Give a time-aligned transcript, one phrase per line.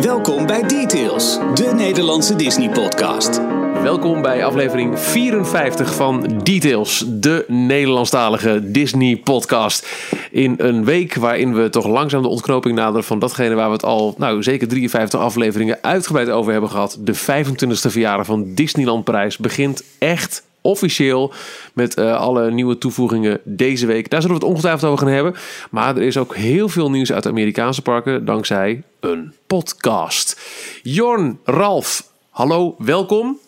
[0.00, 3.40] Welkom bij Details, de Nederlandse Disney-podcast.
[3.82, 9.86] Welkom bij aflevering 54 van Details, de Nederlandstalige Disney-podcast.
[10.30, 13.84] In een week waarin we toch langzaam de ontknoping naderen van datgene waar we het
[13.84, 16.98] al, nou zeker 53 afleveringen uitgebreid over hebben gehad.
[17.00, 21.32] De 25e verjaardag van Disneyland Parijs begint echt officieel
[21.74, 24.10] met uh, alle nieuwe toevoegingen deze week.
[24.10, 25.34] Daar zullen we het ongetwijfeld over gaan hebben.
[25.70, 30.40] Maar er is ook heel veel nieuws uit de Amerikaanse parken dankzij een podcast.
[30.82, 33.38] Jorn, Ralf, hallo, welkom.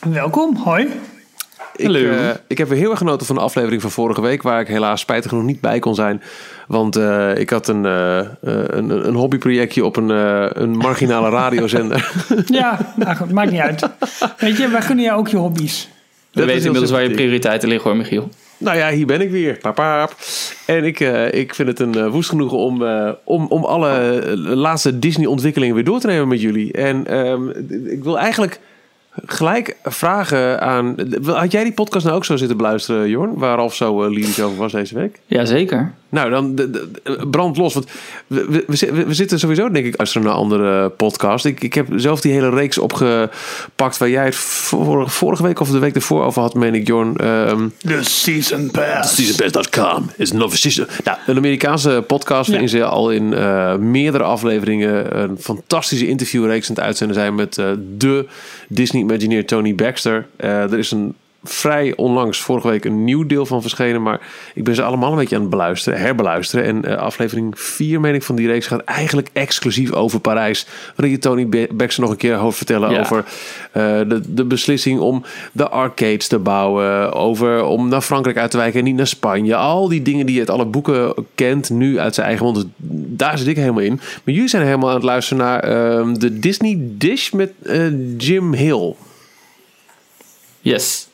[0.00, 0.88] Welkom, hoi.
[1.76, 4.60] Ik, uh, ik heb weer heel erg genoten van de aflevering van vorige week, waar
[4.60, 6.22] ik helaas spijtig genoeg niet bij kon zijn.
[6.66, 10.08] Want uh, ik had een, uh, een, een hobbyprojectje op een,
[10.62, 12.12] een marginale radiozender.
[12.46, 13.88] ja, nou goed, maakt niet uit.
[14.38, 15.88] Weet je, wij gunnen jou ook je hobby's.
[16.32, 18.28] We weten inmiddels waar je prioriteiten liggen hoor, Michiel.
[18.58, 19.58] Nou ja, hier ben ik weer.
[19.58, 20.16] Paap, paap.
[20.66, 24.22] En ik, uh, ik vind het een uh, woest genoegen om, uh, om, om alle
[24.36, 26.72] laatste Disney-ontwikkelingen weer door te nemen met jullie.
[26.72, 27.50] En um,
[27.86, 28.60] ik wil eigenlijk
[29.26, 30.94] gelijk vragen aan.
[31.24, 33.34] Had jij die podcast nou ook zo zitten beluisteren, Jorn?
[33.34, 35.20] Waar Ralf zo uh, lyrisch over was deze week?
[35.26, 35.94] Jazeker.
[36.10, 36.88] Nou, dan de, de,
[37.30, 37.74] brand los.
[37.74, 37.86] Want
[38.26, 41.44] we, we, we, we, zitten sowieso, denk ik, luisteren naar een andere podcast.
[41.44, 45.70] Ik, ik heb zelf die hele reeks opgepakt waar jij het vorige, vorige week of
[45.70, 47.26] de week ervoor over had, meen ik, Jorn.
[47.26, 49.14] Um, the Season Pass.
[49.14, 50.86] Seasonpass.com is een season.
[51.04, 52.76] Nou, een Amerikaanse podcast waarin ja.
[52.76, 57.66] ze al in uh, meerdere afleveringen een fantastische interviewreeks aan het uitzenden zijn met uh,
[57.96, 58.26] de
[58.68, 60.26] Disney Imagineer Tony Baxter.
[60.40, 64.02] Uh, er is een vrij onlangs, vorige week, een nieuw deel van verschenen.
[64.02, 64.20] Maar
[64.54, 66.64] ik ben ze allemaal een beetje aan het beluisteren, herbeluisteren.
[66.64, 70.66] En uh, aflevering 4, meen ik, van die reeks gaat eigenlijk exclusief over Parijs.
[70.96, 73.00] Waarin je Tony Baxter nog een keer hoort vertellen ja.
[73.00, 73.24] over uh,
[74.08, 77.12] de, de beslissing om de arcades te bouwen.
[77.12, 79.56] Over om naar Frankrijk uit te wijken en niet naar Spanje.
[79.56, 82.56] Al die dingen die je uit alle boeken kent, nu uit zijn eigen mond.
[82.56, 82.66] Dus
[83.16, 84.00] daar zit ik helemaal in.
[84.24, 88.52] Maar jullie zijn helemaal aan het luisteren naar uh, de Disney Dish met uh, Jim
[88.52, 88.94] Hill.
[90.60, 91.09] Yes.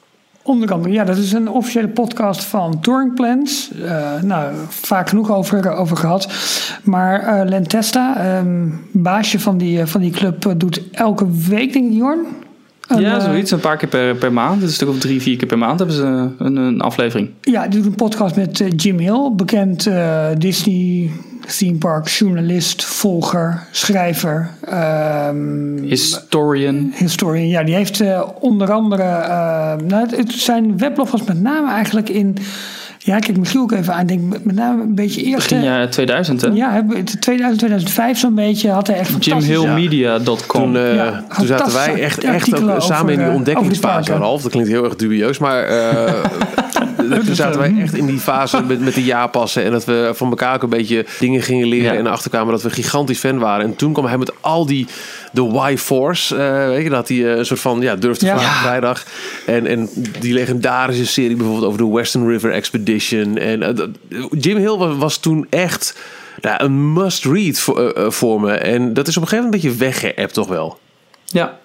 [0.47, 3.71] Onder andere, ja, dat is een officiële podcast van Touring Plans.
[3.83, 6.29] Uh, nou, vaak genoeg over, over gehad.
[6.83, 11.87] Maar uh, Len Testa, um, baasje van die, van die club, doet elke week, denk
[11.87, 12.27] ik, Jorn?
[12.99, 13.51] Ja, zoiets.
[13.51, 14.61] Een paar keer per, per maand.
[14.61, 17.29] Dus een stuk of drie, vier keer per maand hebben ze een, een aflevering.
[17.41, 19.91] Ja, die doet een podcast met uh, Jim Hill, bekend
[20.39, 21.11] Disney
[21.47, 24.51] theme park journalist, volger, schrijver.
[25.29, 26.93] Um, historian.
[26.95, 27.63] Historian, ja.
[27.63, 29.03] Die heeft uh, onder andere...
[29.03, 32.37] Uh, nou, het, zijn weblog was met name eigenlijk in...
[33.07, 34.07] Ja, kijk Michiel ook even aan.
[34.07, 35.49] Denk met name een beetje eerst.
[35.49, 36.49] Begin jaar 2000, hè?
[36.49, 36.85] Ja,
[37.21, 40.63] 2000, 2005 zo'n beetje had hij echt Jimhillmedia.com.
[40.63, 44.43] Toen, uh, ja, toen zaten wij echt, echt ook samen in die ontdekkingsfase, Ralf.
[44.43, 45.71] Dat klinkt heel erg dubieus, maar...
[45.71, 46.13] Uh,
[47.09, 49.65] toen zaten wij echt in die fase met, met de jaarpassen.
[49.65, 51.93] En dat we van elkaar ook een beetje dingen gingen leren.
[51.93, 51.99] Ja.
[51.99, 53.65] En achterkwamen dat we gigantisch fan waren.
[53.65, 54.87] En toen kwam hij met al die
[55.33, 56.35] de Y-Force.
[56.35, 58.39] Uh, weet je dat hij uh, een soort van ja, durfde ja.
[58.39, 59.05] vragen vrijdag.
[59.47, 59.89] En, en
[60.21, 63.39] die legendarische serie bijvoorbeeld over de Western River Expedition.
[63.39, 65.99] En uh, Jim Hill was, was toen echt
[66.41, 68.53] nou, een must-read voor, voor me.
[68.53, 70.79] En dat is op een gegeven moment een beetje weggeëpt toch wel.
[71.25, 71.59] Ja,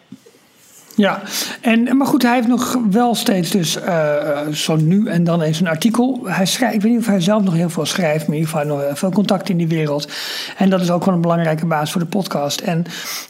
[1.02, 1.22] ja,
[1.62, 5.60] en, maar goed, hij heeft nog wel steeds dus uh, zo nu en dan eens
[5.60, 6.20] een artikel.
[6.24, 8.60] Hij schrijft, ik weet niet of hij zelf nog heel veel schrijft, maar in ieder
[8.60, 10.12] geval nog veel contact in die wereld.
[10.58, 12.60] En dat is ook wel een belangrijke basis voor de podcast.
[12.62, 12.86] En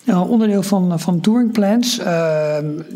[0.05, 1.95] uh, onderdeel van, van Touring Plans,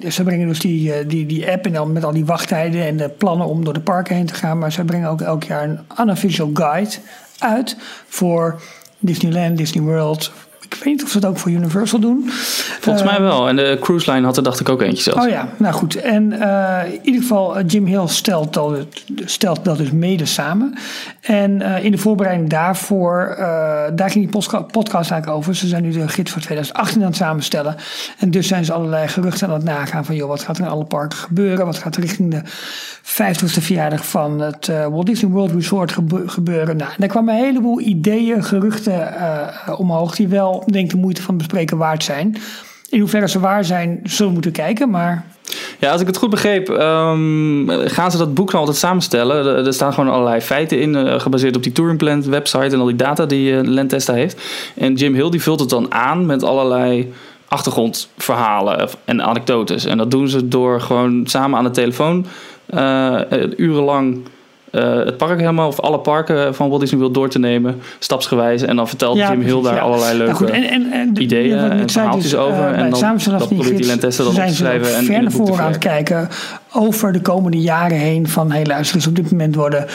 [0.09, 3.09] ze brengen dus die, die, die app en dan met al die wachttijden en de
[3.09, 4.57] plannen om door de parken heen te gaan.
[4.57, 6.95] Maar ze brengen ook elk jaar een unofficial guide
[7.39, 7.77] uit
[8.07, 8.61] voor
[8.99, 10.31] Disneyland, Disney World,
[10.69, 12.29] ik weet niet of ze het ook voor Universal doen.
[12.79, 13.47] Volgens uh, mij wel.
[13.47, 15.25] En de cruise line had er dacht ik ook eentje zelfs.
[15.25, 15.95] Oh ja, nou goed.
[15.95, 18.87] En uh, in ieder geval, Jim Hill stelt dat,
[19.25, 20.73] stelt dat dus mede samen.
[21.21, 23.35] En uh, in de voorbereiding daarvoor,
[23.95, 25.55] daar ging die podcast eigenlijk over.
[25.55, 27.75] Ze zijn nu de gids voor 2018 aan het samenstellen.
[28.19, 30.15] En dus zijn ze allerlei geruchten aan het nagaan van...
[30.15, 31.65] joh, wat gaat er in alle parken gebeuren?
[31.65, 32.41] Wat gaat er richting de
[33.03, 36.77] 50ste verjaardag van het Walt Disney World Resort gebeuren?
[36.77, 39.13] Nou, daar kwamen een heleboel ideeën, geruchten
[39.77, 40.15] omhoog...
[40.15, 42.37] die wel denk de moeite van bespreken waard zijn.
[42.89, 45.25] In hoeverre ze waar zijn, zullen we moeten kijken, maar...
[45.79, 49.65] Ja, als ik het goed begreep, um, gaan ze dat boek nou altijd samenstellen.
[49.65, 52.85] Er, staan gewoon allerlei feiten in, uh, gebaseerd op die Touring Plan website en al
[52.85, 54.41] die data die uh, Lentesta heeft.
[54.75, 57.13] En Jim Hill die vult het dan aan met allerlei
[57.47, 59.85] achtergrondverhalen en anekdotes.
[59.85, 62.25] En dat doen ze door gewoon samen aan de telefoon
[62.69, 63.19] uh,
[63.57, 64.21] urenlang
[64.75, 68.61] eh, het park helemaal, of alle parken van Walt Disney World door te nemen, stapsgewijs.
[68.61, 69.79] En dan vertelt Ja, Jim Hill daar ja.
[69.81, 72.63] allerlei leuke Nou goed, en, en, en, de- ideeën en verhaaltjes dus, over.
[72.63, 75.21] eh, En dan- dat probeert die gids Len Testa dan op te schrijven en ver
[75.21, 76.27] naar voren aan het kijken
[76.73, 78.27] over de komende jaren heen.
[78.29, 79.85] Van, hey luister eens, op dit moment worden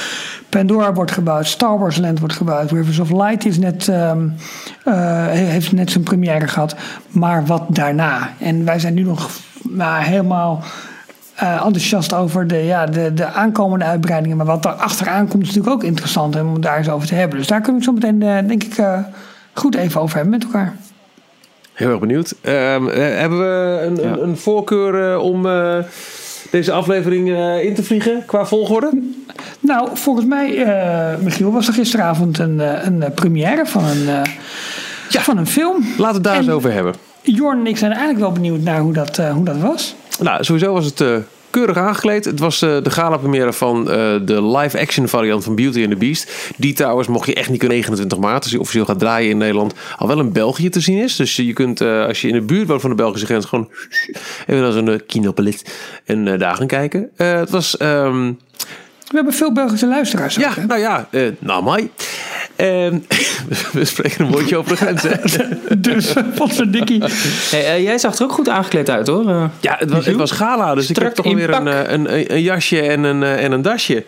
[0.49, 4.29] Pandora wordt gebouwd, Star Wars Land wordt gebouwd, Rivers of Light is net, ehm,
[4.85, 6.75] eh, heeft net zijn première gehad.
[7.11, 8.33] Maar wat daarna?
[8.39, 9.31] En wij zijn nu nog
[9.63, 10.63] maar helemaal
[11.41, 14.37] eh, enthousiast over de, ja, de, de aankomende uitbreidingen.
[14.37, 17.15] Maar wat daar achteraan komt is natuurlijk ook interessant om het daar eens over te
[17.15, 17.39] hebben.
[17.39, 18.99] Dus daar kunnen we het zo meteen, eh, denk ik, eh,
[19.53, 20.77] goed even over hebben met elkaar.
[21.73, 22.35] Heel erg benieuwd.
[22.41, 24.03] Ehm, eh, hebben we een, Ja.
[24.03, 25.77] een, een voorkeur om eh,
[26.51, 28.91] deze aflevering eh, in te vliegen qua volgorde?
[29.61, 34.23] Nou, volgens mij, eh, Michiel, was er gisteravond een, eh, een première van een, eh,
[35.21, 35.77] van een film.
[35.83, 36.95] Laten we het daar En- eens over hebben.
[37.23, 39.95] Jorn en ik zijn eigenlijk wel benieuwd naar hoe dat, hoe dat was.
[40.21, 41.17] Nou, sowieso was het eh,
[41.51, 42.25] keurig aangekleed.
[42.25, 46.53] Het was eh, de gala-première van eh, de live-action variant van Beauty and the Beast.
[46.57, 49.39] Die trouwens, mocht je echt niet kunnen 29 maart, als die officieel gaat draaien in
[49.39, 51.17] Nederland, al wel in België te zien is.
[51.17, 53.71] Dus je kunt, als je in de buurt woont van de Belgische grens, gewoon
[54.47, 55.75] even naar zo'n kinopelit
[56.05, 57.11] en daar gaan kijken.
[57.17, 57.77] Het was...
[57.77, 58.33] ehm,
[59.09, 60.39] We hebben veel Belgische luisteraars.
[60.39, 61.09] ook, ja, nou ja,
[61.39, 61.91] nou mai.
[62.61, 62.99] Ehm,
[63.73, 65.45] we spreken een woordje over de grens, hè?
[65.79, 67.03] Dus, wat voor dikkie.
[67.51, 69.29] Hey, eh, jij zag er ook goed aangekleed uit hoor.
[69.29, 72.15] Eh, Ja, het was, het was gala, dus ik heb toch alweer een, eh, een,
[72.15, 74.05] een, een jasje en een, en een dasje.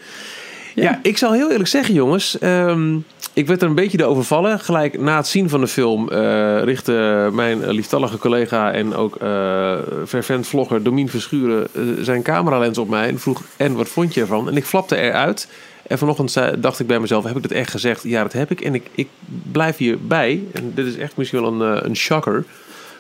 [0.75, 0.99] Ja.
[1.03, 2.39] ik zal heel eerlijk zeggen, jongens.
[2.39, 2.97] ehm,
[3.33, 4.61] ik werd er een beetje door overvallen.
[4.61, 9.75] Gelijk na het zien van de film eh, richtte mijn lieftallige collega en ook eh
[10.07, 14.21] fervent vlogger Domien Verschuren eh, zijn cameralens op mij en vroeg: En wat vond je
[14.21, 14.49] ervan?
[14.49, 15.49] En ik flapte eruit.
[15.93, 18.03] En vanochtend dacht ik bij mezelf: Heb ik dit echt gezegd?
[18.03, 18.61] Ja, dat heb ik.
[18.61, 19.09] En ik, ik
[19.53, 20.43] blijf hierbij.
[20.53, 22.45] En dit is echt misschien wel een, eh, een shocker,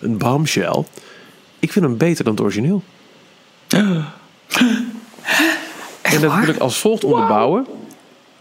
[0.01, 0.85] een bombshell.
[1.59, 2.83] Ik vind hem beter dan het origineel.
[6.03, 7.67] en dat wil ik als volgt onderbouwen.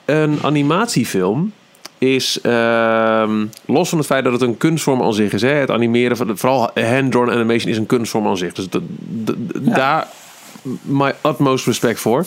[0.05, 1.53] Een animatiefilm
[1.97, 5.71] is, ehm, los van het feit dat het een kunstvorm aan zich is, hè, het
[5.71, 8.53] animeren, van vooral hand-drawn animation is een kunstvorm aan zich.
[8.53, 10.07] Dus dat, dat- daar
[10.81, 12.25] my utmost respect voor.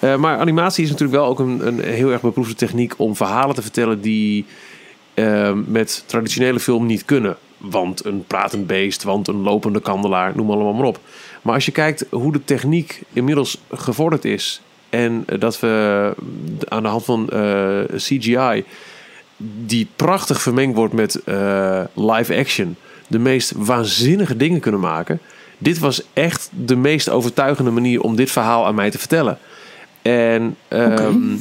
[0.00, 3.54] Eh, maar animatie is natuurlijk wel ook een, een heel erg beproefde techniek om verhalen
[3.54, 4.46] te vertellen die
[5.14, 7.36] ehm, met traditionele film niet kunnen.
[7.58, 11.00] Want een pratend beest, want een lopende kandelaar, noem allemaal maar op.
[11.42, 16.14] Maar als je kijkt hoe de techniek inmiddels gevorderd is en eh, dat we
[16.68, 18.64] aan de hand van eh, CGI
[19.64, 25.20] die prachtig vermengd wordt met eh, live action de meest waanzinnige dingen kunnen maken.
[25.58, 29.38] Dit was echt de meest overtuigende manier om dit verhaal aan mij te vertellen.
[30.02, 31.36] En ehm,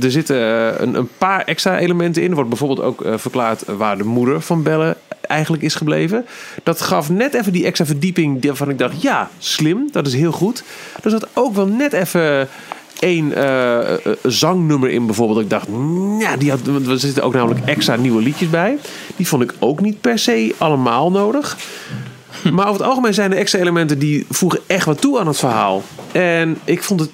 [0.00, 2.28] er zitten eh, een, een paar extra elementen in.
[2.28, 6.26] Er wordt bijvoorbeeld ook eh, verklaard waar de moeder van Belle eigenlijk is gebleven.
[6.62, 10.32] Dat gaf net even die extra verdieping waarvan ik dacht, ja, slim, dat is heel
[10.32, 10.64] goed.
[11.02, 12.48] Er zat ook wel net even
[12.98, 15.40] één eh, zangnummer in bijvoorbeeld.
[15.40, 15.66] Ik dacht,
[16.18, 18.78] ja, die had, er zitten ook namelijk extra nieuwe liedjes bij.
[19.16, 21.56] Die vond ik ook niet per se allemaal nodig.
[22.52, 25.38] Maar over het algemeen zijn er extra elementen die voegen echt wat toe aan het
[25.38, 25.82] verhaal.
[26.12, 27.10] En ik vond het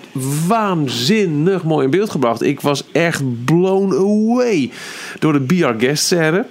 [0.47, 2.43] waanzinnig mooi in beeld gebracht.
[2.43, 4.71] Ik was echt blown away
[5.19, 6.47] door de BR guest scène.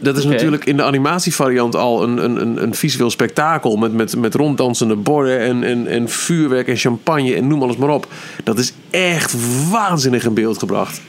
[0.00, 3.76] Dat is natuurlijk in de animatievariant al een, een, een, een visueel spektakel.
[3.76, 7.88] Met, met, met ronddansende borden en, en, en vuurwerk en champagne en noem alles maar
[7.88, 8.06] op.
[8.44, 9.34] Dat is echt
[9.70, 11.00] waanzinnig in beeld gebracht.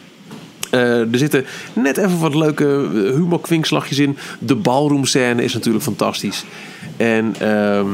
[0.70, 4.18] Eh, er zitten net even wat leuke eh, humorkwinkslagjes in.
[4.40, 6.44] De ballroomscène is natuurlijk fantastisch.
[6.98, 7.88] En ehm,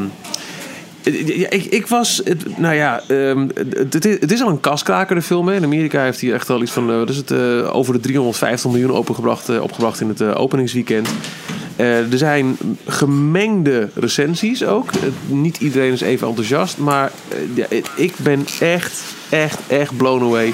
[1.04, 3.48] eh, ik, ik was, het, nou ja, ehm,
[3.90, 5.48] het, is- al een kaskraker de film.
[5.48, 5.56] Hè.
[5.56, 7.32] In Amerika heeft hij echt al iets van, wat is het,
[7.72, 11.08] over de 350 miljoen opengebracht, opgebracht in het openingsweekend.
[11.76, 14.90] Er zijn gemengde recensies ook.
[15.28, 17.12] Niet iedereen is even enthousiast, maar
[17.96, 20.54] ik ben echt, echt, echt blown away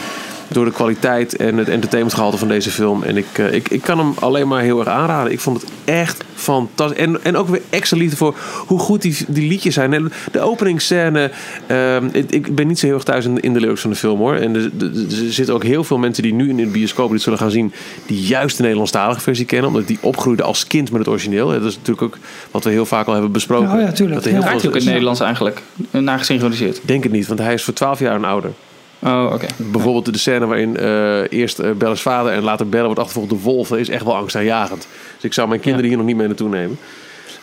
[0.52, 3.04] door de kwaliteit en het entertainmentgehalte van deze film.
[3.04, 5.32] En ik, eh, ik, ik kan hem alleen maar heel erg aanraden.
[5.32, 6.98] Ik vond het echt fantastisch.
[7.00, 8.36] En, en ook weer extra liefde voor
[8.68, 9.94] hoe goed die, die liedjes zijn.
[9.94, 11.32] En De openingsscène.
[11.68, 13.96] ehm, ik, ik ben niet zo heel erg thuis in, in de lyrics van de
[13.96, 14.36] film hoor.
[14.36, 17.22] En er, er- er zitten ook heel veel mensen die nu in de bioscoop dit
[17.22, 17.72] zullen gaan zien.
[18.06, 19.68] Die juist de Nederlandstalige versie kennen.
[19.68, 21.48] Omdat die opgroeiden als kind met het origineel.
[21.48, 22.18] Dat is natuurlijk ook
[22.52, 23.72] wat we heel vaak al hebben besproken.
[23.74, 24.16] Oh ja, tuurlijk.
[24.16, 24.46] Dat er heel Ja.
[24.46, 25.62] Draait hij ook in het Nederlands eigenlijk?
[25.92, 26.76] Naar gesynchroniseerd.
[26.78, 28.52] Ik denk het niet, want hij is voor 12 jaar en ouder.
[29.00, 29.48] Oh, oké.
[29.58, 33.80] Bijvoorbeeld de scène waarin eh, eerst Belle's vader en later Belle wordt achtervolgd door wolven,
[33.80, 34.88] is echt wel angstaanjagend.
[35.16, 36.78] Dus ik zou mijn kinderen hier nog niet mee naartoe nemen.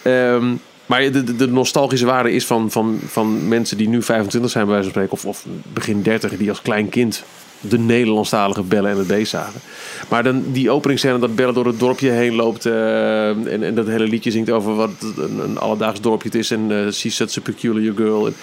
[0.02, 0.54] Ehm,
[0.86, 4.74] maar de, de, nostalgische waarde is van, van, van mensen die nu 25 zijn, bij
[4.74, 7.24] wijze van spreken, of, of begin 30, die als klein kind
[7.60, 9.60] de Nederlandstalige Bellen en het Beest zagen.
[10.08, 13.86] Maar dan die openingsscène dat Belle door het dorpje heen loopt eh, en, en dat
[13.86, 17.38] hele liedje zingt over wat een, een alledaags dorpje het is en eh she's such
[17.38, 18.26] a peculiar girl.
[18.26, 18.34] En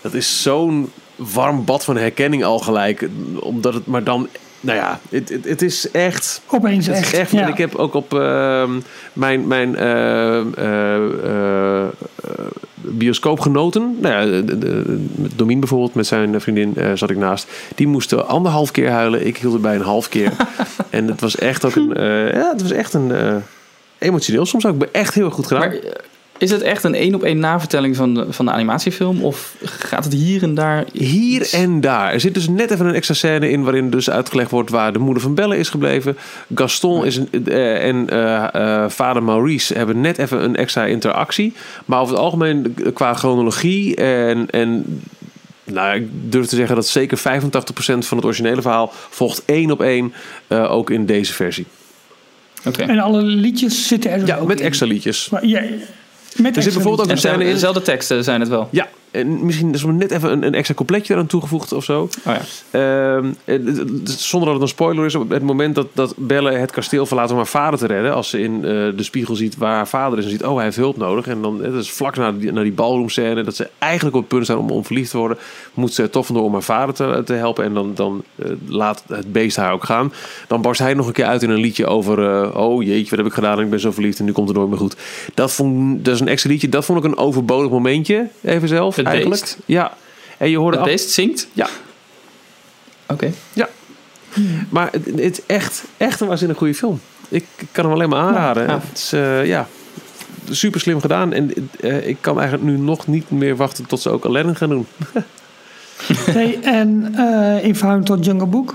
[0.00, 3.08] dat is zo'n warm bad van herkenning al gelijk.
[3.40, 4.28] Omdat het maar dan
[4.60, 6.42] nou ja, het, het, het, is echt.
[6.46, 7.12] Opeens het echt.
[7.12, 7.42] echt ja.
[7.42, 8.64] En ik heb ook op uh,
[9.12, 11.84] mijn, mijn uh, uh,
[12.74, 13.96] bioscoopgenoten.
[14.00, 15.06] Nou ja, de, de,
[15.36, 17.50] Domien bijvoorbeeld, met zijn vriendin zat ik naast.
[17.74, 19.26] Die moesten anderhalf keer huilen.
[19.26, 20.32] Ik hield het bij een half keer.
[20.90, 21.92] en het was echt ook een.
[22.34, 23.12] ja, het was echt een.
[23.98, 24.46] emotioneel.
[24.46, 25.68] Soms ook echt heel erg goed gedaan.
[25.68, 25.78] Maar,
[26.38, 29.24] is het echt een één op één navertelling van de, van de animatiefilm?
[29.24, 30.84] Of gaat het hier en daar?
[30.92, 32.12] Hier en daar.
[32.12, 34.98] Er zit dus net even een extra scène in waarin dus uitgelegd wordt waar de
[34.98, 36.16] moeder van Belle is gebleven.
[36.54, 41.52] Gaston is een, uh, en uh, uh, vader Maurice hebben net even een extra interactie.
[41.84, 45.00] Maar over het algemeen qua chronologie en, en
[45.64, 47.22] nou, ik durf te zeggen dat zeker 85%
[47.98, 50.12] van het originele verhaal volgt één op één
[50.48, 51.66] ook in deze versie.
[52.66, 52.86] Okay.
[52.86, 54.66] En alle liedjes zitten er dus ja, ook met in.
[54.66, 55.28] extra liedjes.
[55.28, 55.62] Maar, ja,
[56.36, 57.52] met er zit bijvoorbeeld ook een scène in.
[57.52, 58.68] Dezelfde teksten zijn het wel.
[58.70, 62.08] Ja, en misschien is er net even een, een extra coupletje eraan toegevoegd of zo.
[62.26, 62.34] Oh
[62.72, 63.18] ja.
[63.18, 63.24] uh,
[64.04, 67.30] zonder dat het een spoiler is, op het moment dat, dat Belle het kasteel verlaat
[67.30, 70.18] om haar vader te redden, als ze in uh, de spiegel ziet waar haar vader
[70.18, 71.26] is en ziet, oh hij heeft hulp nodig.
[71.26, 74.22] En dan, het is vlak naar die, naar die ballroom scène, dat ze eigenlijk op
[74.22, 75.38] het punt zijn om, om verliefd te worden,
[75.74, 77.64] moet ze toch vandoor om haar vader te, te helpen.
[77.64, 80.12] En dan, dan uh, laat het beest haar ook gaan.
[80.46, 83.18] Dan barst hij nog een keer uit in een liedje over, uh, oh jeetje, wat
[83.18, 84.96] heb ik gedaan en ik ben zo verliefd en nu komt het nooit meer goed.
[85.34, 88.96] Dat, vond, dat is een extra liedje, dat vond ik een overbodig momentje, even zelf.
[88.96, 89.40] Het eigenlijk.
[89.40, 89.56] beest?
[89.66, 89.92] Ja.
[90.38, 90.92] En je hoorde het af...
[90.92, 91.48] beest zingt?
[91.52, 91.68] Ja.
[93.02, 93.12] Oké.
[93.12, 93.34] Okay.
[93.52, 93.68] Ja.
[94.68, 97.00] Maar het, het, is echt, echt een waanzinnig goede film.
[97.28, 98.62] Ik, kan hem alleen maar aanraden.
[98.62, 98.80] Ja, ja.
[98.88, 99.68] Het is, uh, ja,
[100.50, 101.32] super slim gedaan.
[101.32, 104.68] En uh, ik kan eigenlijk nu nog niet meer wachten tot ze ook Aladdin gaan
[104.68, 104.86] doen.
[106.30, 108.74] hey, en uh, in verhouding tot Jungle Book?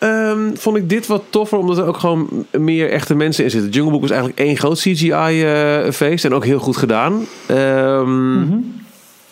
[0.00, 3.70] Um, vond ik dit wat toffer, omdat er ook gewoon meer echte mensen in zitten.
[3.70, 7.26] Jungle Book was eigenlijk één groot CGI-feest en ook heel goed gedaan.
[7.50, 8.86] Um, mm -hmm.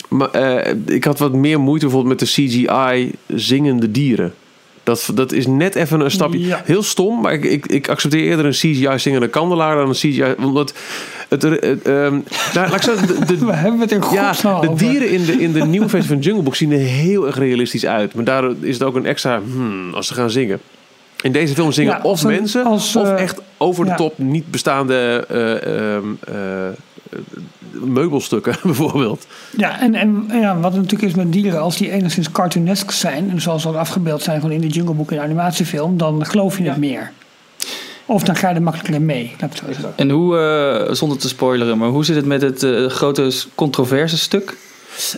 [0.09, 4.35] Maar uh, ik had wat meer moeite bijvoorbeeld met de CGI zingende dieren.
[4.83, 6.47] Dat, dat is net even een stapje.
[6.47, 6.63] Ja.
[6.65, 10.35] Heel stom, maar ik, ik, ik accepteer eerder een CGI zingende kandelaar dan een CGI.
[10.39, 10.75] Omdat
[11.29, 11.43] het.
[11.43, 15.11] het um, nou, laat ik zeggen, de, de, We hebben het in ja, de dieren
[15.11, 18.15] in de, in de nieuwe versie van Jungle Book zien er heel erg realistisch uit.
[18.15, 19.41] Maar daar is het ook een extra.
[19.41, 20.61] Hmm, als ze gaan zingen.
[21.21, 23.97] In deze film zingen Ja, of een- mensen als, of eh, echt over de ja.
[23.97, 26.35] top niet bestaande eh, ehm, eh,
[27.71, 29.27] meubelstukken bijvoorbeeld.
[29.57, 33.31] Ja, en, en ja, wat het natuurlijk is met dieren, als die enigszins cartoonesk zijn,
[33.31, 36.59] en zoals ook afgebeeld zijn gewoon in de Jungle Book in de animatiefilm, dan geloof
[36.59, 37.13] je het meer.
[38.07, 39.37] Of dan ga je er makkelijker mee.
[39.97, 44.19] En hoe, eh, zonder te spoileren, maar hoe zit het met het eh, grote controverse
[44.19, 44.57] stuk?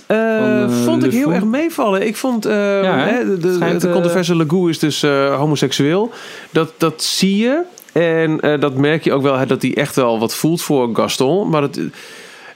[0.06, 1.34] Eh, eh, vond ik heel Fou?
[1.34, 2.06] erg meevallen.
[2.06, 2.90] Ik vond eh, hè?
[2.90, 6.10] hè, de, de, Schijnt, de eh, controverse Legou is dus eh, homoseksueel.
[6.50, 7.62] Dat, dat zie je.
[7.98, 11.48] En eh, dat merk je ook wel dat hij echt wel wat voelt voor Gaston.
[11.48, 11.80] Maar het,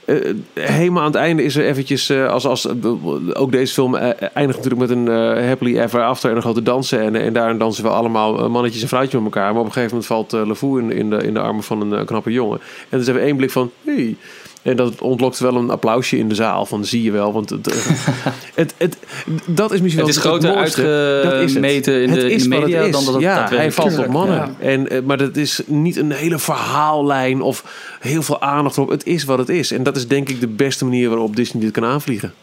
[0.05, 0.15] eh,
[0.53, 2.73] helemaal aan het einde is er eventjes, eh, als, als eh,
[3.33, 6.63] ook deze film eh, eindigt natuurlijk met een eh, happily ever after en een grote
[6.63, 7.15] dansen.
[7.15, 9.51] En daarin dansen we allemaal eh, mannetjes en vrouwtjes met elkaar.
[9.51, 11.99] Maar op een gegeven moment valt uh, in, in, de, in de armen van een
[11.99, 12.59] eh, knappe jongen.
[12.59, 14.15] En dan is even één blik van, hey.
[14.63, 16.65] En dat ontlokt wel een applausje in de zaal.
[16.65, 17.33] Van zie je wel.
[17.33, 17.75] Want het, eh,
[18.55, 18.97] het, het,
[19.45, 20.81] dat is misschien Het wel is groter mooiste.
[20.81, 21.33] Dat is het.
[21.33, 24.07] uitgemeten in Het de, in de het media dan dat het ja, hij valt op
[24.07, 24.55] mannen.
[24.59, 27.63] En, eh, maar dat is niet een hele verhaallijn of
[27.99, 28.89] heel veel aandacht erop.
[28.89, 29.71] Het is wat het is.
[29.71, 32.33] En dat is denk ik de beste manier waarop Disney dit kan aanvliegen.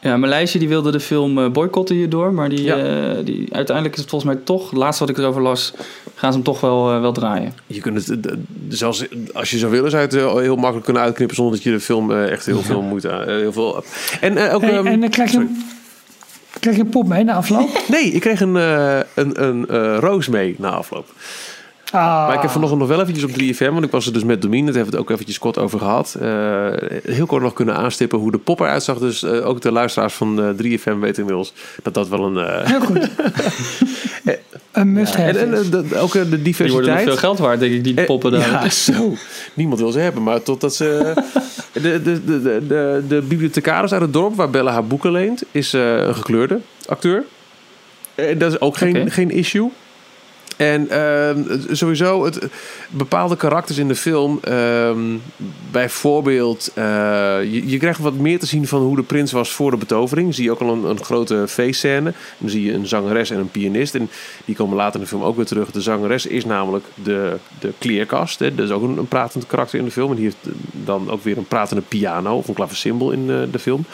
[0.00, 2.32] Ja, Maleisje die wilde de film eh, boycotten hierdoor.
[2.32, 2.76] Maar die, Ja.
[2.76, 5.72] eh, die, uiteindelijk is het volgens mij toch, laatst wat ik erover las,
[6.14, 7.52] gaan ze hem toch wel, eh, wel draaien.
[7.66, 8.28] Je kunt het,
[8.68, 11.70] zelfs als je zou willen, zou je het heel makkelijk kunnen uitknippen zonder dat je
[11.70, 13.20] de film echt heel veel moeite aan.
[13.20, 13.84] eh, heel veel.
[14.20, 14.60] En eh, ook.
[14.60, 15.48] Hey, ehm, en dan krijg je, sorry.
[15.50, 15.62] een,
[16.60, 17.68] krijg je een pop mee na afloop.
[17.88, 21.06] Nee, ik kreeg een, eh, een, een eh, roos mee na afloop.
[21.92, 24.24] Ah, Maar ik heb vanochtend nog wel eventjes op 3FM, want ik was er dus
[24.24, 26.16] met Domien, dat hebben we het ook eventjes kort over gehad.
[26.20, 26.66] eh,
[27.04, 28.98] heel kort nog kunnen aanstippen hoe de pop eruit zag.
[28.98, 31.52] Dus eh, ook de luisteraars van eh, 3FM weten inmiddels
[31.82, 32.36] dat dat wel een...
[32.36, 33.08] eh, Heel goed.
[34.72, 35.28] een must have.
[35.38, 35.70] en en is.
[35.70, 37.02] de- ook de Die worden diversiteit.
[37.02, 38.50] veel geld waard, denk ik, die poppen daar.
[38.50, 39.14] Ja, zo.
[39.54, 41.12] Niemand wil ze hebben, maar totdat ze...
[41.72, 45.42] de, de, de, de, de, de bibliothecaris uit het dorp waar Bella haar boeken leent,
[45.50, 47.24] is eh, een gekleurde acteur.
[48.14, 49.70] En dat is ook geen, geen issue.
[50.58, 52.46] En ehm, sowieso, het,
[52.90, 55.16] bepaalde karakters in de film, ehm,
[55.70, 56.84] bijvoorbeeld, eh,
[57.42, 60.34] je, je krijgt wat meer te zien van hoe de prins was voor de betovering.
[60.34, 62.12] Zie je ook al een, een grote feestscène.
[62.38, 63.94] Dan zie je een zangeres en een pianist.
[63.94, 64.10] En
[64.44, 65.70] die komen later in de film ook weer terug.
[65.70, 68.38] De zangeres is namelijk de, de kleerkast.
[68.38, 68.54] Hè.
[68.54, 70.10] Dat is ook een, een pratend karakter in de film.
[70.10, 73.58] En die heeft dan ook weer een pratende piano of een klaversymbol in eh, de
[73.58, 73.84] film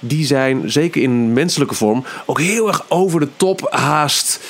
[0.00, 4.40] die zijn, zeker in menselijke vorm, ook heel erg over de top haast.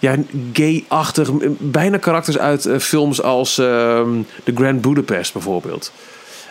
[0.00, 0.16] Ja,
[0.52, 1.30] gay-achtig.
[1.58, 4.08] Bijna karakters uit eh, films als ehm
[4.44, 5.92] The Grand Budapest bijvoorbeeld.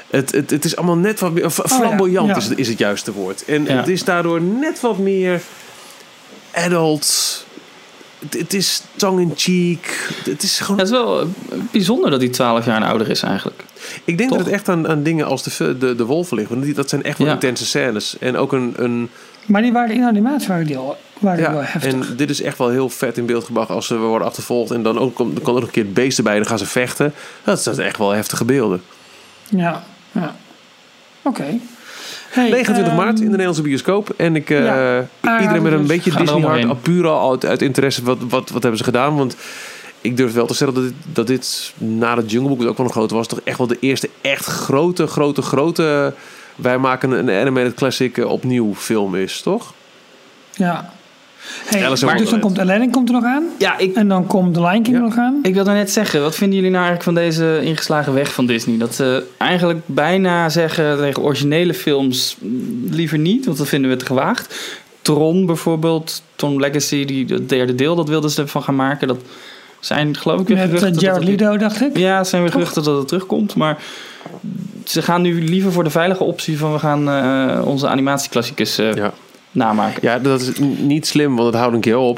[0.09, 1.43] Het, het, het is allemaal net wat meer...
[1.43, 2.35] ja, Flamboyant ja.
[2.35, 3.45] Is, het, is het juiste woord.
[3.45, 3.71] En Ja.
[3.75, 5.41] het is daardoor net wat meer
[6.53, 7.45] adult...
[8.19, 10.09] Het, het is tongue-in-cheek.
[10.23, 10.77] Het is gewoon...
[10.79, 11.27] Het is wel eh,
[11.71, 13.63] bijzonder dat hij 12 jaar ouder is eigenlijk.
[14.03, 14.37] Ik denk Toch?
[14.37, 16.49] dat het echt aan, aan dingen als de, de, de wolven ligt.
[16.49, 18.15] Want die- dat zijn echt wel intense scènes.
[18.19, 18.73] En ook een...
[18.77, 19.09] een
[19.45, 21.93] Maar die waren in animatie waren die al waren die wel ja, heftig.
[21.93, 24.71] en dit is echt wel heel vet in beeld gebracht als ze worden achtervolgd.
[24.71, 26.47] En dan ook, komt- dan komt er nog een keer het beest erbij en dan
[26.47, 27.13] gaan ze vechten.
[27.43, 28.81] Dat zijn echt wel heftige beelden.
[29.49, 30.35] Ja, ja.
[31.21, 31.45] Oké.
[32.29, 34.13] Hey, 29 ehm, maart in de Nederlandse bioscoop.
[34.17, 35.07] En ik, eh, Ja.
[35.39, 38.49] iedereen met een dus beetje Disney hart, al puur al uit, uit interesse, wat, wat,
[38.49, 39.15] wat hebben ze gedaan?
[39.17, 39.35] Want
[40.01, 42.77] ik durf wel te stellen dat dit, dat dit na het Jungle Book, dat ook
[42.77, 46.13] wel een grote was, toch echt wel de eerste echt grote, grote, grote,
[46.55, 49.73] wij maken een animated classic eh, opnieuw film is, toch?
[50.51, 50.93] Ja.
[51.65, 53.43] Hey, maar dus dan komt Aladdin komt er nog aan.
[53.57, 54.93] Ja, ik, En dan komt The Lion King Ja.
[54.95, 55.39] er nog aan.
[55.43, 58.77] ik wilde net zeggen, wat vinden jullie nou eigenlijk van deze ingeslagen weg van Disney?
[58.77, 63.97] Dat ze eigenlijk bijna zeggen tegen originele films mm, liever niet, want dat vinden we
[63.97, 64.55] te gewaagd.
[65.01, 69.07] Tron bijvoorbeeld, Tron Legacy, die, het derde deel, dat wilden ze ervan gaan maken.
[69.07, 69.19] Dat
[69.79, 70.93] zijn geloof ik weer Met eh, geruchten.
[70.93, 71.97] dat Jared dat- Leto, dacht ik.
[71.97, 73.55] Ja, het zijn weer geruchten dat het terugkomt.
[73.55, 73.77] Maar
[74.85, 78.93] ze gaan nu liever voor de veilige optie van we gaan eh, onze animatieklassiekers eh,
[78.93, 79.13] Ja.
[79.51, 79.99] Namaken.
[80.01, 82.17] Ja, dat is niet slim, want het houdt een keer op.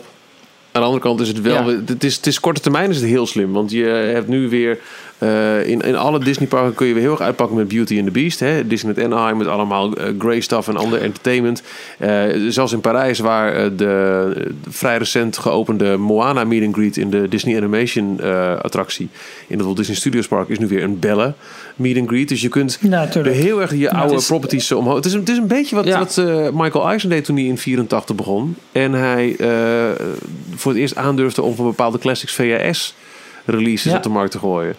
[0.72, 1.70] Aan de andere kant is het wel.
[1.70, 1.82] Ja.
[1.86, 3.52] Het, is, het is korte termijn is het heel slim.
[3.52, 4.80] Want je hebt nu weer.
[5.22, 8.12] Eh, in, in alle Disneyparken kun je weer heel erg uitpakken met Beauty and the
[8.12, 8.40] Beast.
[8.40, 8.68] Hè?
[8.68, 11.62] Disney met Anaheim met allemaal eh, grey stuff en ander entertainment.
[11.98, 17.10] Eh, zelfs in Parijs, waar de, de vrij recent geopende Moana meet and greet in
[17.10, 18.20] de Disney Animation
[18.62, 19.10] attractie
[19.48, 21.34] in het Walt Disney Studios Park is nu weer een Belle
[21.76, 22.30] meet and greet.
[22.30, 23.36] Dus je kunt Ja, natuurlijk.
[23.36, 24.96] heel erg je oude is- properties omhoog.
[24.96, 26.00] Het is, een- het is een beetje wat, Ja.
[26.00, 26.16] wat
[26.54, 28.56] Michael Eisner deed toen hij in 84 begon.
[28.72, 29.36] En hij
[30.56, 32.94] voor het eerst aandurfde om van bepaalde classics VHS
[33.46, 33.98] releases Ja.
[33.98, 34.76] op de markt te gooien.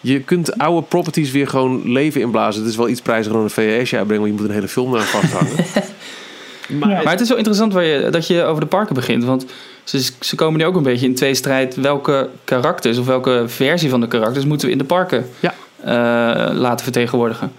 [0.00, 2.60] Je kunt oude properties weer gewoon leven inblazen.
[2.62, 4.92] Het is wel iets prijziger dan een VHS uitbrengen, want je moet een hele film
[4.92, 5.52] naar vasthangen.
[6.78, 7.02] maar Ja.
[7.02, 9.24] Maar het is wel interessant waar je, dat je over de parken begint.
[9.24, 9.46] Want
[9.84, 11.74] ze, ze komen nu ook een beetje in tweestrijd.
[11.76, 15.54] Welke karakters of welke versie van de karakters moeten we in de parken Ja.
[15.80, 17.52] eh, laten vertegenwoordigen?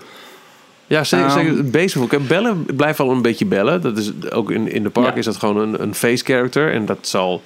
[0.88, 2.10] Ja, zeker, Ehm, zeker het beest bijvoorbeeld.
[2.27, 3.81] Kijk, Bellen blijft wel een beetje bellen.
[3.81, 5.15] Dat is ook in, in de park Ja.
[5.15, 6.71] is dat gewoon een, een face character.
[6.74, 7.41] En dat zal,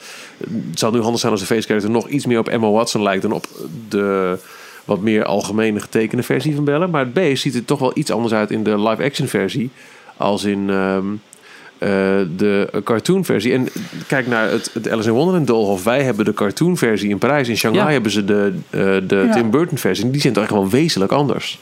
[0.70, 3.04] het zal nu handig zijn als een face character nog iets meer op Emma Watson
[3.04, 3.46] lijkt dan op
[3.90, 4.38] de
[4.86, 6.90] wat meer algemene getekende versie van Bellen.
[6.90, 9.70] Maar het beest ziet er toch wel iets anders uit in de live action versie
[10.18, 11.06] als in ehm,
[11.78, 11.90] eh,
[12.38, 13.54] de cartoon versie.
[13.54, 13.68] En
[14.08, 15.84] kijk naar het, het Alice in Wonderland Doolhof.
[15.84, 17.50] Wij hebben de cartoon versie in Parijs.
[17.50, 17.92] In Shanghai Ja.
[17.92, 19.34] hebben ze de, eh, de Ja.
[19.34, 20.12] Tim Burton versie.
[20.12, 21.60] Die zijn toch echt wel wezenlijk anders.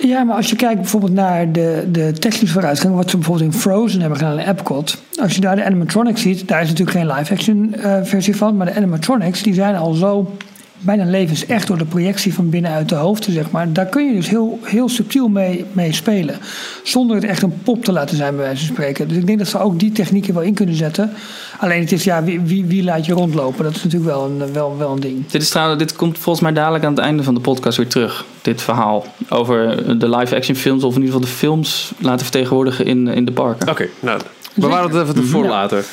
[0.00, 3.58] Ja, maar als je kijkt bijvoorbeeld naar de, de technische vooruitgang, wat ze bijvoorbeeld in
[3.60, 5.02] Frozen hebben gedaan in Epcot.
[5.20, 8.66] Als je daar de animatronics ziet, daar is natuurlijk geen live-action eh, versie van, maar
[8.66, 10.36] de animatronics die zijn al zo
[10.84, 13.72] bijna levensecht door de projectie van binnenuit de hoofden, zeg maar.
[13.72, 16.38] Daar kun je dus heel, heel subtiel mee, mee spelen,
[16.82, 19.08] zonder het echt een pop te laten zijn, bij wijze van spreken.
[19.08, 21.10] Dus ik denk dat ze ook die technieken wel in kunnen zetten.
[21.58, 23.64] Alleen het is, ja, wie, wie, wie laat je rondlopen?
[23.64, 25.26] Dat is natuurlijk wel een, wel, wel een ding.
[25.30, 27.88] Dit, is trouwens, dit komt volgens mij dadelijk aan het einde van de podcast weer
[27.88, 28.24] terug.
[28.42, 33.08] Dit verhaal over de live-action films, of in ieder geval de films laten vertegenwoordigen in,
[33.08, 33.68] in de parken.
[33.68, 34.20] Oké, nou,
[34.54, 35.50] we waren het even voor Ja.
[35.50, 35.84] later.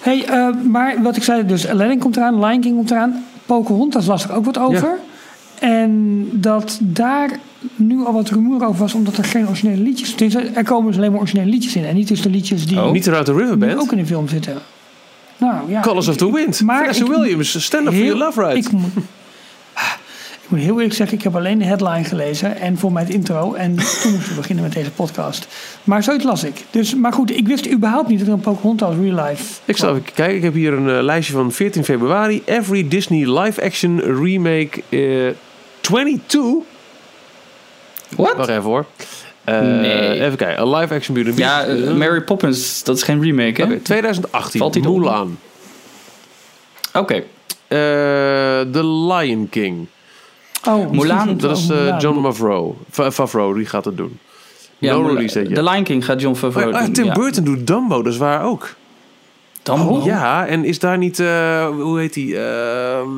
[0.00, 3.24] Hey, eh, maar wat ik zei, dus Aladdin komt eraan, Lion King komt eraan.
[3.46, 4.98] Pocahontas las ik ook wat over.
[5.58, 7.30] En dat daar
[7.74, 10.34] nu al wat rumoer over was, omdat er geen originele liedjes...
[10.54, 11.84] Er komen dus alleen maar originele liedjes in.
[11.84, 12.92] En niet dus de liedjes die Oh.
[12.92, 13.80] Niet eruit de nu Riverband.
[13.80, 14.58] ook in de film zitten.
[15.38, 15.80] Nou ja.
[15.80, 16.60] Colors of the Wind.
[16.60, 18.58] maar Vanessa Williams, Stand Up for Your Love Ride.
[18.58, 18.68] Ik
[20.46, 23.12] ik moet heel eerlijk zeggen, ik heb alleen de headline gelezen en voor mij het
[23.12, 23.54] intro.
[23.54, 25.46] En toen moesten we beginnen met deze podcast.
[25.84, 26.64] Maar zoiets las ik.
[26.70, 29.90] Dus, maar goed, ik wist überhaupt niet dat er een Pocahontas real life Ik zal
[29.90, 30.36] even kijken.
[30.36, 32.42] Ik heb hier een eh, lijstje van 14 februari.
[32.44, 35.34] Every Disney live action remake eh
[35.80, 36.42] 22.
[38.16, 38.36] What?
[38.36, 38.86] Wacht even hoor.
[39.44, 40.20] Eh, Nee.
[40.20, 40.62] Even kijken.
[40.62, 41.40] Een live action beauty.
[41.40, 43.68] Ja, Mary Poppins, dat is geen remake, hè?
[43.68, 44.60] Oké, 2018.
[44.60, 44.82] Valt die?
[44.82, 45.38] Mulan.
[46.92, 47.14] Oké.
[47.14, 47.78] Eh,
[48.72, 49.86] The Lion King.
[50.68, 51.94] Oh, Mulan, Dat is eh.
[51.98, 52.74] John Favreau.
[52.90, 54.18] Fa- Favreau, die gaat het doen.
[54.78, 55.42] Ja, no The.
[55.62, 56.92] Lion King gaat John Oh, Favreau ja, doen.
[56.92, 57.12] Tim ja.
[57.12, 58.74] Burton doet Dumbo, dat is waar ook.
[59.62, 60.00] Dumbo?
[60.04, 62.38] Ja, en is daar niet, eh, hoe heet die?
[62.38, 63.08] Ehm,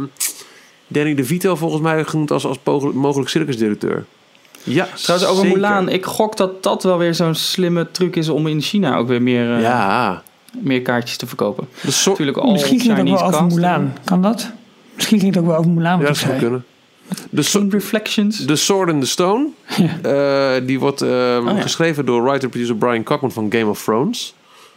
[0.87, 2.59] Danny DeVito volgens mij genoemd als, als
[2.95, 4.05] mogelijk circusdirecteur.
[4.63, 5.59] Ja, Trouwens, over zeker.
[5.61, 5.89] Mulan.
[5.89, 9.23] Ik gok dat dat wel weer zo'n slimme truc is om in China ook weer
[9.23, 11.69] meer, eh, Ja, meer kaartjes te verkopen.
[11.83, 13.47] de so Natuurlijk al Misschien ging het ook wel over.
[13.47, 13.93] Mulan.
[14.05, 14.51] Kan dat?
[14.95, 16.01] Misschien ging het ook wel over Mulan.
[16.01, 16.39] ja, dat zou zei.
[16.43, 16.65] kunnen.
[17.35, 18.45] Some Reflections.
[18.45, 19.47] The Sword and the Stone.
[20.03, 21.61] eh, die wordt ehm, Oh, ja.
[21.63, 24.35] geschreven door writer-producer Brian Cockman van Game of Thrones.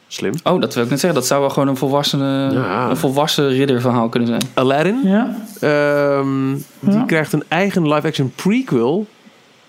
[0.07, 0.33] Slim.
[0.43, 1.19] Oh, dat wil ik net zeggen.
[1.19, 2.89] Dat zou wel gewoon een, volwassene, Ja.
[2.89, 4.41] een volwassen ridderverhaal kunnen zijn.
[4.53, 4.99] Aladdin.
[5.03, 5.35] Ja.
[5.59, 9.07] ehm, die krijgt een eigen live-action prequel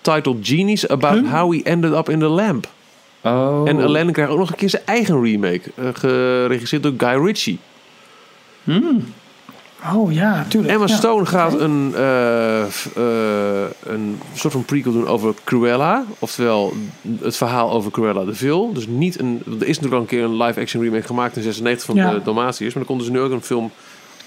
[0.01, 2.67] titled Genies about how he ended up in the lamp.
[3.21, 3.61] Oh.
[3.69, 5.61] En Aladdin krijgt ook nog een keer zijn eigen remake.
[5.75, 7.59] eh, geregisseerd door Guy Ritchie.
[9.95, 10.73] Oh ja, tuurlijk.
[10.73, 10.95] Emma ja.
[10.95, 16.03] Stone gaat een, eh, eh, een soort van prequel doen over Cruella.
[16.19, 16.73] Oftewel
[17.21, 18.73] het verhaal over Cruella de Vil.
[18.73, 19.41] Dus niet een.
[19.45, 22.11] Er is natuurlijk al een keer een live-action remake gemaakt in 96 van Ja.
[22.13, 22.73] de Dalmatiërs.
[22.73, 23.71] Maar er komt dus nu ook een film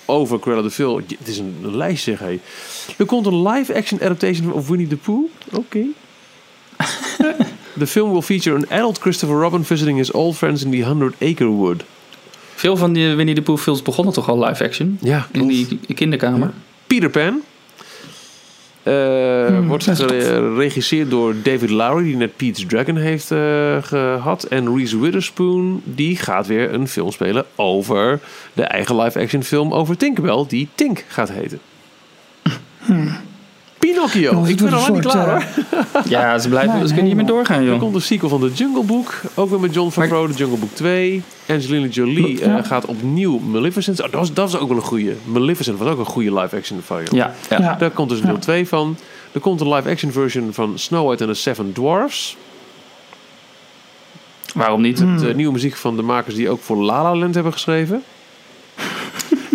[0.05, 0.97] over Cruella de Vil.
[0.97, 2.41] Het is een, een lijstje, zeg hé.
[2.99, 5.29] Er komt een live-action adaptation of Winnie the Pooh.
[5.53, 5.79] Oké.
[7.79, 11.15] The film will feature an adult Christopher Robin visiting his old friends in the Hundred
[11.21, 11.85] Acre Wood.
[12.57, 14.99] Veel van die Winnie the Pooh films begonnen toch al live action?
[15.01, 16.51] Ja, In die kinderkamer.
[16.87, 17.41] Peter Pan.
[18.83, 24.45] Eh, Hmm, wordt geregisseerd door David Lowery, die net Pete's Dragon heeft eh, gehad.
[24.45, 28.21] En Reese Witherspoon, die gaat weer een film spelen over
[28.53, 31.61] de eigen live-action film over Tinkerbell, die Tink gaat heten.
[33.93, 34.43] Pinocchio.
[34.45, 35.45] Ik het ben al lang niet klaar hoor.
[35.93, 37.79] eh, Ja, ze blijven, Nee, ze kunnen niet meer doorgaan, Er joh.
[37.79, 39.21] komt een sequel van The Jungle Book.
[39.35, 41.23] Ook weer met John Favreau, The Jungle Book 2.
[41.49, 44.01] Angelina Jolie eh, gaat opnieuw Maleficent.
[44.03, 45.15] Oh, dat, was, dat was ook wel een goede.
[45.25, 47.13] Maleficent was ook een goede live-action variant.
[47.15, 47.59] Ja, ja.
[47.59, 47.75] Ja.
[47.75, 48.39] Daar komt dus deel Ja.
[48.39, 48.97] 2 van.
[49.33, 52.37] Er komt een live-action version van Snow White and the Seven Dwarfs.
[54.55, 54.99] waarom niet?
[54.99, 55.19] Hmm.
[55.19, 58.03] De nieuwe muziek van de makers die ook voor La La Land hebben geschreven.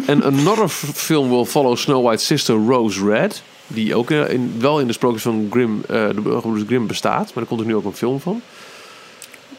[0.05, 3.43] En another film will follow Snow White's sister Rose Red.
[3.73, 7.34] Die ook eh, in, wel in de sprookjes van Grimm, eh, de Burgerbroeders Grimm bestaat.
[7.34, 8.41] Maar er komt er nu ook een film van.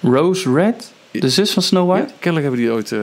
[0.00, 2.12] Rose Red, de zus van Snow Ja, White.
[2.18, 2.98] kennelijk hebben die ooit eh,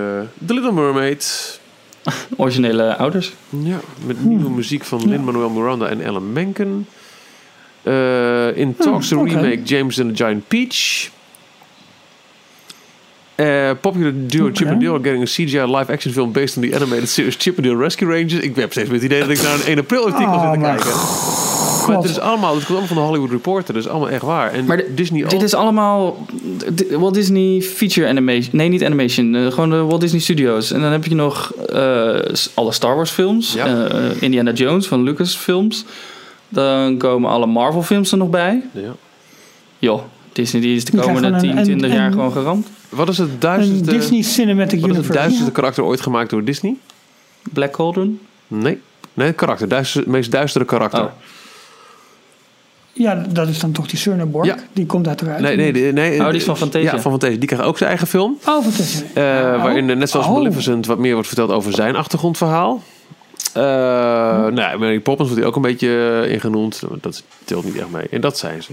[0.46, 1.60] The Little Mermaid.
[2.38, 3.34] Originele ouders.
[3.50, 6.88] Ja, met nieuwe muziek van Lin-Manuel Miranda en Ellen Menken.
[7.84, 9.30] Eh, in talks to oké.
[9.30, 11.10] remake James and the Giant Peach.
[13.40, 14.56] Eh, popular duo Oké.
[14.56, 17.58] Chip and Dale are getting a CGI live-action film based on the animated series Chip
[17.58, 18.34] and Dale Rescue Rangers.
[18.34, 20.54] Ik heb steeds met het idee dat ik naar een 1 april artikel Oh, zit
[20.54, 20.92] te mijn kijken.
[21.88, 24.52] Maar het is allemaal, het komt allemaal van de Hollywood Reporter, dus allemaal echt waar.
[24.52, 26.26] En Maar de- Disney Dit is allemaal
[26.90, 28.50] Walt Disney Feature Animation.
[28.52, 29.36] Nee, niet animation.
[29.36, 30.72] eh, gewoon de Walt Disney Studios.
[30.72, 32.20] En dan heb je nog eh,
[32.54, 33.54] alle Star Wars films.
[33.54, 33.88] Ja.
[33.88, 35.86] eh, Indiana Jones van Lucas films.
[36.50, 38.62] Dan komen alle Marvel films er nog bij.
[38.74, 38.96] Ja.
[39.80, 40.02] Joh,
[40.34, 42.68] Disney die is de komende gewoon 10, een- 20 een- jaar gewoon geramd.
[42.90, 45.12] Wat is het Een duizendste, Disney Cinematic wat is het Universe.
[45.20, 46.76] duizendste karakter ooit gemaakt door Disney?
[47.54, 48.20] Black Cauldron.
[48.48, 48.82] Nee.
[49.14, 49.68] Nee, het karakter.
[49.68, 51.04] Duister, het meest duistere karakter.
[51.04, 51.12] Oh.
[52.94, 54.46] Ja, dat is dan toch die Surneborg.
[54.48, 54.56] Ja.
[54.74, 55.40] Die komt uiteraard.
[55.40, 56.20] Nee, nee, nee, nee.
[56.20, 56.94] Oh, die is van Fantasia.
[56.94, 57.38] Ja, van Fantasia.
[57.38, 58.38] Die krijgt ook zijn eigen film.
[58.46, 59.04] Oh, fantastisch.
[59.14, 59.24] Eh,
[59.62, 60.34] Waarin, eh, net zoals Oh.
[60.34, 62.82] Maleficent, wat meer wordt verteld over zijn achtergrondverhaal.
[63.54, 63.62] Eh
[64.48, 66.82] Nou Mary Poppins wordt hier ook een beetje eh, in genoemd.
[67.02, 68.08] Dat telt niet echt mee.
[68.10, 68.72] En dat zijn ze.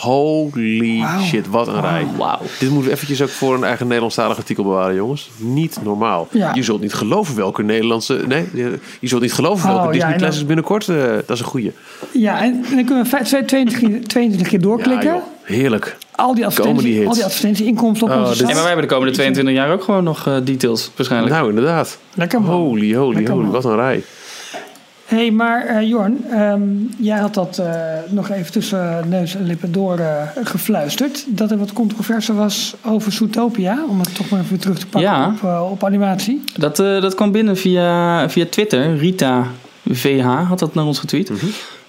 [0.00, 2.06] Holy shit, wat een rij.
[2.16, 2.38] Wauw.
[2.58, 5.30] Dit moeten we eventjes ook voor een eigen Nederlandstalig artikel bewaren, jongens.
[5.36, 6.28] Niet normaal.
[6.30, 6.50] Ja.
[6.54, 8.24] Je zult niet geloven welke Nederlandse...
[8.28, 10.88] Nee, je, zult niet geloven welke Oh, ja, Disney en dan- Classics binnenkort...
[10.88, 11.72] eh, dat is een goeie.
[12.12, 15.14] Ja, en dan kunnen we vijf- 22, keer- 22 keer doorklikken.
[15.14, 15.22] Ja.
[15.42, 15.96] Heerlijk.
[16.14, 16.58] al die hits.
[16.60, 18.40] al die advertentie-inkomsten op Oh, onze.
[18.40, 21.32] Ja, maar wij hebben de komende 22 jaar ook gewoon nog eh, details, waarschijnlijk.
[21.34, 21.98] Nou, inderdaad.
[22.14, 22.50] Lekker man.
[22.50, 23.44] Holy, holy, Lekker holy.
[23.44, 23.52] man.
[23.52, 24.02] Wat een rij.
[25.06, 26.60] Hé, hey, maar eh, Jorn, ehm,
[26.98, 27.74] jij had dat eh,
[28.08, 31.24] nog even tussen neus en lippen door eh, gefluisterd.
[31.28, 33.78] Dat er wat controverse was over Zootopia.
[33.88, 35.34] Om het toch maar even terug te pakken Ja.
[35.42, 36.42] op, op animatie.
[36.56, 38.96] Dat, eh, dat kwam binnen via, via Twitter.
[38.96, 39.46] Rita
[39.90, 41.30] VH had dat naar ons getweet.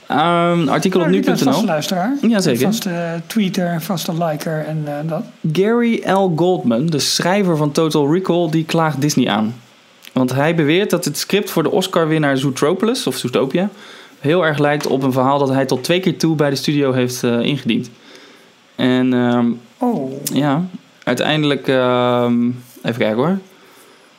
[0.08, 1.66] Ehm, artikel op is vaste nu.nl.
[1.66, 2.14] luisteraar.
[2.22, 2.66] Jazeker.
[2.66, 5.24] Vaste tweeter, en vaste liker en eh, dat.
[5.54, 6.34] Gary L.
[6.36, 9.54] Goldman, de schrijver van Total Recall, die klaagt Disney aan.
[10.18, 13.70] Want hij beweert dat het script voor de Oscar-winnaar Zootropolis, of Zootopia,
[14.20, 16.92] heel erg lijkt op een verhaal dat hij tot twee keer toe bij de studio
[16.92, 17.90] heeft eh, ingediend.
[18.76, 19.46] En ehm,
[19.80, 20.66] Oh, ja,
[21.04, 22.48] uiteindelijk, ehm,
[22.84, 23.38] even kijken hoor.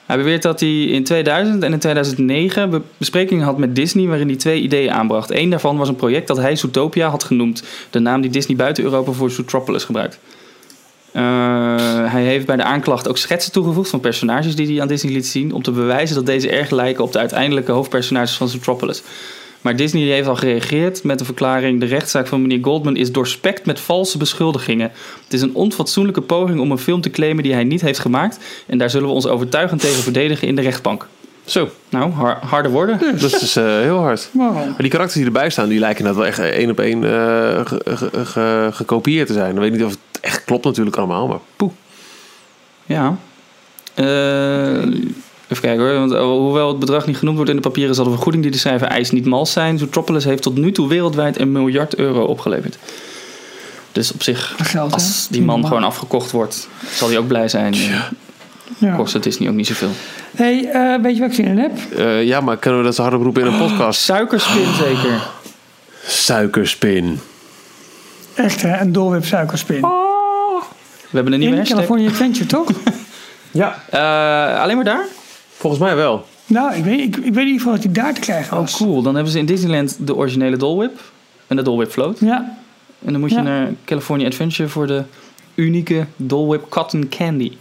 [0.07, 4.29] Hij beweert dat hij in 2000 en in 2009 be- besprekingen had met Disney waarin
[4.29, 5.31] hij twee ideeën aanbracht.
[5.31, 8.85] Eén daarvan was een project dat hij Zootopia had genoemd, de naam die Disney buiten
[8.85, 10.19] Europa voor Zootropolis gebruikt.
[11.19, 15.13] Eh, hij heeft bij de aanklacht ook schetsen toegevoegd van personages die hij aan Disney
[15.13, 19.03] liet zien om te bewijzen dat deze erg lijken op de uiteindelijke hoofdpersonages van Zootropolis.
[19.61, 23.67] Maar Disney heeft al gereageerd met de verklaring: de rechtszaak van meneer Goldman is doorspekt
[23.67, 24.91] met valse beschuldigingen.
[25.25, 28.39] Het is een onfatsoenlijke poging om een film te claimen die hij niet heeft gemaakt.
[28.67, 31.07] En daar zullen we ons overtuigend tegen verdedigen in de rechtbank.
[31.45, 32.99] Zo, Nou, har- harde woorden.
[33.21, 34.29] dat is eh, heel hard.
[34.33, 34.55] wow.
[34.55, 37.61] Maar die karakters die erbij staan, die lijken net wel echt één op één eh,
[37.67, 39.53] ge- ge- ge- gekopieerd te zijn.
[39.55, 41.73] Ik weet niet of het echt klopt natuurlijk allemaal, maar poeh.
[42.87, 43.17] Ja.
[43.95, 44.83] Eh,
[45.49, 45.95] even kijken hoor.
[45.95, 48.53] Want, oh, hoewel het bedrag niet genoemd wordt in de papieren, zal de vergoeding die
[48.53, 49.79] de schrijver eist niet mals zijn.
[49.79, 52.79] Zootropolis heeft tot nu toe wereldwijd een miljard euro opgeleverd.
[53.93, 57.49] Dus op zich, geld, als die Niet man gewoon afgekocht wordt, zal hij ook blij
[57.49, 57.75] zijn.
[58.79, 58.95] Ja.
[58.97, 59.91] kost het Disney ook niet zoveel.
[60.37, 61.73] hey, eh, weet je wat ik zin in heb?
[61.97, 64.01] Eh, ja, maar kunnen we dat zo hard oproepen in een podcast?
[64.01, 65.29] Suikerspin zeker.
[66.07, 67.21] Suikerspin.
[68.39, 69.81] Echt hè, een Dole Whip suikerspin.
[69.81, 71.77] We hebben een nieuwe In hashtag.
[71.79, 72.69] California Adventure, toch?
[73.51, 75.05] Ja, Eh, alleen maar daar?
[75.57, 76.27] volgens mij wel.
[76.47, 78.63] nou, ik weet, ik, ik weet in ieder geval dat hij daar te krijgen Oh,
[78.63, 78.77] was.
[78.77, 79.03] cool.
[79.03, 81.01] Dan hebben ze in Disneyland de originele Dole Whip.
[81.47, 82.19] En de Dole Whip Float.
[82.21, 82.57] Ja,
[83.05, 83.43] En dan moet je Ja.
[83.43, 85.03] naar California Adventure voor de
[85.55, 87.53] unieke Dole Whip Cotton Candy.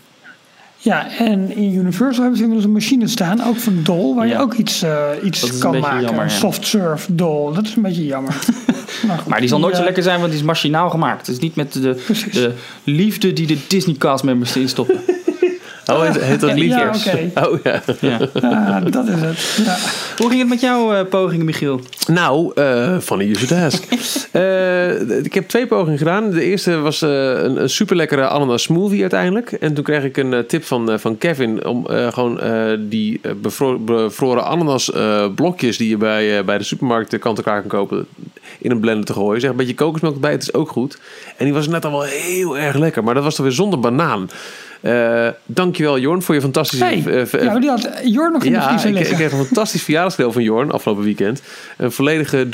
[0.87, 4.33] Ja, en in Universal hebben ze inmiddels een machine staan, ook van Dol, waar Ja.
[4.33, 6.05] je ook iets, eh, iets een kan beetje maken.
[6.05, 8.33] jammer, een soft serve Dol, dat is een beetje jammer.
[9.07, 11.27] maar, goed, Maar die zal nooit zo eh, lekker zijn, want die is machinaal gemaakt.
[11.27, 14.99] Het is niet met de, de liefde die de Disney cast members erin stoppen.
[15.91, 17.07] Oh, heet, heet dat Ja, liefjes?
[17.07, 17.29] oké.
[17.47, 17.81] Oh ja.
[18.01, 18.19] ja.
[18.41, 19.65] Ah, dat is het.
[19.65, 19.75] Ja.
[20.17, 21.79] Hoe ging het met jouw eh, pogingen, Michiel?
[22.07, 23.83] Nou, eh funny you should ask.
[24.31, 26.29] Eh, ik heb twee pogingen gedaan.
[26.29, 29.51] De eerste was een, een super lekkere ananas smoothie uiteindelijk.
[29.51, 32.39] En toen kreeg ik een tip van, van Kevin om gewoon
[32.89, 34.91] die bevro- bevroren ananas
[35.35, 38.05] blokjes die je bij, bij de supermarkt eh, kant-en-klaar kan kopen
[38.59, 39.41] in een blender te gooien.
[39.41, 40.97] Zeg een beetje kokosmelk erbij, het is ook goed.
[41.37, 43.79] En die was net al wel heel erg lekker, maar dat was dan weer zonder
[43.79, 44.29] banaan.
[44.81, 46.85] Eh dankjewel Jorn voor je fantastische...
[46.85, 47.03] Hey,
[47.43, 50.71] ja, die had Jor nog in ja, ik, ik kreeg een fantastisch verjaardagscadeau van Jorn
[50.71, 51.41] afgelopen weekend.
[51.77, 52.49] Een volledige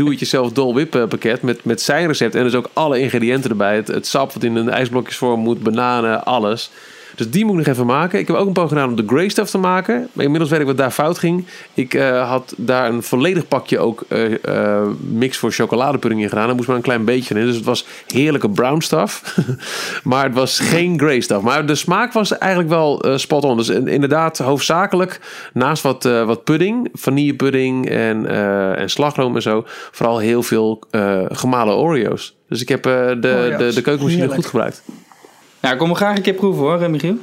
[0.74, 2.36] Whip eh, pakket met, met zijn recept.
[2.36, 3.76] En dus ook alle ingrediënten erbij.
[3.76, 6.72] Het, het sap wat in een ijsblokjesvorm moet, bananen, alles.
[7.16, 8.20] Dus die moet ik nog even maken.
[8.20, 10.10] Ik heb ook een poging gedaan om de Grey Stuff te maken.
[10.14, 11.46] Maar inmiddels weet ik wat daar fout ging.
[11.74, 16.50] Ik eh, had daar een volledig pakje ook eh, eh, mix voor chocoladepudding in gedaan.
[16.50, 17.46] Er moest maar een klein beetje in.
[17.46, 19.38] Dus het was heerlijke brown stuff.
[20.04, 21.42] maar het was geen Grey Stuff.
[21.42, 23.58] Maar de smaak was eigenlijk wel spot on.
[23.58, 25.20] Dus in- inderdaad hoofdzakelijk
[25.54, 28.28] naast wat, wat pudding, vanillepudding en,
[28.78, 29.64] en slagroom en zo.
[29.92, 30.84] Vooral heel veel
[31.28, 32.36] gemalen Oreo's.
[32.50, 34.84] Dus ik heb de, de, de keukenmachine goed gebruikt.
[35.64, 37.18] Nou, ik kom me graag een keer proeven hoor, eh, Michiel.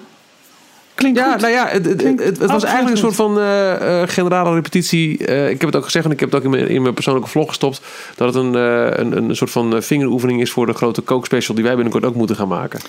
[0.95, 1.41] Klinkt Ja, goed.
[1.41, 4.55] nou ja, het, het, Klinkt het, het was eigenlijk een soort van eh, eh, generale
[4.55, 5.27] repetitie.
[5.27, 6.95] Eh, ik heb het ook gezegd en ik heb het ook in mijn, in mijn
[6.95, 7.81] persoonlijke vlog gestopt.
[8.17, 11.65] Dat het een, eh, een, een soort van vingeroefening is voor de grote kookspecial die
[11.65, 12.81] wij binnenkort ook moeten gaan maken.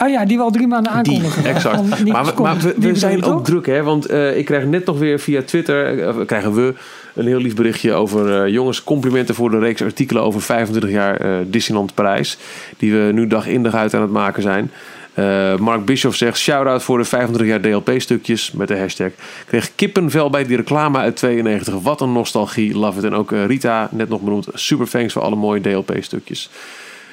[0.00, 1.42] Oh ja, die we al drie maanden aankondigen.
[1.42, 1.76] Die, exact.
[1.76, 3.82] Van Maar, maar we, we zijn ook druk, hè?
[3.82, 6.74] Want eh, ik krijg net nog weer via Twitter, krijgen we
[7.14, 11.16] een heel lief berichtje over eh, jongens, complimenten voor de reeks artikelen over 25 jaar
[11.20, 12.38] eh, Disneyland Parijs.
[12.76, 14.70] Die we nu dag in dag uit aan het maken zijn.
[15.14, 19.10] Eh, Mark Bischoff zegt, shout-out voor de 25 jaar DLP-stukjes met de hashtag.
[19.46, 21.74] Kreeg kippenvel bij die reclame uit 92.
[21.74, 23.04] Wat een nostalgie, love it.
[23.04, 26.50] En ook Rita, net nog benoemd, super thanks voor alle mooie DLP-stukjes.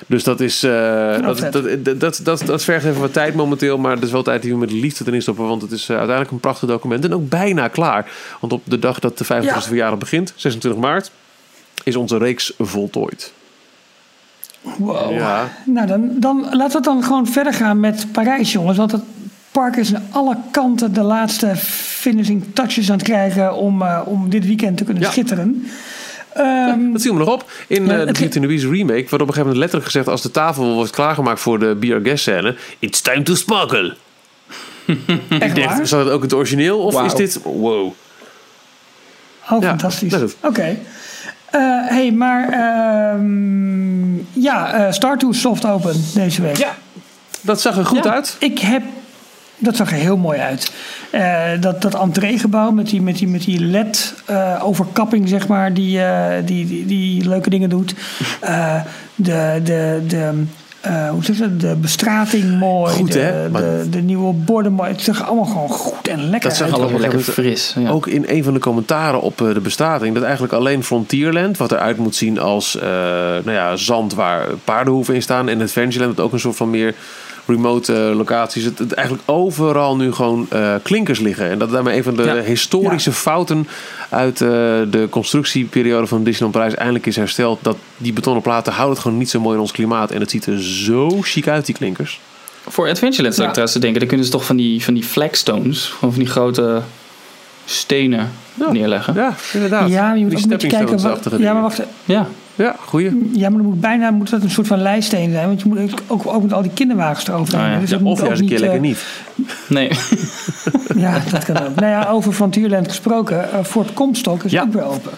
[0.07, 0.63] Dus dat is.
[0.63, 1.53] eh, dat, dat,
[1.85, 3.77] dat, dat, dat, dat vergt even wat tijd momenteel.
[3.77, 5.47] Maar het is wel tijd die we met liefde erin stoppen.
[5.47, 7.05] Want het is eh, uiteindelijk een prachtig document.
[7.05, 8.11] En ook bijna klaar.
[8.39, 9.61] Want op de dag dat de 25e Ja.
[9.61, 11.11] verjaardag begint, 26 maart,
[11.83, 13.33] is onze reeks voltooid.
[14.77, 15.11] Wow.
[15.11, 15.49] Ja.
[15.65, 18.77] Nou, dan, dan laten we dan gewoon verder gaan met Parijs, jongens.
[18.77, 19.01] Want het
[19.51, 24.29] park is aan alle kanten de laatste finishing touches aan het krijgen om, eh, om
[24.29, 25.09] dit weekend te kunnen Ja.
[25.09, 25.65] schitteren.
[26.33, 28.93] Ehm, Dat viel me nog op in Ja, eh, de Beauty and the Beast remake.
[28.93, 30.07] Wordt op een gegeven moment letterlijk gezegd...
[30.07, 32.55] als de tafel wordt klaargemaakt voor de Be Our Guest scène...
[32.79, 33.95] It's time to sparkle.
[35.39, 35.81] echt waar?
[35.81, 36.79] Is dat ook het origineel?
[36.79, 37.05] Of Wauw.
[37.05, 37.39] is dit...
[37.43, 37.93] Wow.
[39.49, 40.13] Oh, Ja, fantastisch.
[40.41, 40.77] Oké.
[41.51, 46.57] Eh, hey, maar ehm, ja, eh Star soft open deze week.
[46.57, 46.75] Ja,
[47.41, 48.35] dat zag er goed Ja, uit.
[48.39, 48.83] Ik heb.
[49.63, 50.71] Dat zag er heel mooi uit.
[51.09, 56.45] Eh, dat, dat entreegebouw met die, met die, met die LED-overkapping, zeg maar, die, eh,
[56.45, 57.95] die, die, die leuke dingen doet.
[58.39, 58.81] Eh,
[59.15, 60.43] de, de, de,
[60.81, 61.59] eh, hoe zeg je dat?
[61.59, 62.93] De bestrating mooi.
[62.93, 63.49] Goed, de, hè?
[63.49, 64.91] Maar- de, de nieuwe borden mooi.
[64.91, 66.75] Het zag allemaal gewoon goed en lekker Dat zag uit.
[66.75, 67.75] er Allemaal lekker fris.
[67.79, 67.89] Ja.
[67.89, 70.13] Ook in een van de commentaren op eh, de bestrating.
[70.13, 72.83] Dat eigenlijk alleen Frontierland, wat eruit moet zien als eh,
[73.43, 75.49] nou ja, zand waar paardenhoeven in staan.
[75.49, 76.95] En Adventureland, wat ook een soort van meer
[77.51, 78.63] remote eh, locaties.
[78.63, 81.49] Het, het eigenlijk overal nu gewoon eh, klinkers liggen.
[81.49, 82.35] En dat daarmee een van de Ja.
[82.41, 83.67] historische fouten
[84.09, 84.47] uit eh,
[84.89, 87.59] de constructieperiode van Disneyland Parijs eindelijk is hersteld.
[87.61, 90.11] Dat die betonnen platen houden het gewoon niet zo mooi in ons klimaat.
[90.11, 92.19] En het ziet er zo chic uit, die klinkers.
[92.67, 95.03] Voor Adventureland zou ik trouwens te denken, dan kunnen ze toch van die, van die
[95.03, 96.81] flagstones, gewoon van die grote
[97.65, 98.71] stenen Ja.
[98.71, 99.13] neerleggen.
[99.13, 99.89] Ja, Ja, inderdaad.
[99.89, 101.01] Ja, je moet Die een beetje kijken.
[101.01, 101.81] Wat, ja, maar wacht.
[102.05, 102.27] Ja,
[102.79, 103.29] goeie.
[103.33, 105.47] Ja, maar dan moet bijna moet dat een soort van lijststeen zijn.
[105.47, 107.65] Want je moet ook, ook met al die kinderwagens eroverheen.
[107.65, 107.79] Ah, ja.
[107.79, 109.03] Dus Ja, of juist een keer lekker eh, niet.
[109.67, 109.91] Nee.
[110.95, 111.75] Ja, dat kan ook.
[111.75, 113.51] nou ja, over Frontierland gesproken.
[113.51, 114.61] eh, Fort Comstock is Ja.
[114.61, 115.11] ook weer open.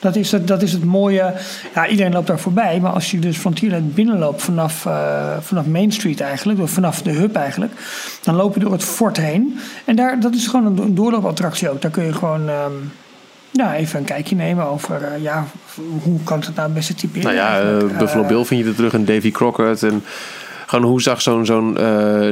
[0.00, 1.32] Dat is, het, dat is het mooie.
[1.74, 2.80] Ja, iedereen loopt daar voorbij.
[2.80, 6.60] Maar als je dus Frontierland binnenloopt vanaf, eh, vanaf Main Street eigenlijk.
[6.60, 7.72] of Vanaf de hub eigenlijk.
[8.22, 9.58] Dan loop je door het fort heen.
[9.84, 11.82] En daar, dat is gewoon een, een doorloopattractie ook.
[11.82, 12.48] Daar kun je gewoon...
[12.48, 12.72] ehm,
[13.50, 15.46] ja, even een kijkje nemen over eh, ja,
[16.02, 17.34] hoe kan dat nou het beste typeren.
[17.34, 19.82] Nou ja, eh, Buffalo Bill vind je er terug en Davy Crockett.
[19.82, 20.04] En
[20.66, 21.72] gewoon hoe zag zo'n zo'n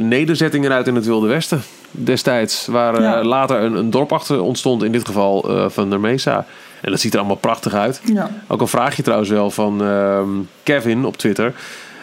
[0.09, 2.67] nederzetting eruit in het Wilde Westen destijds.
[2.67, 3.25] Waar Ja.
[3.25, 6.47] later een, een dorp achter ontstond, in dit geval van der Mesa.
[6.81, 8.01] En dat ziet er allemaal prachtig uit.
[8.05, 8.31] Ja.
[8.47, 10.29] Ook een vraagje trouwens wel van ehm,
[10.63, 11.53] Kevin op Twitter.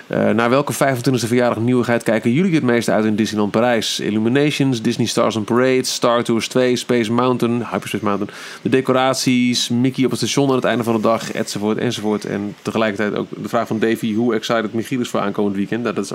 [0.07, 3.99] Eh, naar welke 25e verjaardag nieuwigheid kijken jullie het meest uit in Disneyland Parijs?
[3.99, 8.33] Illuminations, Disney Stars on Parade, Star Tours 2, Space Mountain, Hyperspace Mountain.
[8.61, 12.25] De decoraties, Mickey op het station aan het einde van de dag, enzovoort, enzovoort.
[12.25, 15.83] En tegelijkertijd ook de vraag van Davy, hoe excited Michiel is voor aankomend weekend.
[15.83, 16.11] Nou, dat is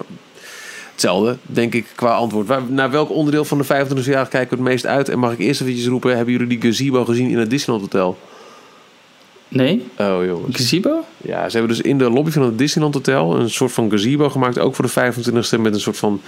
[0.93, 2.71] hetzelfde, denk ik, qua antwoord.
[2.71, 5.09] Naar welk onderdeel van de 25e verjaardag kijken we het meest uit?
[5.09, 8.19] En mag ik eerst eventjes roepen, hebben jullie die gazebo gezien in het Disneyland Hotel?
[9.49, 9.87] Nee?
[9.99, 10.57] Oh jongens.
[10.57, 11.05] Gazebo?
[11.17, 14.29] Ja, ze hebben dus in de lobby van het Disneyland Hotel een soort van gazebo
[14.31, 16.21] gemaakt, ook voor de 25e met een soort van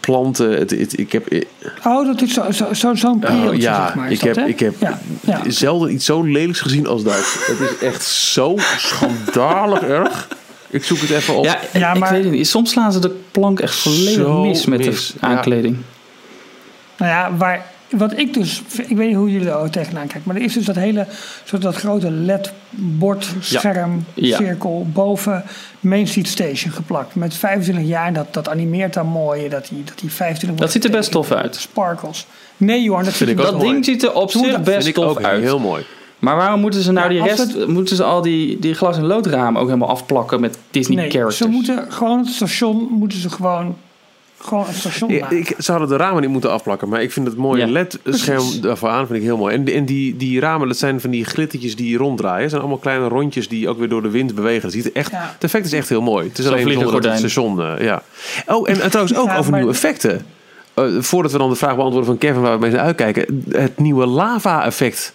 [0.00, 0.50] planten.
[0.50, 1.44] Het, het- ik heb,
[1.84, 4.10] Oh, dat is zo'n zo, zo, zo'n oh, ja, zeg maar.
[4.12, 5.42] ik dat, heb, ik heb Ja, ja.
[5.50, 7.14] zelden iets zo lelijks gezien als dat.
[7.46, 10.28] het is echt zo schandalig erg.
[10.70, 11.44] Ik zoek het even op.
[11.44, 12.48] Ja, Ja, ik maar- weet het niet.
[12.48, 15.76] Soms slaan ze de plank echt volledig Zo mis met mis, de aankleding.
[16.96, 20.36] Nou ja, waar, wat ik dus, ik weet niet hoe jullie er tegenaan kijken, maar
[20.36, 21.06] er is dus dat hele,
[21.44, 24.36] soort dat grote LED-bord, scherm, Ja.
[24.36, 25.44] cirkel boven
[25.80, 27.14] Main Street Station geplakt.
[27.14, 30.84] Met 25 jaar, dat, dat animeert dan mooi, dat die, dat die 25 Dat ziet
[30.84, 31.56] er best tof uit.
[31.56, 32.26] Sparkles.
[32.56, 34.94] Nee Jorn, dat Vind ik ook Dat ding ziet er op zich best Vind ik
[34.94, 35.42] tof ook uit.
[35.42, 35.84] heel mooi.
[36.18, 39.04] Maar waarom moeten ze nou Ja, die rest, moeten ze al die, die glas- en
[39.06, 41.36] loodramen ook helemaal afplakken met Disney Nee, characters?
[41.36, 43.76] ze moeten gewoon het station, moeten ze gewoon,
[44.40, 47.26] gewoon het station Ja, ik, ze hadden de ramen niet moeten afplakken, maar ik vind
[47.26, 49.54] het mooie Ja, LED-scherm daarvoor aan vind ik heel mooi.
[49.54, 52.40] En, en die, die ramen, dat zijn van die glittertjes die ronddraaien.
[52.40, 54.62] Het zijn allemaal kleine rondjes die ook weer door de wind bewegen.
[54.62, 55.30] Het, ziet er echt, Ja.
[55.34, 56.28] het effect is echt heel mooi.
[56.28, 57.62] Het is Zo'n alleen zonder dat het station...
[57.62, 58.02] eh, ja.
[58.46, 60.26] Oh, en, en trouwens ook Ja, over nieuwe effecten.
[60.74, 63.44] Eh, voordat we dan de vraag beantwoorden van Kevin waar we mee zijn uitkijken.
[63.50, 65.12] Het nieuwe lava-effect.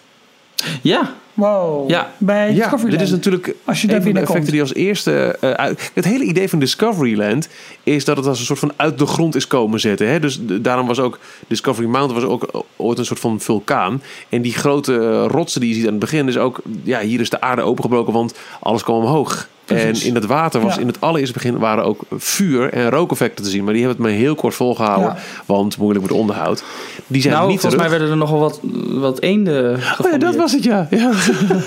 [0.82, 1.90] Ja, Wow.
[1.90, 2.10] Ja.
[2.18, 2.90] Bij Ja, Discoveryland.
[2.98, 5.36] dit is natuurlijk Als je een van de effecten die als eerste...
[5.40, 7.48] eh, uit- het hele idee van Discoveryland
[7.82, 10.08] is dat het als een soort van uit de grond is komen zetten.
[10.08, 10.20] Hè?
[10.20, 11.18] Dus daarom was ook
[11.48, 14.02] Discovery Mountain was ook ooit een soort van vulkaan.
[14.28, 16.60] En die grote eh, rotsen die je ziet aan het begin is ook...
[16.82, 19.48] Ja, hier is de aarde opengebroken, want alles kwam omhoog.
[19.64, 20.02] Precies.
[20.02, 20.80] En in het water was Ja.
[20.80, 23.64] in het allereerste begin waren ook vuur en rookeffecten te zien.
[23.64, 25.08] Maar die hebben het maar heel kort volgehouden.
[25.08, 25.16] Ja.
[25.46, 26.64] Want moeilijk met onderhoud.
[27.06, 30.36] Die zijn nou niet volgens mij werden er nogal wat, wat eenden Oh ja, dat
[30.36, 30.86] was het, ja.
[30.90, 31.10] ja.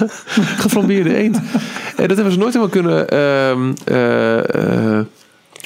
[0.65, 1.35] Geflambeerde eend.
[1.95, 5.05] En dat hebben ze nooit helemaal kunnen ehm, eh, eh,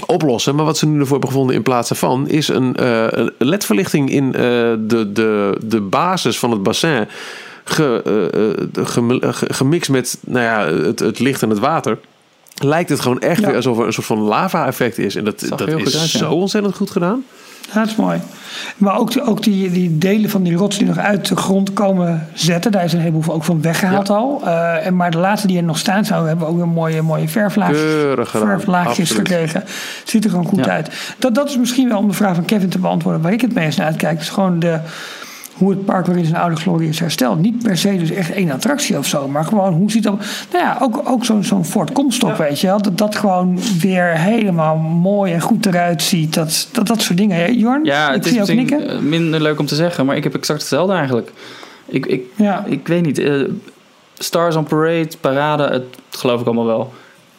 [0.05, 0.55] oplossen.
[0.55, 2.27] Maar wat ze nu ervoor hebben gevonden in plaats daarvan...
[2.29, 7.07] is een eh, een ledverlichting in de, de, de basis van het bassin...
[7.63, 11.97] Ge- gemixt met nou ja, het, het licht en het water...
[12.63, 13.47] lijkt het gewoon echt Ja.
[13.47, 15.15] weer alsof er een soort van lava-effect is.
[15.15, 16.17] En dat, dat is goed uit, ja.
[16.19, 17.23] zo ontzettend goed gedaan.
[17.73, 18.19] Ja, dat is mooi.
[18.77, 21.73] Maar ook, die, ook die, die delen van die rots die nog uit de grond
[21.73, 24.41] komen zetten, daar is een heleboel ook van weggehaald al.
[24.45, 27.01] Eh, en maar de laatste die er nog staan zouden, hebben we ook weer mooie,
[27.01, 27.81] mooie verflaagjes,
[28.29, 29.63] verflaagjes gekregen.
[30.03, 30.71] Ziet er gewoon goed Ja.
[30.71, 31.15] uit.
[31.19, 33.53] Dat, dat is misschien wel om de vraag van Kevin te beantwoorden, waar ik het
[33.53, 34.19] meest naar uitkijk.
[34.19, 34.79] is gewoon de,
[35.61, 37.39] hoe het park weer in zijn oude glorie is hersteld.
[37.39, 40.13] Niet per se dus echt één attractie of zo, maar gewoon hoe ziet dat.
[40.51, 42.81] Nou ja, ook, ook zo'n zo'n Fort Comstock, weet je wel.
[42.81, 46.33] Dat dat gewoon weer helemaal mooi en goed eruit ziet.
[46.33, 47.37] Dat, dat, dat soort dingen.
[47.37, 47.83] hè, Jorn?
[47.85, 48.89] Ja, ik het is misschien knikken.
[48.89, 51.31] eh, minder leuk om te zeggen, maar ik heb exact hetzelfde eigenlijk.
[51.85, 52.63] Ik, ik, Ja.
[52.67, 53.17] ik weet niet.
[53.19, 53.41] eh,
[54.17, 56.93] Stars on Parade, Parade, het geloof ik allemaal wel.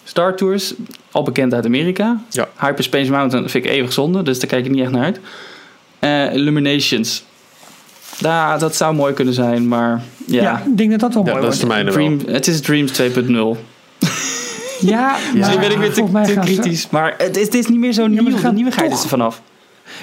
[0.04, 0.74] Star Tours,
[1.10, 2.20] al bekend uit Amerika.
[2.30, 2.48] Ja.
[2.60, 5.20] Hyperspace Mountain vind ik eeuwig zonde, dus daar kijk ik niet echt naar uit.
[5.98, 7.24] Eh, Illuminations.
[8.18, 10.42] Ja, dat zou mooi kunnen zijn, maar ja.
[10.42, 11.82] Ja, ik denk dat dat wel Ja, mooi dat is wordt.
[11.82, 11.92] wel.
[11.92, 13.58] Dream, het is Dreams 2.0.
[14.80, 17.92] Ja, Misschien ben ik weer te, ze- kritisch, maar het is, het is niet meer
[17.92, 18.24] zo nieuw.
[18.40, 19.42] De nieuwigheid toch- is er vanaf.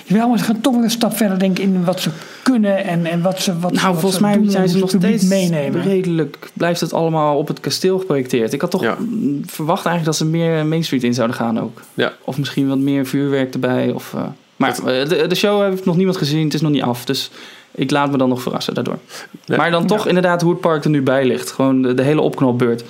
[0.06, 2.10] Jawel, maar ze gaan toch een stap verder denken in wat ze
[2.44, 4.90] kunnen en, en wat ze wat, Nou, wat volgens ze mij doen zijn ze nog
[4.90, 5.82] steeds meenemen.
[5.82, 6.38] redelijk.
[6.54, 8.54] Blijft het allemaal op het kasteel geprojecteerd?
[8.54, 8.98] Ik had toch Ja.
[9.46, 11.82] verwacht eigenlijk dat ze meer Main Street in zouden gaan ook.
[11.94, 12.14] Ja.
[12.24, 13.92] Of misschien wat meer vuurwerk erbij.
[13.92, 14.22] Of, eh,
[14.56, 16.44] maar eh, de, de show heeft nog niemand gezien.
[16.44, 17.06] Het is nog niet af.
[17.06, 17.32] Dus
[17.72, 18.98] ik laat me dan nog verrassen daardoor.
[19.46, 19.58] Ja.
[19.58, 21.52] Maar dan toch inderdaad hoe het park er nu bij ligt.
[21.52, 22.84] Gewoon de, de hele opknopbeurt.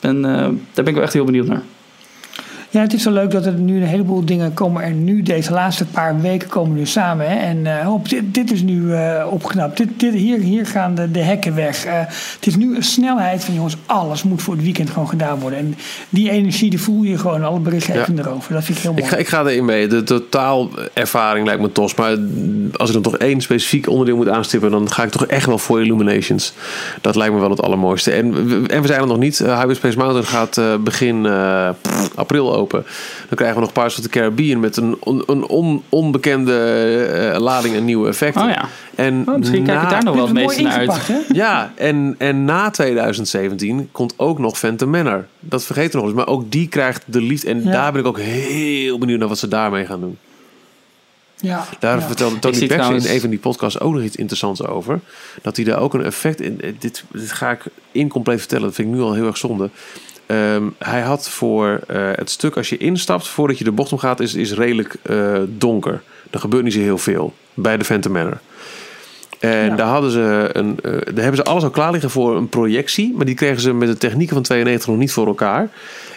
[0.00, 1.62] En eh, daar ben ik wel echt heel benieuwd naar.
[2.76, 5.52] Ja, het is zo leuk dat er nu een heleboel dingen komen er nu, deze
[5.52, 7.26] laatste paar weken komen nu samen.
[7.28, 7.34] Hè?
[7.36, 9.76] En eh, hop, dit, dit is nu eh, opgeknapt.
[9.76, 11.84] Dit, dit, hier, hier gaan de, de hekken weg.
[11.84, 11.98] Eh,
[12.34, 15.58] het is nu een snelheid van jongens, alles moet voor het weekend gewoon gedaan worden.
[15.58, 15.74] En
[16.08, 18.52] die energie die voel je gewoon, alle berichtgeving erover.
[18.52, 19.04] Dat vind ik heel mooi.
[19.04, 19.86] Ik ga, ik ga erin mee.
[19.86, 21.94] De totaalervaring lijkt me tos.
[21.94, 22.16] Maar
[22.76, 24.70] als ik dan toch één specifiek onderdeel moet aanstippen...
[24.70, 26.52] dan ga ik toch echt wel voor Illuminations.
[27.00, 28.10] Dat lijkt me wel het allermooiste.
[28.12, 29.40] En, we- en we zijn er nog niet.
[29.40, 31.26] Uh, Hyperspace Mountain gaat begin
[32.14, 32.65] april open.
[32.70, 32.84] Dan
[33.34, 34.60] krijgen we nog Pirates of the Caribbean...
[34.60, 36.54] met een, on- een on- onbekende
[37.34, 38.42] eh, lading en nieuwe effecten.
[38.42, 38.68] Oh ja.
[38.94, 41.06] En Oh, misschien kijk ik na- daar nog wel het meeste naar uit.
[41.06, 41.18] hè?
[41.28, 45.26] Ja, en, en na 2017 komt ook nog Phantom Manor.
[45.40, 46.14] Dat vergeten we nog eens.
[46.14, 47.48] Maar ook die krijgt de liefde.
[47.48, 47.70] En Ja.
[47.70, 50.18] daar ben ik ook heel benieuwd naar wat ze daarmee gaan doen.
[51.40, 52.06] Ja, Daar ja.
[52.06, 55.00] vertelde Tony trouwens- in een van die podcasts ook nog iets interessants over.
[55.42, 56.60] Dat hij daar ook een effect in.
[56.78, 59.70] Dit, dit ga ik incompleet vertellen, dat vind ik nu al heel erg zonde.
[60.26, 64.20] Ehm, hij had voor eh, het stuk als je instapt, voordat je de bocht omgaat,
[64.20, 66.02] is, is redelijk eh, donker.
[66.30, 68.38] Er gebeurt niet zo heel veel bij de Phantom Manor.
[69.38, 69.76] En Ja.
[69.76, 73.12] daar, hadden ze een, eh, daar hebben ze alles al klaar liggen voor een projectie.
[73.16, 75.68] Maar die kregen ze met de technieken van 92 nog niet voor elkaar.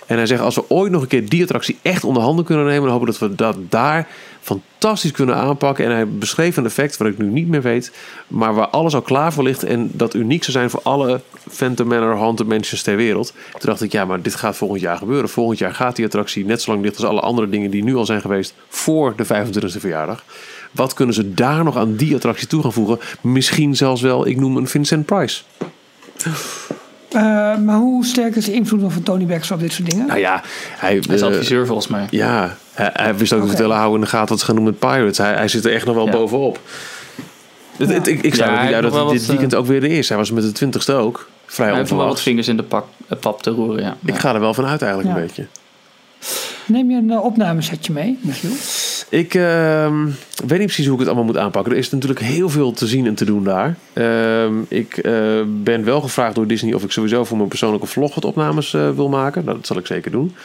[0.06, 2.66] En hij zegt, als we ooit nog een keer die attractie echt onder handen kunnen
[2.66, 2.82] nemen...
[2.82, 4.08] dan hopen we dat we dat daar
[4.42, 5.86] fantastisch kunnen aanpakken.
[5.86, 7.92] En hij beschreef een effect wat ik nu niet meer weet...
[8.28, 9.64] maar waar alles al klaar voor ligt...
[9.64, 11.22] en dat uniek zou zijn voor alle
[11.52, 13.34] Phantom Manor Haunted Mansions ter wereld.
[13.52, 15.30] Toen dacht ik, ja, maar dit gaat volgend jaar gebeuren.
[15.30, 17.72] Volgend jaar gaat die attractie net zo lang dicht als alle andere dingen...
[17.72, 20.24] die nu al zijn geweest voor de 25e verjaardag.
[20.72, 23.00] Wat kunnen ze daar nog aan die attractie toe gaan voegen?
[23.22, 25.42] Misschien zelfs wel, ik noem een Vincent Price.
[27.10, 30.08] Eh, maar hoe sterk is de invloed van Tony Baxter op dit soort dingen?
[30.08, 30.42] Nou ja,
[30.78, 32.08] hij, Hij is eh, adviseur volgens mij.
[32.10, 33.56] Ja, hij, hij wist ook te Oké.
[33.56, 35.18] vertellen, hou in de gaten wat ze gaan doen met Pirates.
[35.18, 36.12] Hij, hij zit er echt nog wel Ja.
[36.12, 36.60] bovenop.
[37.78, 39.90] Het- het- ik, ik Ja, hij niet uit dat het dit weekend ook weer de
[39.90, 40.10] is.
[40.10, 41.30] Hij was met de twintigste ook.
[41.46, 42.22] Vrij Hij heeft nog wel wat onverwachts.
[42.22, 43.98] vingers in de pak, eh, pap te roeren, ja.
[44.06, 45.22] Ik ga er wel van uit eigenlijk Ja.
[45.22, 45.48] een beetje.
[46.66, 48.50] Neem je een uh, opnamesetje mee, Michiel?
[49.10, 50.06] Ik ehm,
[50.46, 51.72] weet niet precies hoe ik het allemaal moet aanpakken.
[51.72, 53.76] Er is natuurlijk heel veel te zien en te doen daar.
[53.94, 55.14] Ehm, ik eh,
[55.48, 58.90] ben wel gevraagd door Disney of ik sowieso voor mijn persoonlijke vlog wat opnames eh,
[58.90, 59.44] wil maken.
[59.46, 60.36] Nou, dat zal ik zeker doen.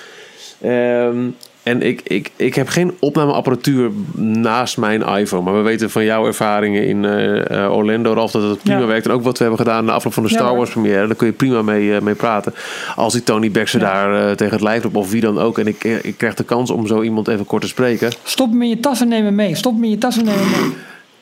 [1.64, 5.42] En ik, ik, ik heb geen opnameapparatuur naast mijn iPhone.
[5.42, 8.86] Maar we weten van jouw ervaringen in eh, eh, Orlando, Ralf, dat het prima Ja.
[8.86, 9.06] werkt.
[9.06, 10.56] En ook wat we hebben gedaan na afloop van de Star.
[10.56, 11.06] Wars première.
[11.06, 12.54] Daar kun je prima mee, eh, mee praten.
[12.96, 13.86] Als ik Tony Baxter Ja.
[14.06, 15.58] daar tegen het lijf roep of wie dan ook.
[15.58, 18.12] En ik, ik krijg de kans om zo iemand even kort te spreken.
[18.22, 19.54] Stop hem in je tas en neem hem mee.
[19.54, 20.74] Stop hem in je tas en neem hem mee.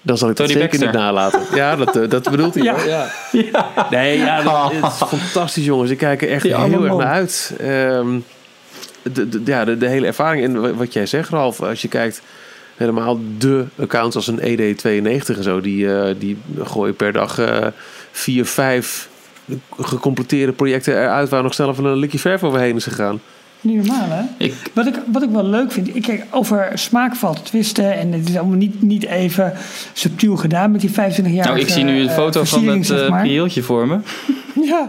[0.02, 0.86] Dan zal ik dat zeker Baxter.
[0.86, 1.40] niet nalaten.
[1.54, 2.62] Ja, dat, dat bedoelt hij.
[2.62, 2.74] Ja.
[2.74, 2.84] hoor,
[3.32, 3.68] Ja.
[3.90, 5.90] Nee, ja, dat, het is fantastisch jongens.
[5.90, 7.54] Ik kijk er echt Die heel erg naar uit.
[7.60, 8.06] Ehm,
[9.12, 10.44] de, de, ja, de, de hele ervaring.
[10.44, 11.60] En wa- wat jij zegt, Ralf.
[11.62, 12.22] Als je kijkt
[12.76, 15.60] helemaal de accounts als een ED92 en zo.
[15.60, 17.66] Die, eh, die gooien per dag eh,
[18.10, 19.08] vier, vijf
[19.80, 21.28] gecompleteerde projecten eruit...
[21.28, 23.20] waar nog sneller van een likje verf overheen is gegaan.
[23.60, 24.22] Niet normaal, hè?
[24.44, 27.94] Ik, Wat ik, wat ik wel leuk vind, ik kijk over smaak valt te twisten
[27.94, 29.52] en het is allemaal niet, niet even
[29.92, 31.46] subtiel gedaan met die 25 jaar.
[31.46, 33.50] nou, ik zie nu een foto van het zeg eh maar.
[33.62, 33.98] voor me.
[34.70, 34.88] Ja,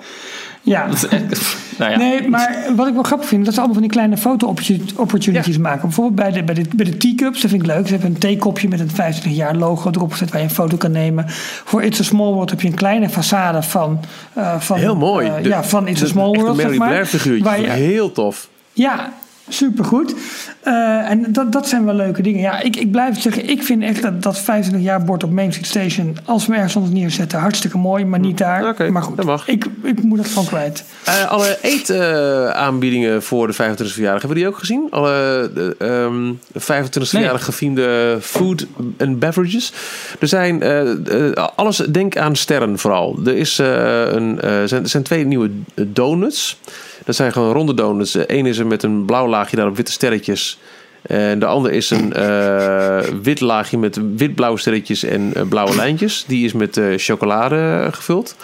[0.64, 0.86] ja.
[0.88, 1.98] Dat is echt- nou ja.
[1.98, 5.82] Nee, maar wat ik wel grappig vind, dat ze allemaal van die kleine foto-opportunities maken.
[5.82, 7.86] Bijvoorbeeld bij de, bij de, bij de teacups, dat vind ik leuk.
[7.88, 10.78] Ze hebben een theekopje met een 25 jaar logo erop gezet waar je een foto
[10.78, 11.26] kan nemen.
[11.64, 14.00] Voor It's a Small World heb je een kleine façade van...
[14.34, 15.28] eh, van Heel mooi.
[15.28, 16.88] eh, De- ja, van It's a Small World, een Mary zeg maar.
[16.88, 17.70] Blair figuurtje.
[17.70, 18.50] Heel tof.
[18.74, 19.14] Ja,
[19.50, 20.16] supergoed.
[20.62, 22.42] Eh en dat, dat zijn wel leuke dingen.
[22.42, 25.52] Ja, ik, ik blijf zeggen, ik vind echt dat, dat 25 jaar bord op Main
[25.52, 26.18] Street Station...
[26.26, 28.68] als we ergens anders neerzetten, hartstikke mooi, maar niet daar.
[28.68, 29.48] Oké, maar goed, mag.
[29.48, 30.84] Ik, ik moet dat gewoon kwijt.
[31.04, 34.88] Eh, alle eetaanbiedingen voor de 25e verjaardag, hebben we die ook gezien?
[34.90, 38.66] Alle ehm 25e verjaardag gefiende food
[38.98, 39.74] en beverages.
[40.20, 43.20] Er zijn eh, alles, denk aan sterren vooral.
[43.26, 46.58] Er is, een, zijn, er zijn twee nieuwe donuts.
[47.06, 48.18] Dat zijn gewoon ronde donuts.
[48.28, 50.60] Eén is er met een blauw laagje daarop witte sterretjes.
[51.04, 56.24] En de andere is een eh, wit laagje met wit-blauwe sterretjes en eh, blauwe lijntjes.
[56.28, 58.36] Die is met eh, chocolade gevuld.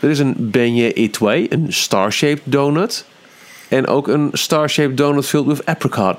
[0.00, 3.04] Er is een beignet étoile, een star-shaped donut.
[3.68, 6.16] En ook een star-shaped donut filled with apricot.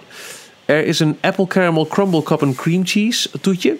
[0.66, 3.78] Er is een apple caramel crumble cup en cream cheese toetje.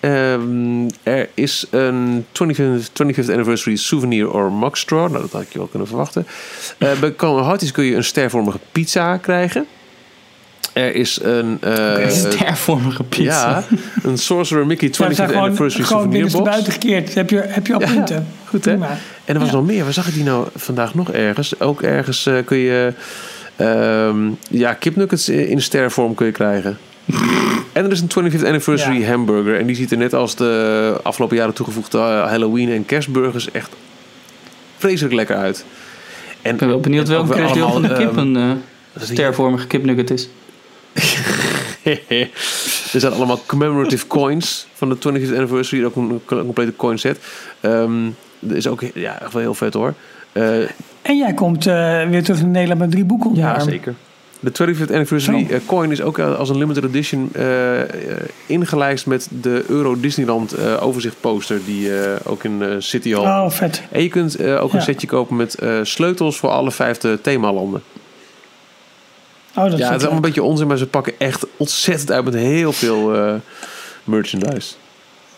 [0.00, 5.10] Ehm, er is een 25th, 25th anniversary souvenir or mug straw.
[5.10, 6.26] Nou, dat had ik je wel kunnen verwachten.
[6.78, 9.66] Eh, bij Colin Harties kun je een stervormige pizza krijgen.
[10.72, 11.58] Er is een...
[11.60, 13.64] eh, Een stervormige pizza.
[13.70, 16.44] ja, een Sorcerer Mickey 25th Ja, we zijn gewoon, anniversary gewoon souvenir box.
[16.44, 17.14] buiten gekeerd.
[17.14, 18.26] Heb je, heb je al Ja, punten.
[18.44, 18.70] goed, hè?
[18.70, 18.98] Prima.
[19.24, 19.54] En er was Ja.
[19.54, 19.84] nog meer.
[19.84, 21.60] Waar zag ik die nou vandaag nog ergens?
[21.60, 22.92] Ook ergens eh, kun je...
[23.56, 24.18] ehm,
[24.50, 26.78] ja, kipnuggets in in stervorm kun je krijgen.
[27.72, 29.08] En er is een 25th anniversary Ja.
[29.08, 29.58] hamburger.
[29.58, 33.70] En die ziet er net als de afgelopen jaren toegevoegde eh, Halloween en kerstburgers echt
[34.76, 35.64] vreselijk lekker uit.
[36.42, 38.36] En Ik ben wel benieuwd en ook welk weer deel van de kip ehm, een
[38.36, 38.50] eh,
[38.92, 40.28] dat stervormige kipnugget is.
[42.92, 45.84] er zijn allemaal commemorative coins van de 25th anniversary.
[45.84, 47.18] Ook een complete coin set.
[47.60, 48.06] Ehm
[48.48, 49.94] er is ook ja, echt wel heel vet hoor.
[50.32, 50.58] Eh,
[51.02, 53.94] En jij komt eh, weer terug naar Nederland met drie boeken onder Ja, zeker.
[54.40, 57.88] De 25th anniversary eh, coin is ook als een limited edition eh, eh,
[58.46, 61.90] ingelijst met de Euro Disneyland eh, overzicht poster die
[62.24, 63.24] ook in City Hall.
[63.44, 63.82] Oh, vet.
[63.90, 67.82] En je kunt ook een setje kopen met sleutels voor alle vijfde themalanden.
[69.56, 72.12] Oh, dat is ja, het is allemaal een beetje onzin, maar ze pakken echt ontzettend
[72.12, 73.12] uit met heel veel
[74.04, 74.74] merchandise.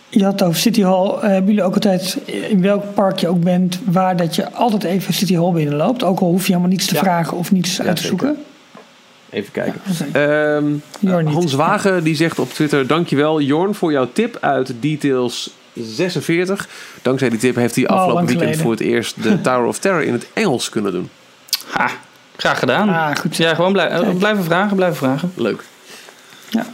[0.09, 1.16] Je had het over City Hall.
[1.20, 5.14] Hebben jullie ook altijd, in welk park je ook bent, waar dat je altijd even
[5.14, 6.03] City Hall binnenloopt?
[6.03, 7.01] Ook al hoef je helemaal niets te Ja.
[7.01, 8.18] vragen of niets uit te zeker.
[8.18, 8.44] zoeken.
[9.31, 9.81] Even kijken.
[10.12, 10.57] Ja.
[11.07, 11.24] Ehm.
[11.26, 16.68] Hans Wagen die zegt op Twitter: Dankjewel Jorn voor jouw tip uit Details 46.
[17.03, 18.62] Dankzij die tip heeft hij Oh, afgelopen weekend geleden.
[18.62, 21.11] voor het eerst de Tower of Terror in het Engels kunnen doen.
[21.70, 21.91] Ha,
[22.37, 22.89] Graag gedaan.
[22.89, 23.37] Ah, goed.
[23.37, 25.33] Ja, gewoon blij- eh, blijven vragen, blijven vragen.
[25.35, 25.64] Leuk.
[26.49, 26.66] Ja.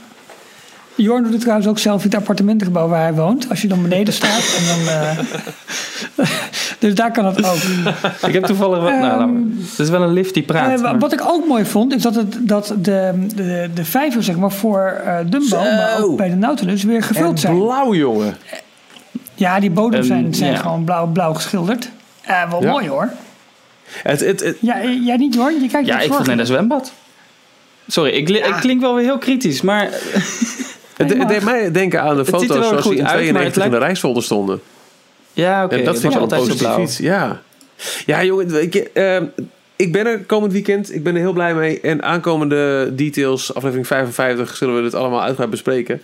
[0.97, 3.49] Jorn doet het trouwens ook zelf in het appartementengebouw waar hij woont.
[3.51, 4.57] Als je dan beneden staat.
[4.59, 5.19] En dan, eh,
[6.79, 7.57] dus daar kan het ook.
[8.27, 8.91] Ik heb toevallig wat...
[8.91, 9.43] nou, maar.
[9.71, 10.83] Het is wel een lift die praat.
[10.83, 14.37] Eh, wat ik ook mooi vond, is dat, het, dat de, de, de vijver zeg
[14.37, 17.59] maar, voor eh Dumbo, maar ook bij de Nautilus, weer gevuld zijn.
[17.59, 18.37] blauw, jongen.
[19.35, 20.59] Ja, die bodems En, zijn, zijn ja.
[20.59, 21.89] gewoon blauw, blauw geschilderd.
[22.21, 22.71] Eh, wel Ja.
[22.71, 23.11] mooi hoor.
[24.03, 26.47] Het, het, het, Ja, jij niet hoor, je kijkt Ja, naar ik vond net een
[26.47, 26.93] zwembad.
[27.89, 29.89] Sorry, ik, ik klink wel weer heel kritisch, maar
[30.97, 33.55] het, het deed mij denken aan de er foto's zoals die in uit, maar 92
[33.55, 34.61] het in de reisfolder stonden.
[35.33, 35.75] ja, oké.
[35.75, 36.99] en dat het vind ik altijd zo positief iets.
[36.99, 37.43] Ja,
[38.07, 39.25] ja jongen, je, ehm,
[39.77, 40.95] ik ben er komend weekend.
[40.95, 41.81] Ik ben er heel blij mee.
[41.81, 46.03] En aankomende details, aflevering 55, zullen we dit allemaal uitgebreid bespreken.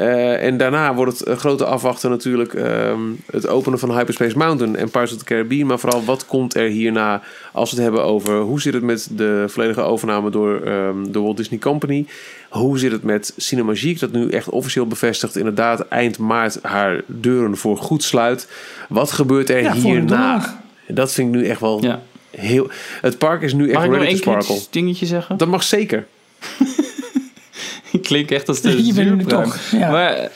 [0.00, 3.00] Eh, en daarna wordt het een grote afwachten natuurlijk ehm,
[3.30, 5.66] het openen van Hyperspace Mountain en Pirates of the Caribbean.
[5.66, 7.22] Maar vooral wat komt er hierna
[7.52, 11.20] als we het hebben over hoe zit het met de volledige overname door ehm, de
[11.20, 12.06] Walt Disney Company.
[12.50, 17.56] Hoe zit het met Cinemagique dat nu echt officieel bevestigt inderdaad eind maart haar deuren
[17.56, 18.48] voor goed sluit.
[18.88, 20.60] Wat gebeurt er Ja, hierna?
[20.88, 22.02] Dat vind ik nu echt wel Ja.
[22.30, 22.70] heel...
[23.00, 24.44] Het park is nu echt Mag ready to sparkle.
[24.46, 25.36] kritisch dingetje zeggen?
[25.36, 26.06] Dat mag zeker.
[27.92, 29.90] Ik klink echt als de Je bent toch, ja.
[29.90, 30.28] Maar eh,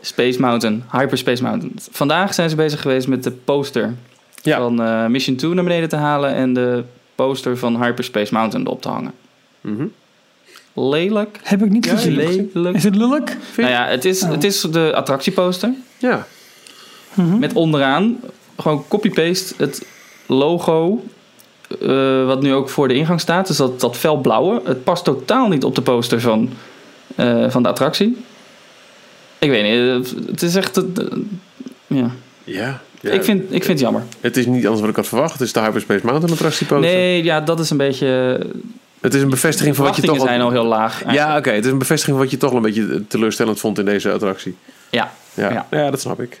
[0.00, 1.74] Space Mountain, Hyperspace Mountain.
[1.90, 3.94] Vandaag zijn ze bezig geweest met de poster
[4.42, 4.56] Ja.
[4.58, 8.82] van eh, Mission 2 naar beneden te halen en de poster van Hyperspace Mountain erop
[8.82, 9.12] te hangen.
[9.60, 9.86] Mhm.
[10.76, 11.38] Lelijk.
[11.42, 12.14] Heb ik niet gezien.
[12.52, 12.76] Lelijk.
[12.76, 13.22] Is het lullig?
[13.56, 14.30] Nou ja, het is, Oh.
[14.30, 15.70] het is de attractieposter.
[15.98, 16.26] Ja.
[17.14, 18.20] Met onderaan
[18.58, 19.86] gewoon copy-paste het
[20.26, 21.04] logo.
[21.82, 23.46] eh, wat nu ook voor de ingang staat.
[23.46, 24.60] Dus dat, dat felblauwe.
[24.64, 26.50] Het past totaal niet op de poster van,
[27.14, 28.16] eh, van de attractie.
[29.38, 30.06] Ik weet niet.
[30.06, 30.82] eh, Het is echt.
[31.86, 32.10] ja.
[32.44, 32.80] Ja.
[33.00, 33.10] ja.
[33.10, 34.02] Ik, vind, ik vind het jammer.
[34.20, 35.32] Het is niet anders wat ik had verwacht.
[35.32, 36.90] Het is de Hyperspace Mountain attractieposter.
[36.94, 38.40] Nee, ja, dat is een beetje.
[39.00, 40.20] Het is een De bevestiging van wat je toch...
[40.20, 41.12] zijn al heel laag.
[41.12, 41.50] Ja, oké.
[41.50, 44.12] Het is een bevestiging van wat je toch wel een beetje teleurstellend vond in deze
[44.12, 44.56] attractie.
[44.90, 45.12] ja.
[45.34, 45.66] Ja, Ja.
[45.70, 45.90] ja.
[45.90, 46.40] dat snap ik.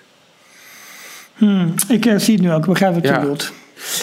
[1.34, 3.20] Hmm, ik eh, zie het nu ook, ik begrijp wat je Ja.
[3.20, 3.52] bedoelt.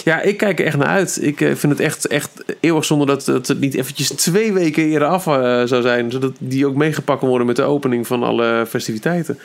[0.04, 1.20] Ja, ik kijk er echt naar uit.
[1.22, 2.30] Ik eh, vind het echt, echt
[2.60, 5.34] eeuwig zonde dat, dat het niet eventjes twee weken eerder af eh,
[5.64, 6.12] zou zijn.
[6.12, 9.40] Zodat die ook meegepakt worden met de opening van alle festiviteiten.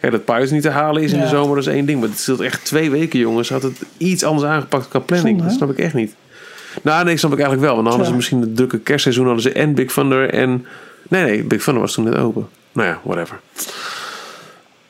[0.00, 1.24] Kijk, dat Pirates niet te halen is in Ja.
[1.24, 2.00] de zomer, dat is één ding.
[2.00, 3.48] Maar het scheelt echt twee weken, jongens.
[3.48, 5.28] Had het iets anders aangepakt qua planning.
[5.38, 6.14] Zonde, dat snap ik echt niet.
[6.82, 7.74] Nou, nee, snap ik eigenlijk wel.
[7.74, 10.66] Want dan hadden ze misschien het drukke kerstseizoen hadden ze en Big Thunder en...
[11.08, 12.48] Nee, nee, Big Thunder was toen net open.
[12.72, 13.40] Nou ja, whatever.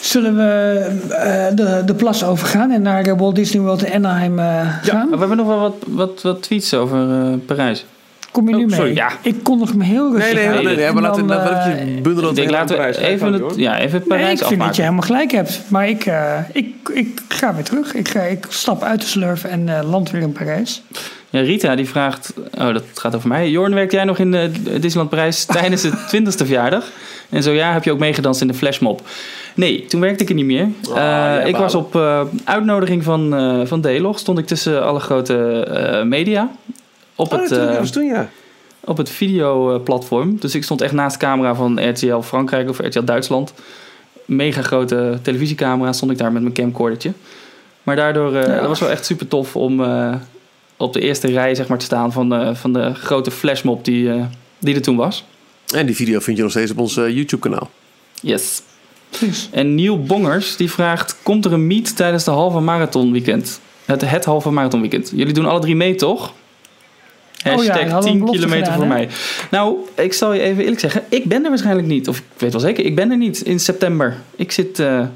[0.02, 0.78] Zullen we
[1.10, 5.10] eh, de, de plas overgaan en naar eh, Walt Disney World in Anaheim eh, gaan?
[5.10, 7.86] We hebben nog wel wat, wat, wat tweets over eh, Parijs.
[8.32, 8.76] Kom je nu Oh, mee?
[8.76, 8.96] sorry.
[8.96, 9.12] Ja.
[9.22, 10.64] Ik kondig hem heel rustig Nee, nee, aan.
[10.64, 10.76] nee.
[10.76, 14.00] nee, En maar laten we we eh, bundelen Ik laten we even, het, ja, even
[14.00, 15.62] Nee, Parijs ik vind dat je helemaal gelijk hebt.
[15.68, 17.94] Maar ik, eh, ik, ik ga weer terug.
[17.94, 20.82] Ik, ga, ik stap uit de slurf en eh, land weer in Parijs.
[21.30, 23.50] Ja, Rita die vraagt, oh dat gaat over mij.
[23.50, 26.86] Jorn, werkt jij nog in de Disneyland Parijs tijdens de 20ste verjaardag?
[27.30, 29.02] En zo ja, heb je ook meegedanst in de flashmob?
[29.56, 30.68] Nee, toen werkte ik er niet meer.
[30.90, 35.00] Oh, ja, ik was op eh, uitnodiging van, eh van Delog, stond ik tussen alle
[35.00, 36.52] grote eh, media.
[37.22, 38.30] Op Oh, het, eh, dat was toen, ja.
[38.80, 40.38] op het videoplatform.
[40.40, 43.54] Dus ik stond echt naast de camera van RTL Frankrijk of RTL Duitsland.
[44.26, 47.12] Mega grote televisiecamera stond ik daar met mijn camcordertje.
[47.84, 48.56] Maar daardoor, eh Ja.
[48.60, 50.16] dat was wel echt super tof om eh,
[50.78, 54.12] op de eerste rij zeg maar, te staan van, de van de grote flashmob die,
[54.14, 54.24] eh,
[54.60, 55.26] die er toen was.
[55.76, 57.70] En die video vind je nog steeds op ons eh, YouTube-kanaal.
[58.22, 58.62] Yes.
[59.10, 59.50] Precies.
[59.52, 63.60] En Neil Bongers die vraagt, komt er een meet tijdens de halve marathon weekend?
[63.86, 65.12] Het, het halve marathon weekend.
[65.16, 66.34] Jullie doen alle drie mee, toch?
[67.46, 69.04] Oh ja, Hashtag we hadden een 10 belofte kilometer gedaan, voor hè?
[69.06, 69.10] mij.
[69.52, 71.04] Nou, ik zal je even eerlijk zeggen.
[71.10, 72.08] Ik ben er waarschijnlijk niet.
[72.08, 74.16] Of ik weet wel zeker, ik ben er niet in september.
[74.36, 75.10] Ik zit eh, aan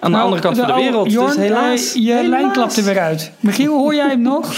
[0.00, 1.12] de Nou, andere kant van de oh, wereld.
[1.12, 1.94] Jorn, dus helaas.
[1.94, 2.28] eh, je helaas.
[2.28, 3.30] lijn klapt er weer uit.
[3.40, 4.52] Michiel, hoor jij hem nog?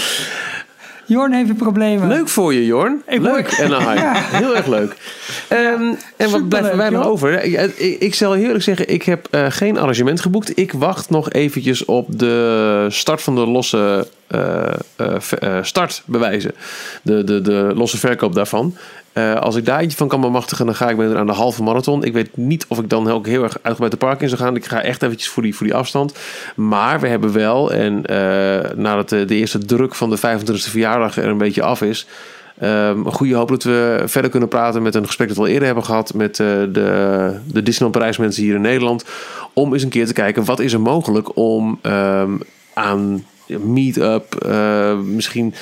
[1.05, 2.07] Jorn heeft problemen.
[2.07, 3.01] Leuk voor je, Jorn.
[3.07, 3.47] Ik leuk.
[3.47, 3.81] En dan
[4.41, 4.95] Heel erg leuk.
[5.47, 7.49] Ehm, en wat superleuk, blijven wij nog over?
[7.49, 10.57] Ja, Ik, ik zal heel eerlijk zeggen, ik heb eh, geen arrangement geboekt.
[10.59, 14.07] Ik wacht nog eventjes op de start van de losse
[14.97, 16.51] ver- eh, startbewijzen.
[17.01, 18.75] De, de, de losse verkoop daarvan.
[19.15, 22.03] Eh, als ik daar eentje van kan bemachtigen, dan ga ik aan de halve marathon.
[22.03, 24.55] Ik weet niet of ik dan ook heel erg uitgebreid de park in zou gaan.
[24.55, 26.17] Ik ga echt eventjes voor die, voor die afstand.
[26.55, 31.17] Maar we hebben wel, en eh, nadat de, de eerste druk van de 25e verjaardag
[31.17, 32.07] er een beetje af is...
[32.59, 35.49] Ehm, een goede hoop dat we verder kunnen praten met een gesprek dat we al
[35.49, 39.05] eerder hebben gehad met eh, de, de Disneyland Parijs mensen hier in Nederland.
[39.53, 42.37] Om eens een keer te kijken wat is er mogelijk om ehm,
[42.73, 45.53] aan meet-up, eh, misschien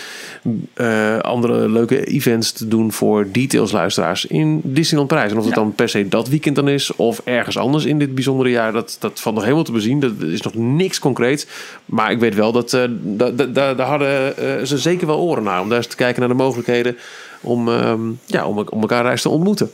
[0.73, 5.31] eh, andere leuke events te doen voor details-luisteraars in Disneyland Parijs.
[5.31, 5.61] En of het Ja.
[5.61, 8.95] dan per se dat weekend dan is of ergens anders in dit bijzondere jaar, dat,
[8.99, 9.99] dat valt nog helemaal te bezien.
[9.99, 11.45] Dat is nog niks concreets.
[11.85, 14.33] Maar ik weet wel dat eh, da- da- da- daar hadden
[14.67, 16.97] ze zeker wel oren naar om daar eens te kijken naar de mogelijkheden
[17.41, 19.71] om, ehm, ja, om, om elkaar reis te ontmoeten.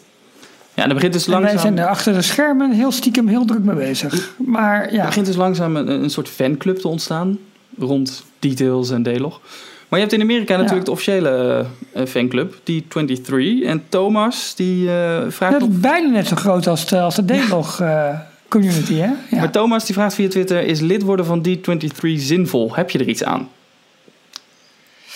[0.74, 1.62] Ja, en er begint dus En wij langzaam...
[1.62, 4.32] zijn er achter de schermen heel stiekem heel druk mee bezig.
[4.38, 7.38] Maar Er ja, begint dus langzaam een, een soort fanclub te ontstaan
[7.80, 9.41] rond Details en Delog.
[9.88, 13.61] Maar je hebt in Amerika natuurlijk de officiële eh, fanclub, die 23.
[13.61, 17.25] En Thomas, die eh, vraagt dat is bijna net zo groot als de, als de
[17.25, 19.09] D-log eh, community, hè?
[19.30, 19.38] Ja.
[19.39, 22.75] Maar Thomas die vraagt via Twitter, is lid worden van D23 zinvol?
[22.75, 23.49] Heb je er iets aan?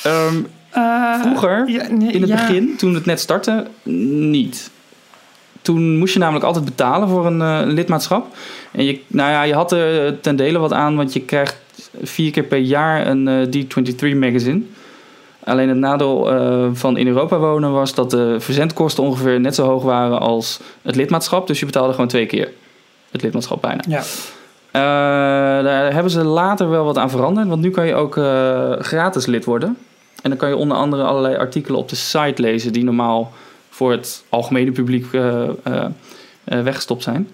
[0.03, 0.35] Ehm,
[0.73, 2.35] Eh, vroeger, ja, nee, in het ja.
[2.35, 4.71] begin, toen het net startte, niet.
[5.61, 8.35] Toen moest je namelijk altijd betalen voor een eh, lidmaatschap.
[8.71, 11.55] En je, nou ja, je had er ten dele wat aan, want je krijgt
[12.01, 14.61] vier keer per jaar een eh, D23 magazine.
[15.43, 19.65] Alleen het nadeel eh, van in Europa wonen was dat de verzendkosten ongeveer net zo
[19.65, 21.47] hoog waren als het lidmaatschap.
[21.47, 22.51] Dus je betaalde gewoon twee keer
[23.11, 23.83] het lidmaatschap bijna.
[23.87, 24.01] Ja.
[24.71, 27.47] Eh, daar hebben ze later wel wat aan veranderd.
[27.47, 28.13] Want nu kan je ook
[28.85, 29.77] gratis lid worden.
[30.21, 32.73] En dan kan je onder andere allerlei artikelen op de site lezen...
[32.73, 33.31] die normaal
[33.69, 35.05] voor het algemene publiek
[36.43, 37.29] weggestopt zijn.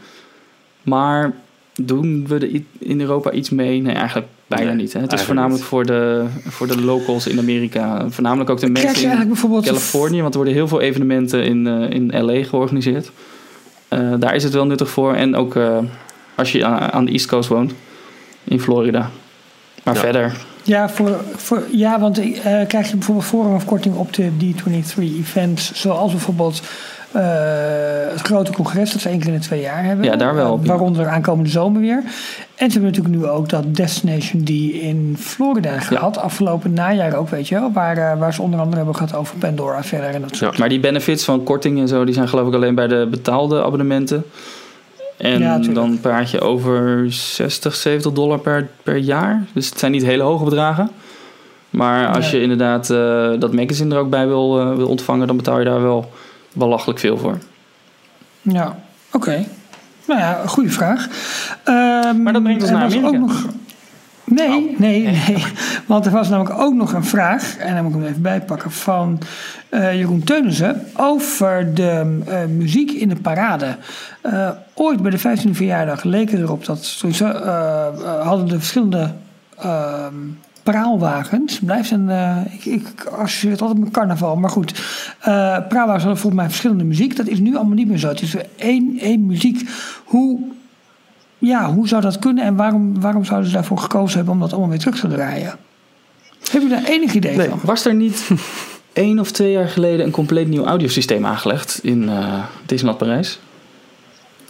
[0.82, 1.34] Maar
[1.82, 3.82] doen we er i- in Europa iets mee?
[3.82, 4.94] Nee, eigenlijk bijna Nee, niet.
[4.94, 5.00] Hè?
[5.00, 8.06] Het is voornamelijk voor de, voor de locals in Amerika.
[8.10, 9.66] Voornamelijk ook de Krijg je mensen in eigenlijk bijvoorbeeld...
[9.66, 10.22] Californië.
[10.22, 13.12] Want er worden heel veel evenementen in, eh, in LA georganiseerd.
[13.88, 15.14] Eh, daar is het wel nuttig voor.
[15.14, 15.78] En ook eh,
[16.36, 17.74] als je aan, aan de East Coast woont.
[18.44, 19.10] In Florida.
[19.84, 20.00] Maar Ja.
[20.00, 20.38] verder.
[20.64, 25.72] Ja, voor, voor, ja want eh, krijg je bijvoorbeeld voorrang of korting op de D23-events,
[25.74, 26.62] zoals bijvoorbeeld
[27.12, 27.22] eh,
[28.12, 30.06] het grote congres dat ze één keer in de twee jaar hebben.
[30.06, 30.60] Ja, daar wel.
[30.62, 32.04] Eh, waaronder aankomende zomer weer.
[32.56, 37.30] En ze hebben natuurlijk nu ook dat Destination D in Florida gehad, afgelopen najaar ook,
[37.30, 40.22] weet je wel, waar, eh, waar ze onder andere hebben gehad over Pandora verder en
[40.22, 42.88] dat soort Maar die benefits van korting en zo, die zijn geloof ik alleen bij
[42.88, 44.24] de betaalde abonnementen.
[45.18, 49.44] En Ja, dan praat je over 60, 70 dollar per, per jaar.
[49.54, 50.90] Dus het zijn niet hele hoge bedragen.
[51.70, 52.36] Maar als Nee.
[52.36, 52.88] je inderdaad
[53.42, 56.10] dat magazine er ook bij wil, wil ontvangen, dan betaal je daar wel
[56.60, 57.38] belachelijk veel voor.
[58.42, 58.80] Ja,
[59.12, 59.46] oké.
[60.08, 61.08] Nou ja, goede vraag.
[61.64, 63.08] Ehm, Maar dat brengt ons naar Amerika.
[63.08, 63.46] Ook nog...
[64.24, 65.46] Nee, nee, nee.
[65.86, 68.72] Want er was namelijk ook nog een vraag, en dan moet ik hem even bijpakken,
[68.72, 69.20] van
[69.70, 73.78] eh, Jeroen Teunissen over de eh, muziek in de parade.
[74.22, 77.26] Eh, ooit bij de 15e verjaardag leek het erop dat sowieso,
[78.24, 79.14] hadden de verschillende
[79.58, 80.16] ehm,
[80.64, 81.60] praalwagens.
[81.60, 84.72] Blijft een, eh, ik, ik associeer het altijd met carnaval, maar goed.
[85.20, 87.16] Eh praalwagens hadden volgens mij verschillende muziek.
[87.16, 88.08] Dat is nu allemaal niet meer zo.
[88.08, 89.70] Het is één, één muziek.
[90.06, 90.40] Hoe,
[91.38, 94.52] ja, hoe zou dat kunnen en waarom, waarom zouden ze daarvoor gekozen hebben om dat
[94.52, 95.56] allemaal weer terug te draaien?
[96.52, 97.50] Heb je daar enig idee Nee.
[97.50, 97.60] van?
[97.64, 98.30] Was er niet
[98.94, 103.40] één of twee jaar geleden een compleet nieuw audiosysteem aangelegd in eh Disneyland Parijs?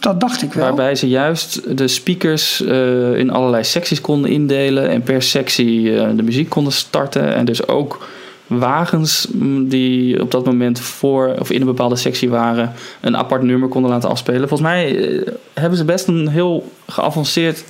[0.00, 0.64] Dat dacht ik wel.
[0.64, 6.08] Waarbij ze juist de speakers eh, in allerlei secties konden indelen en per sectie eh,
[6.16, 7.34] de muziek konden starten.
[7.34, 8.06] En dus ook
[8.46, 13.42] wagens mm, die op dat moment voor of in een bepaalde sectie waren, een apart
[13.42, 14.48] nummer konden laten afspelen.
[14.48, 17.64] Volgens mij eh, hebben ze best een heel geavanceerd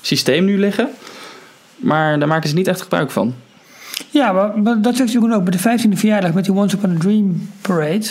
[0.00, 0.88] systeem nu liggen.
[1.76, 3.34] Maar daar maken ze niet echt gebruik van.
[4.10, 5.44] Ja, maar, maar dat zegt Jeroen ook.
[5.44, 8.06] Bij de 15e verjaardag met die Once Upon a Dream Parade...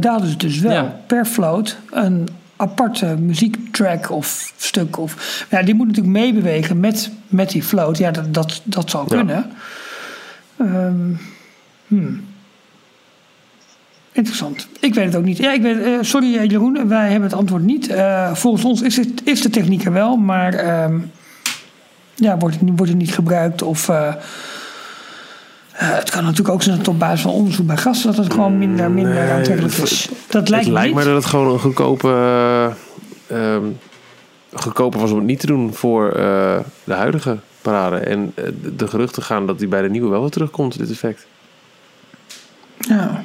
[0.00, 1.00] daar hadden ze dus wel Ja.
[1.06, 4.98] per float een aparte muziektrack of stuk.
[4.98, 7.98] Of, ja, die moet natuurlijk meebewegen met, met die float.
[7.98, 9.16] Ja, dat, dat, dat zal Ja.
[9.16, 9.50] kunnen.
[10.58, 11.12] Ehm,
[11.86, 12.24] hmm.
[14.12, 14.68] Interessant.
[14.80, 15.36] Ik weet het ook niet.
[15.36, 17.88] Ja, ik weet, eh, sorry eh, Jeroen, wij hebben het antwoord niet.
[17.88, 20.98] Eh, volgens ons is, het, is de techniek er wel, maar ehm,
[22.14, 23.90] ja, wordt, het, niet- wordt het niet gebruikt of...
[25.76, 28.58] het kan natuurlijk ook zijn dat op basis van onderzoek bij gasten dat het gewoon
[28.58, 30.08] minder, minder Nee, aantrekkelijk is.
[30.28, 33.64] Dat lijkt het lijkt me dat het gewoon een goedkope, eh, ehm,
[34.52, 37.96] goedkoper was om het niet te doen voor eh, de huidige parade.
[37.96, 38.44] En eh,
[38.76, 41.26] de geruchten gaan dat die bij de nieuwe wel weer terugkomt, dit effect.
[42.78, 43.24] Ja.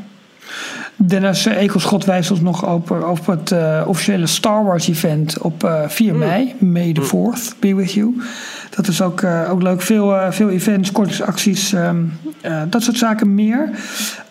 [1.06, 5.64] Dennis uh, Ekelschot wijst ons nog over, over het eh, officiële Star Wars event op
[5.64, 6.56] eh, 4 mei.
[6.60, 8.22] May the 4th be with you.
[8.70, 9.82] Dat is ook, eh, ook leuk.
[9.82, 13.70] Veel, eh, veel events, kortingsacties, eh, dat soort zaken meer.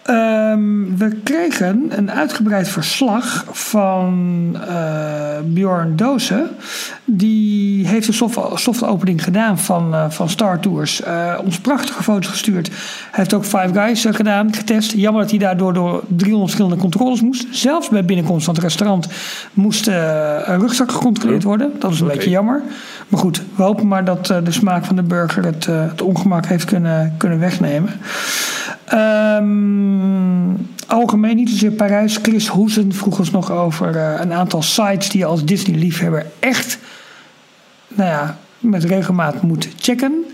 [0.03, 6.49] Ehm, we kregen een uitgebreid verslag van eh, Bjorn Dozen.
[7.13, 11.03] Die heeft een soft, soft opening gedaan van, eh, van Star Tours.
[11.03, 12.69] Eh, ons prachtige foto's gestuurd.
[12.69, 12.77] Hij
[13.11, 14.93] heeft ook Five Guys eh, gedaan, getest.
[14.93, 17.47] Jammer dat hij daardoor door 300 verschillende controles moest.
[17.51, 19.09] Zelfs bij binnenkomst van het restaurant
[19.53, 21.73] moest een rugzak gecontroleerd worden.
[21.79, 22.63] Dat is een beetje jammer.
[23.09, 26.65] Maar goed, we hopen maar dat de smaak van de burger het, het ongemak heeft
[26.65, 27.91] kunnen, kunnen wegnemen.
[28.85, 29.49] Ehm,
[30.87, 32.19] algemeen niet zozeer Parijs.
[32.23, 36.79] Chris Hoesen vroeg ons nog over een aantal sites die je als Disney-liefhebber echt
[37.95, 40.25] nou ja, met regelmaat moet checken.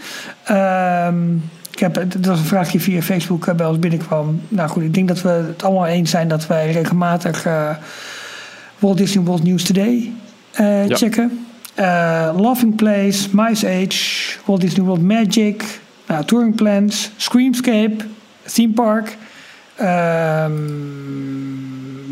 [0.44, 1.34] Ehm,
[1.70, 4.40] ik heb, dat was een vraag die via Facebook eh, bij ons binnenkwam.
[4.48, 7.70] Nou goed, ik denk dat we het allemaal eens zijn dat wij regelmatig eh,
[8.78, 10.12] Walt Disney World News Today
[10.52, 10.96] eh, Ja.
[10.96, 11.46] checken.
[11.74, 11.84] Eh,
[12.36, 17.96] Laughing Place, Mice Age, Walt Disney World Magic, nou, Touring Plans, Screamscape,
[18.42, 19.16] Theme Park.
[19.76, 20.52] Ehm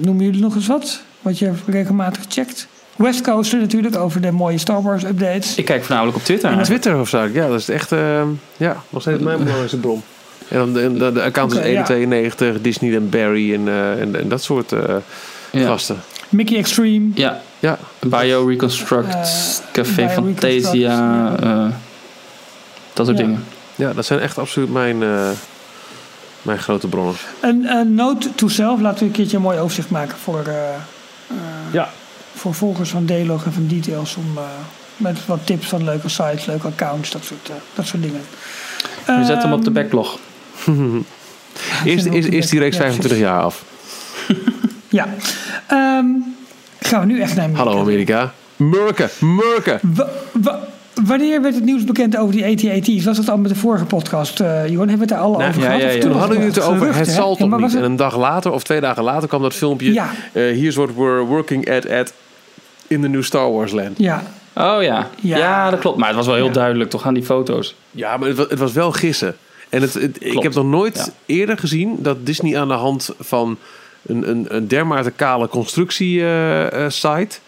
[0.04, 1.02] noemen jullie nog eens wat?
[1.22, 2.66] Wat je regelmatig checkt?
[2.96, 5.54] West Coaster natuurlijk, over de mooie Star Wars updates.
[5.54, 6.48] Ik kijk voornamelijk op Twitter.
[6.50, 6.80] Eigenlijk.
[6.82, 7.22] Twitter of zo.
[7.32, 8.22] Ja, dat is echt eh,
[8.56, 10.02] ja, nog steeds mijn belangrijkste bron.
[10.48, 11.72] En dan de, de, de account is Oké, ja.
[11.74, 14.94] 192, Disney en Barry en, eh, en, en dat soort eh,
[15.50, 15.66] Ja.
[15.66, 15.96] gasten.
[16.28, 17.08] Mickey Extreme.
[17.14, 19.22] Ja, Ja, Bio Reconstruct, Eh,
[19.72, 21.66] Café Bio Fantasia, eh,
[22.92, 23.24] dat soort Ja.
[23.24, 23.44] dingen.
[23.74, 25.28] ja, dat zijn echt absoluut mijn, eh,
[26.42, 27.14] mijn grote bronnen.
[27.40, 30.54] Een, een note to self, laten we een keertje een mooi overzicht maken voor, eh,
[31.72, 31.88] Ja.
[32.34, 34.16] Voor volgers van Delog en van Details.
[34.16, 34.42] Om, eh,
[34.96, 38.20] met wat tips van leuke sites, leuke accounts, dat soort, eh, dat soort dingen.
[39.06, 40.18] We zetten hem op de Ehm, backlog.
[41.84, 43.64] Eerst, die reeks ja, 25 jaar af.
[44.88, 45.06] Ja.
[45.66, 46.04] Ehm,
[46.80, 47.64] gaan we nu echt naar Amerika.
[47.64, 48.32] Hallo Amerika.
[48.56, 49.78] Murken, murken.
[49.82, 50.60] Wa- wa-
[51.04, 53.04] wanneer werd het nieuws bekend over die AT-AT's?
[53.04, 54.88] Was dat al met de vorige podcast, eh Johan?
[54.88, 55.80] Hebben we het daar al Nou, over ja, gehad?
[55.82, 56.08] ja, ja.
[56.08, 57.74] Hadden we nog het over het zal toch niet.
[57.74, 59.92] En een dag later of twee dagen later kwam dat filmpje.
[59.92, 60.10] Ja.
[60.32, 62.12] Eh, here's what we're working at at
[62.86, 63.98] in the new Star Wars land.
[63.98, 64.22] Ja,
[64.56, 65.10] Oh ja.
[65.20, 65.36] Ja.
[65.38, 65.98] ja, dat klopt.
[65.98, 66.52] Maar het was wel heel Ja.
[66.52, 67.74] duidelijk toch aan die foto's.
[67.90, 69.36] Ja, maar het was, het was wel gissen.
[69.68, 71.34] En het, het- ik heb nog nooit Ja.
[71.34, 73.58] eerder gezien dat Disney aan de hand van
[74.06, 75.48] een, een, een dermate kale
[76.18, 77.38] constructie-site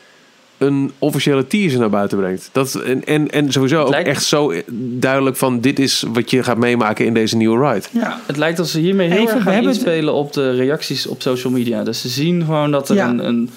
[0.59, 2.49] een officiële teaser naar buiten brengt.
[2.53, 4.53] Dat, en, en, en sowieso ook lijkt- echt zo
[4.99, 7.87] duidelijk van dit is wat je gaat meemaken in deze nieuwe ride.
[7.91, 8.21] ja.
[8.27, 11.23] Het lijkt alsof ze hiermee heel Even, erg gaan het- inspelen op de reacties op
[11.23, 11.83] social media.
[11.85, 13.09] Dus ze zien gewoon dat er Ja.
[13.09, 13.51] een, een...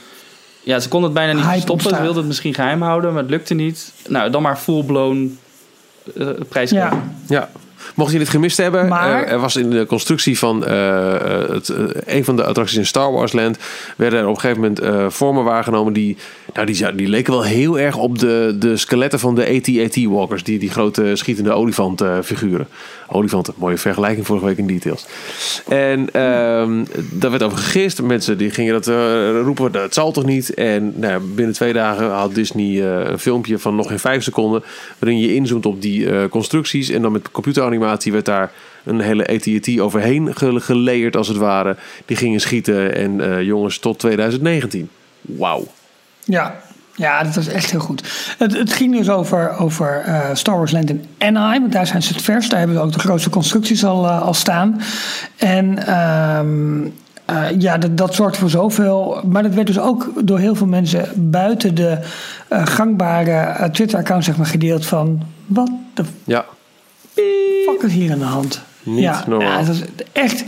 [0.64, 1.90] Ja, ze konden het bijna niet Hype stoppen.
[1.90, 3.94] Ze wilden het misschien geheim houden, maar het lukte niet.
[4.08, 5.40] Nou, dan maar full-blown
[6.18, 7.04] eh prijs ja.
[7.28, 7.50] Ja.
[7.96, 11.50] Mocht je dit gemist hebben, Maar- eh, er was in de constructie van eh, eh,
[11.50, 11.74] het,
[12.06, 13.58] een van de attracties in Star Wars Land,
[13.98, 16.18] werden er op een gegeven moment vormen waargenomen die,
[16.54, 20.44] nou, die, die leken wel heel erg op de, de skeletten van de AT-AT Walkers,
[20.44, 22.68] die, die grote schietende olifant eh, figuren.
[23.12, 25.06] Olifanten, mooie vergelijking vorige week in details.
[25.68, 28.02] En ehm, daar werd over gegist.
[28.02, 28.88] Mensen die gingen dat
[29.44, 30.54] roepen, dat zal toch niet?
[30.54, 34.64] En nou, binnen twee dagen had Disney een filmpje van nog geen vijf seconden...
[35.00, 36.90] waarin je inzoomt op die constructies.
[36.90, 37.32] En dan met
[37.70, 38.52] computeranimatie werd daar
[38.84, 41.76] een hele AT&T overheen ge- gelayerd als het ware.
[42.06, 44.90] Die gingen schieten en eh, jongens tot 2019.
[45.22, 45.68] Wauw.
[46.24, 46.56] Ja,
[46.96, 48.36] ja, dat was echt heel goed.
[48.38, 51.62] Het, het ging dus over, over eh, Star Wars Land in Anaheim.
[51.62, 52.50] Want daar zijn ze het vers.
[52.50, 54.82] Daar hebben ze ook de grootste constructies al, eh, al staan.
[55.38, 56.84] En ehm,
[57.26, 59.22] eh, ja, dat, dat zorgt voor zoveel.
[59.26, 61.98] Maar dat werd dus ook door heel veel mensen buiten de
[62.50, 65.22] gangbare Twitter-account zeg maar, gedeeld van...
[65.46, 66.46] Wat de Ja,
[67.72, 68.62] fuck is hier aan de hand?
[68.84, 69.60] Niet ja, normaal.
[69.60, 70.44] Ja, dat is echt,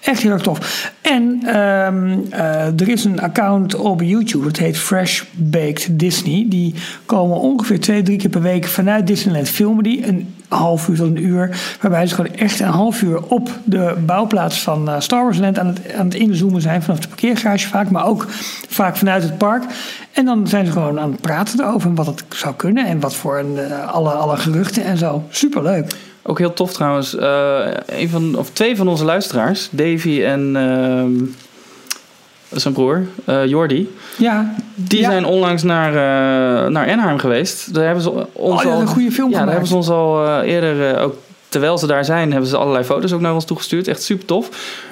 [0.00, 0.92] echt heel erg tof.
[1.00, 6.46] En ehm, eh, er is een account op YouTube, dat heet Fresh Baked Disney.
[6.48, 6.74] Die
[7.06, 10.06] komen ongeveer twee, drie keer per week vanuit Disneyland filmen die.
[10.06, 11.76] Een half uur tot een uur.
[11.80, 15.58] Waarbij ze gewoon echt een half uur op de bouwplaats van eh, Star Wars Land
[15.58, 16.82] aan het, aan het inzoomen zijn.
[16.82, 18.26] Vanaf de parkeergarage vaak, maar ook
[18.68, 19.64] vaak vanuit het park.
[20.12, 22.86] En dan zijn ze gewoon aan het praten erover wat het zou kunnen.
[22.86, 25.22] En wat voor een, eh, alle, alle geruchten en zo.
[25.28, 25.94] Superleuk.
[26.26, 27.16] Ook heel tof trouwens.
[27.16, 31.24] eh, een van, of twee van onze luisteraars, Davy en ehm,
[32.60, 33.94] zijn broer, eh Jordi.
[34.18, 35.10] Ja, Die Ja.
[35.10, 37.74] zijn onlangs naar, eh, naar Anaheim geweest.
[37.74, 39.88] Daar hebben ze ons Oh, die al, een goede film Ja, daar hebben ze ons
[39.88, 41.14] al eh, eerder, ook
[41.48, 43.88] terwijl ze daar zijn, hebben ze allerlei foto's ook naar ons toegestuurd.
[43.88, 44.48] Echt super tof.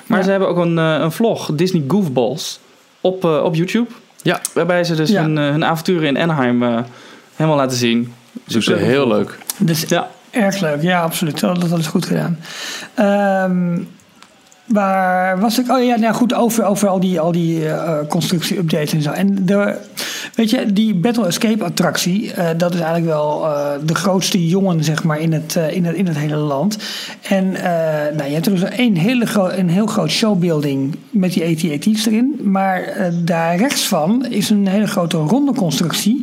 [0.06, 0.24] Maar Ja.
[0.24, 2.58] ze hebben ook een, een vlog, Disney Goofballs,
[3.00, 3.90] op, eh, op YouTube.
[4.22, 4.40] Ja.
[4.54, 5.22] Waarbij ze dus Ja.
[5.22, 6.78] hun, hun avonturen in Anaheim eh,
[7.36, 8.12] helemaal laten zien.
[8.44, 9.38] doen ze heel leuk.
[9.58, 10.10] Dus Ja.
[10.34, 10.82] Erg leuk.
[10.82, 11.40] Ja, absoluut.
[11.40, 12.38] Dat, is goed gedaan.
[12.94, 13.78] Ehm,
[14.64, 15.70] waar was ik?
[15.70, 19.10] Oh ja, nou goed, over, over al die, al die eh, constructie-updates en zo.
[19.10, 19.76] En de,
[20.34, 24.84] Weet je, die Battle Escape attractie, eh, dat is eigenlijk wel eh, de grootste jongen
[24.84, 26.78] zeg maar, in, het, in, het, in het hele land.
[27.22, 27.52] En
[28.16, 29.26] nou, je hebt er dus een, hele
[29.56, 32.40] een heel groot showbuilding met die AT-AT's erin.
[32.42, 36.22] Maar daar rechts van is een hele grote ronde constructie.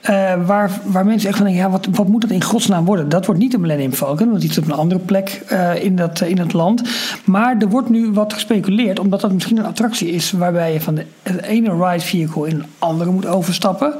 [0.00, 3.08] Eh, waar, waar mensen echt van denken, ja, wat, wat moet dat in godsnaam worden?
[3.08, 5.96] Dat wordt niet de Millennium Falcon, want die is op een andere plek eh, in,
[5.96, 6.82] dat, in het land.
[7.24, 10.94] Maar er wordt nu wat gespeculeerd, omdat dat misschien een attractie is waarbij je van
[10.94, 13.94] de, het ene ride vehicle in een andere moet overstappen.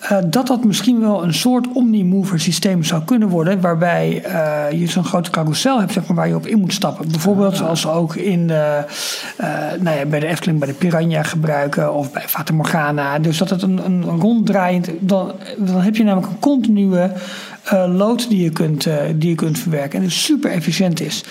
[0.00, 4.86] eh, dat dat misschien wel een soort omnimover systeem zou kunnen worden, waarbij eh, je
[4.86, 7.10] zo'n grote carousel hebt zeg maar, waar je op in moet stappen.
[7.10, 8.84] Bijvoorbeeld zoals ze ook in de,
[9.36, 9.48] eh,
[9.80, 13.18] nou ja, bij de Efteling bij de Piranha gebruiken of bij Fata Morgana.
[13.18, 17.10] Dus dat het een, een ronddraaiend, dan, dan heb je namelijk een continue
[17.64, 21.24] eh, lood die je, kunt, eh, die je kunt verwerken en dus super efficiënt is.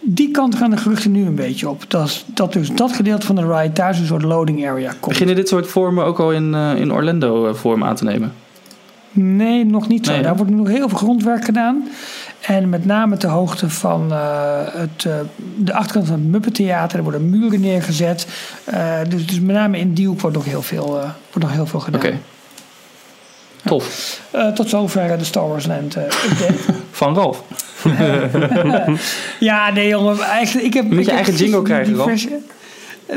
[0.00, 1.84] Die kant gaan de geruchten nu een beetje op.
[1.88, 5.06] Dat, dat dus dat gedeelte van de ride thuis een soort loading area komt.
[5.06, 8.32] Beginnen dit soort vormen ook al in, eh, in Orlando vorm aan te nemen?
[9.10, 10.12] Nee, nog niet zo.
[10.12, 10.22] Nee?
[10.22, 11.88] Daar wordt nog heel veel grondwerk gedaan.
[12.40, 15.08] En met name ter hoogte van het,
[15.56, 16.96] de achterkant van het Muppet Theater.
[16.96, 18.26] Er worden muren neergezet.
[19.08, 20.86] Dus, dus met name in die hoek wordt nog heel veel,
[21.32, 22.00] wordt nog heel veel gedaan.
[22.00, 22.18] Oké.
[23.66, 24.20] Tof.
[24.30, 26.54] Eh, tot zover eh, de Star Wars Land eh, update.
[26.90, 27.42] Van Ralf.
[29.40, 30.20] ja, nee jongen.
[30.20, 32.26] Eigenlijk, ik heb, Je moet eigen jingle krijgen, fresh,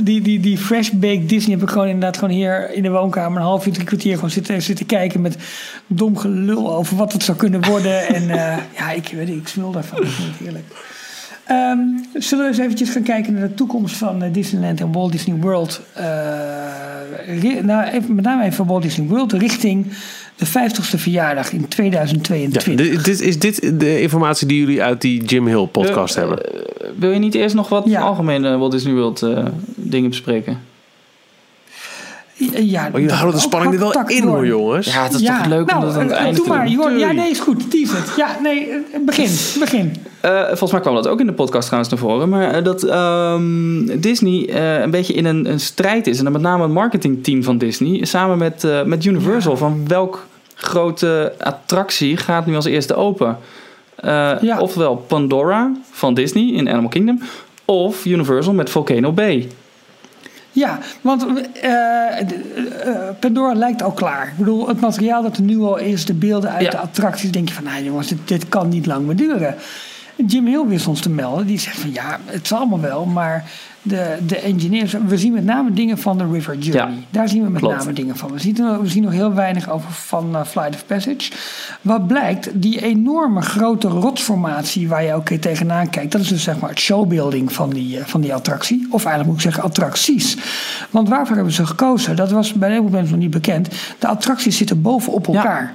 [0.04, 3.40] die, die, die Fresh Baked Disney heb ik gewoon inderdaad gewoon hier in de woonkamer
[3.40, 5.38] een half uur, drie kwartier gewoon zitten, zitten kijken met
[5.88, 8.08] dom gelul over wat het zou kunnen worden.
[8.16, 8.28] en
[8.76, 10.00] ja, ik weet niet, ik smul daarvan.
[10.00, 10.66] Het heerlijk.
[11.50, 11.80] Ehm,
[12.14, 15.36] zullen we eens eventjes gaan kijken naar de toekomst van eh, Disneyland en Walt Disney
[15.40, 15.82] World?
[15.94, 16.06] Eh,
[17.42, 19.86] ri- nou, even, met name even van Walt Disney World richting
[20.36, 22.64] de 50ste verjaardag in Ja, 2022.
[22.64, 26.46] dit, dit- is dit de informatie die jullie uit die Jim Hill podcast Eh, hebben?
[27.00, 28.02] wil je niet eerst nog wat Ja.
[28.02, 29.46] algemene Walt Disney World eh,
[29.76, 30.58] dingen bespreken?
[32.40, 34.32] Ja, Oh, jullie dat- houden de spanning er wel in door.
[34.36, 34.94] hoor, jongens.
[34.94, 36.66] Ja, het is toch leuk nou, om dat aan het eh, einde Doe te maar,
[36.70, 36.98] doen.
[36.98, 37.72] Ja, nee, is goed.
[37.72, 38.14] Tease het.
[38.18, 38.76] Ja, nee, eh,
[39.06, 39.60] begin.
[39.60, 39.96] Begin.
[40.22, 42.30] Eh, volgens mij kwam dat ook in de podcast trouwens naar voren.
[42.30, 46.18] Maar dat ehm, Disney eh, een beetje in een, een strijd is.
[46.18, 48.06] En dan met name het marketingteam van Disney.
[48.06, 49.58] Samen met, eh, met Universal.
[49.58, 50.26] Van welk
[50.56, 53.38] grote attractie gaat nu als eerste open?
[53.96, 54.60] Eh, Ja.
[54.60, 57.20] Ofwel Pandora van Disney in Animal Kingdom.
[57.66, 59.48] Of Universal met Volcano Bay.
[60.52, 61.32] Ja, want eh,
[62.28, 64.28] de- eh, Pandora lijkt al klaar.
[64.28, 66.70] Ik bedoel, het materiaal dat er nu al is, de beelden uit Ja.
[66.72, 69.56] de attracties, denk je van, nou jongens, dit, dit kan niet lang meer duren.
[70.28, 73.44] Jim Hill wist ons te melden, die zegt van ja, het zal allemaal wel, maar
[73.82, 76.96] de, de engineers, we zien met name dingen van de River Journey.
[76.96, 77.78] Ja, Daar zien we met klopt.
[77.78, 78.32] name dingen van.
[78.32, 81.32] We zien, we zien nog heel weinig over van eh, Flight of Passage.
[81.82, 86.60] Wat blijkt, die enorme grote rotsformatie waar je ook tegenaan kijkt, dat is dus zeg
[86.60, 88.88] maar het showbuilding van die, eh, van die attractie.
[88.90, 90.38] Of eigenlijk moet ik zeggen attracties.
[90.90, 92.16] Want waarvoor hebben ze gekozen?
[92.16, 93.70] Dat was bij heel veel mensen nog niet bekend.
[94.00, 95.74] De attracties zitten bovenop Ja.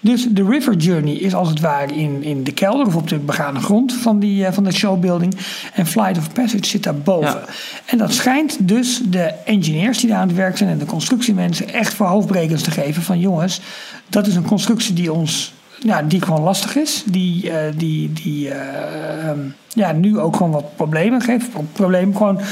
[0.00, 3.18] Dus de River Journey is als het ware in, in de kelder of op de
[3.18, 5.36] begane grond van, die, eh, van de showbuilding.
[5.74, 7.30] En Flight of Passage zit daarboven.
[7.30, 7.44] Ja.
[7.86, 11.68] En dat schijnt dus de engineers die daar aan het werk zijn en de constructiemensen
[11.68, 13.60] echt voor hoofdbrekens te geven van jongens,
[14.08, 15.52] dat is een constructie die ons.
[15.82, 17.02] Ja, die gewoon lastig is.
[17.06, 21.48] Die, eh, die, die eh, ehm, ja, nu ook gewoon wat problemen geeft.
[21.72, 22.34] Problemen gewoon.
[22.34, 22.44] Dat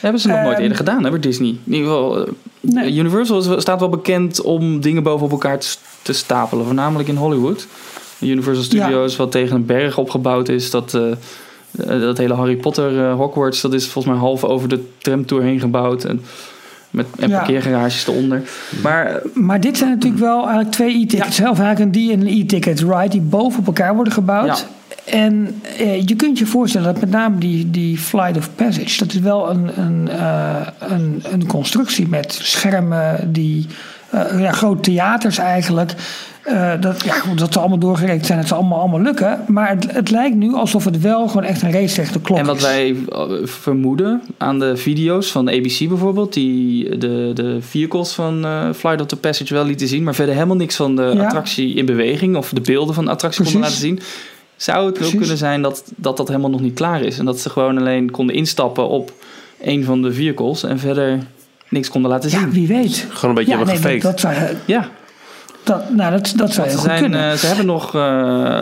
[0.00, 1.48] hebben ze nog nooit Ehm, eerder gedaan, hè, bij Disney.
[1.48, 2.26] In ieder geval,
[2.62, 2.94] Nee.
[2.94, 6.64] Universal staat wel bekend om dingen bovenop elkaar te, te stapelen.
[6.64, 7.66] Voornamelijk in Hollywood.
[8.20, 10.70] Universal Studios, wat tegen een berg opgebouwd is.
[10.70, 14.68] Dat, eh, eh, dat hele Harry Potter eh, Hogwarts, dat is volgens mij half over
[14.68, 16.04] de tramtour heen gebouwd.
[16.04, 16.20] En,
[16.90, 17.36] met, en Ja.
[17.38, 18.42] parkeergarages eronder.
[18.82, 21.40] Maar Maar dit zijn natuurlijk wel eigenlijk twee e-tickets.
[21.40, 24.66] Of eigenlijk een D- en een e-ticket ride die boven op elkaar worden gebouwd.
[25.04, 29.12] En eh, je kunt je voorstellen dat met name die, die Flight of Passage, dat
[29.12, 30.08] is wel een, een,
[30.92, 33.66] een, een constructie met schermen, die
[34.38, 35.94] ja, grote theaters eigenlijk.
[36.42, 39.40] Eh, dat, ja, dat ze allemaal doorgerekend zijn, het zal allemaal, allemaal lukken.
[39.48, 42.38] Maar het, het lijkt nu alsof het wel gewoon echt een race tegen de klok
[42.38, 42.62] En wat is.
[42.62, 48.68] wij eh, vermoeden aan de video's van ABC bijvoorbeeld, die de, de vehicles van eh,
[48.76, 51.24] Flight of the Passage wel lieten zien, maar verder helemaal niks van de Ja.
[51.24, 54.00] attractie in beweging of de beelden van de attractie konden laten zien.
[54.56, 55.12] Zou het Precies.
[55.12, 57.78] ook kunnen zijn dat, dat dat helemaal nog niet klaar is en dat ze gewoon
[57.78, 59.12] alleen konden instappen op
[59.62, 61.18] een van de vehicles en verder
[61.72, 62.40] niks konden laten zien?
[62.40, 63.06] Ja, wie weet.
[63.10, 64.02] Gewoon een beetje Ja, hebben nee, dat, gefaked.
[64.02, 64.88] dat zou, Ja,
[65.64, 67.30] dat, nou, dat, dat zou heel goed zijn, kunnen.
[67.30, 68.60] eh, ze hebben nog eh,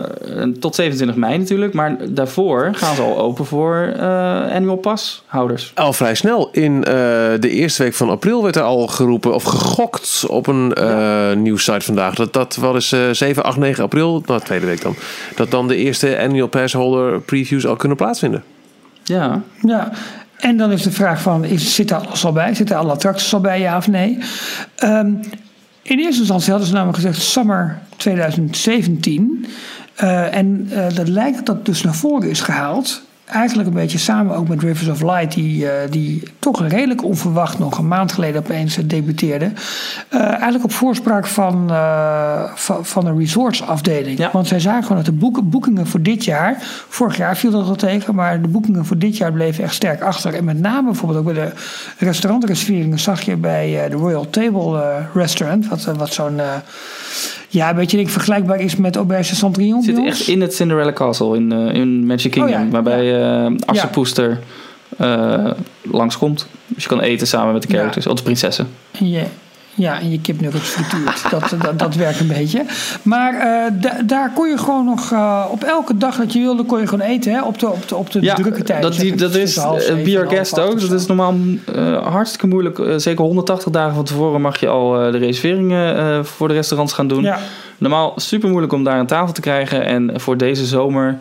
[0.61, 5.72] tot 27 mei natuurlijk, maar daarvoor gaan ze al open voor eh annual pass houders.
[5.74, 6.48] Al vrij snel.
[6.52, 6.92] In eh,
[7.40, 11.84] de eerste week van april werd er al geroepen of gegokt op een eh nieuwssite
[11.84, 12.14] vandaag.
[12.14, 14.94] Dat dat wel eens eh 7, 8, 9 april, nou tweede week dan.
[15.36, 18.42] Dat dan de eerste annual pass holder previews al kunnen plaatsvinden.
[19.04, 19.90] Ja, Ja,
[20.41, 22.55] En dan is de vraag van, is, zit daar alles al bij?
[22.55, 24.18] Zitten alle attracties al bij, ja of nee?
[24.84, 25.20] Um,
[25.82, 29.47] in eerste instantie hadden ze namelijk gezegd summer 2017.
[30.03, 33.99] Uh, en uh, dat lijkt dat dat dus naar voren is gehaald eigenlijk een beetje
[33.99, 38.12] samen ook met Rivers of Light, die, uh, die toch redelijk onverwacht nog een maand
[38.12, 39.53] geleden opeens uh, debuteerde.
[40.11, 41.68] Uh, eigenlijk op voorspraak van,
[42.55, 44.18] van, van, de resortsafdeling.
[44.18, 44.31] Ja.
[44.33, 46.57] Want zij zagen gewoon dat de boek, boekingen voor dit jaar,
[46.89, 50.03] vorig jaar viel dat al tegen, maar de boekingen voor dit jaar bleven echt sterk
[50.03, 50.35] achter.
[50.35, 51.53] En met name bijvoorbeeld ook bij de
[51.99, 56.41] restaurantreserveringen zag je bij de Royal Table Restaurant, wat, wat zo'n
[57.48, 59.82] ja, een beetje denk, vergelijkbaar is met Auberge Cendrillon.
[59.82, 62.54] Zit echt in het Cinderella Castle in, uh, in Magic Kingdom.
[62.54, 62.68] Oh, ja.
[62.70, 64.36] Waarbij uh, eh,
[65.00, 65.50] uh,
[65.82, 66.46] langskomt.
[66.66, 68.04] Dus je kan eten samen met de characters.
[68.04, 68.14] Ja.
[68.14, 68.68] De prinsessen.
[68.98, 69.22] Ja.
[69.75, 71.23] Ja, en je kipnuggets frituurt.
[71.31, 72.64] dat, dat, dat werkt een beetje.
[73.03, 76.81] Maar uh, daar kon je gewoon nog uh, op elke dag dat je wilde, kon
[76.81, 78.83] je gewoon eten hè, op de, op de, op de ja, drukke tijd.
[78.83, 79.55] Dat, die, dat is
[80.05, 80.81] Be Our Guest ook.
[80.81, 81.35] Dat is normaal
[81.75, 82.81] uh, hartstikke moeilijk.
[82.97, 87.23] zeker 180 dagen van tevoren mag je al de reserveringen voor de restaurants gaan doen.
[87.23, 87.39] Ja.
[87.79, 89.85] Normaal super moeilijk om daar aan tafel te krijgen.
[89.85, 91.18] En voor deze zomer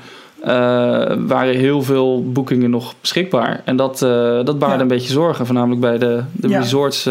[1.18, 3.62] waren heel veel boekingen nog beschikbaar.
[3.66, 4.82] En dat, dat baarde ja.
[4.82, 7.10] een beetje zorgen, voornamelijk bij de, de resorts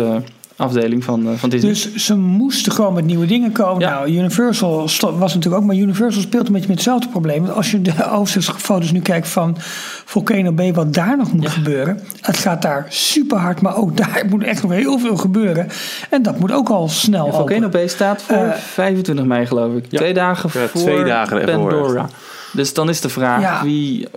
[0.59, 1.73] afdeling van, uh, van Disney.
[1.73, 3.81] Dus ze moesten gewoon met nieuwe dingen komen.
[3.81, 3.91] Ja.
[3.91, 7.43] Nou, Universal was natuurlijk ook, maar Universal speelt een beetje met hetzelfde probleem.
[7.43, 9.57] Want als je de overzichtsfoto's nu kijkt van
[10.05, 11.51] Volcano Bay, wat daar nog moet ja.
[11.51, 12.01] gebeuren.
[12.21, 15.69] Het gaat daar super hard, maar ook daar moet echt nog heel veel gebeuren.
[16.11, 19.75] En dat moet ook al snel ja, Volcano Bay staat voor uh, 25 mei, geloof
[19.75, 19.87] ik.
[19.89, 22.09] Twee dagen voor twee dagen Pandora.
[22.53, 24.09] Dus dan is de vraag wie,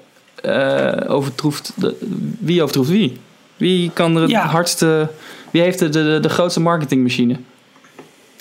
[0.46, 1.96] uh, overtroeft de,
[2.39, 3.20] wie overtroeft wie?
[3.58, 5.10] Wie kan er het hardste
[5.52, 7.38] wie heeft de, de, de grootste marketingmachine?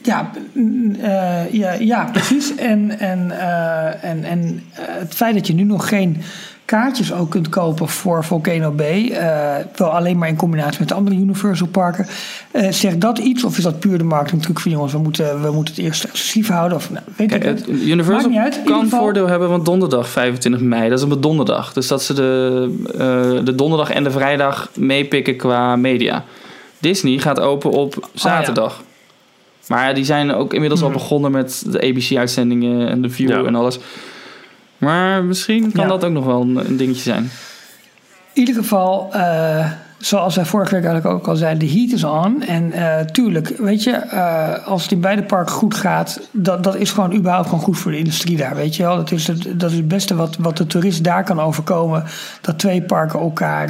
[0.03, 2.55] Ja, uh, ja, ja, precies.
[2.55, 6.23] en en, uh, en, en uh, het feit dat je nu nog geen
[6.65, 9.13] kaartjes ook kunt kopen voor Volcano Bay,
[9.77, 12.07] wel alleen maar in combinatie met de andere Universal parken,
[12.71, 15.51] zegt dat iets of is dat puur de marketing truc van jongens, we moeten, we
[15.51, 16.77] moeten het eerst exclusief houden?
[16.77, 17.69] Of, nou, weet Kijk, ik het.
[17.69, 18.31] Universal
[18.65, 19.01] kan geval...
[19.01, 21.73] voordeel hebben, want donderdag 25 mei, dat is een donderdag.
[21.73, 26.25] Dus dat ze de, de donderdag en de vrijdag meepikken qua media.
[26.81, 28.73] Disney gaat open op zaterdag.
[28.73, 28.89] Oh, ja.
[29.71, 30.97] Maar die zijn ook inmiddels al hmm.
[30.97, 33.79] begonnen met de ABC-uitzendingen en de View en alles.
[34.79, 37.31] Maar misschien kan dat ook nog wel een, een, dingetje zijn.
[38.33, 42.05] In ieder geval, uh, zoals wij vorige week eigenlijk ook al zeiden, de heat is
[42.05, 42.43] on.
[42.43, 46.77] En uh, tuurlijk, weet je, uh, als het in beide parken goed gaat, dat, dat
[46.77, 48.97] is gewoon überhaupt gewoon goed voor de industrie daar, weet je wel.
[48.97, 52.05] Dat is het, dat is het beste wat, wat de toerist daar kan overkomen,
[52.41, 53.69] dat twee parken elkaar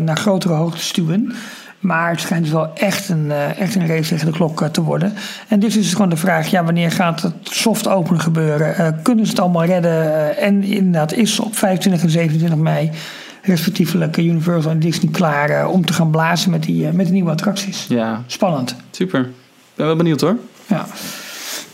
[0.00, 1.34] naar grotere hoogte stuwen.
[1.86, 4.68] Maar het schijnt dus wel echt een, uh, echt een race tegen de klok uh,
[4.68, 5.12] te worden.
[5.48, 8.74] En dus is het gewoon de vraag: ja, wanneer gaat het soft open gebeuren?
[8.80, 10.36] Uh, kunnen ze het allemaal redden?
[10.36, 12.90] en inderdaad, is op 25 en 27 mei
[13.42, 17.86] respectievelijk Universal en Disney klaar om te gaan blazen met die, met nieuwe attracties?
[17.88, 18.22] Ja.
[18.26, 18.76] Spannend.
[18.90, 19.30] Super.
[19.74, 20.36] Ben wel benieuwd hoor.
[20.66, 20.86] Ja.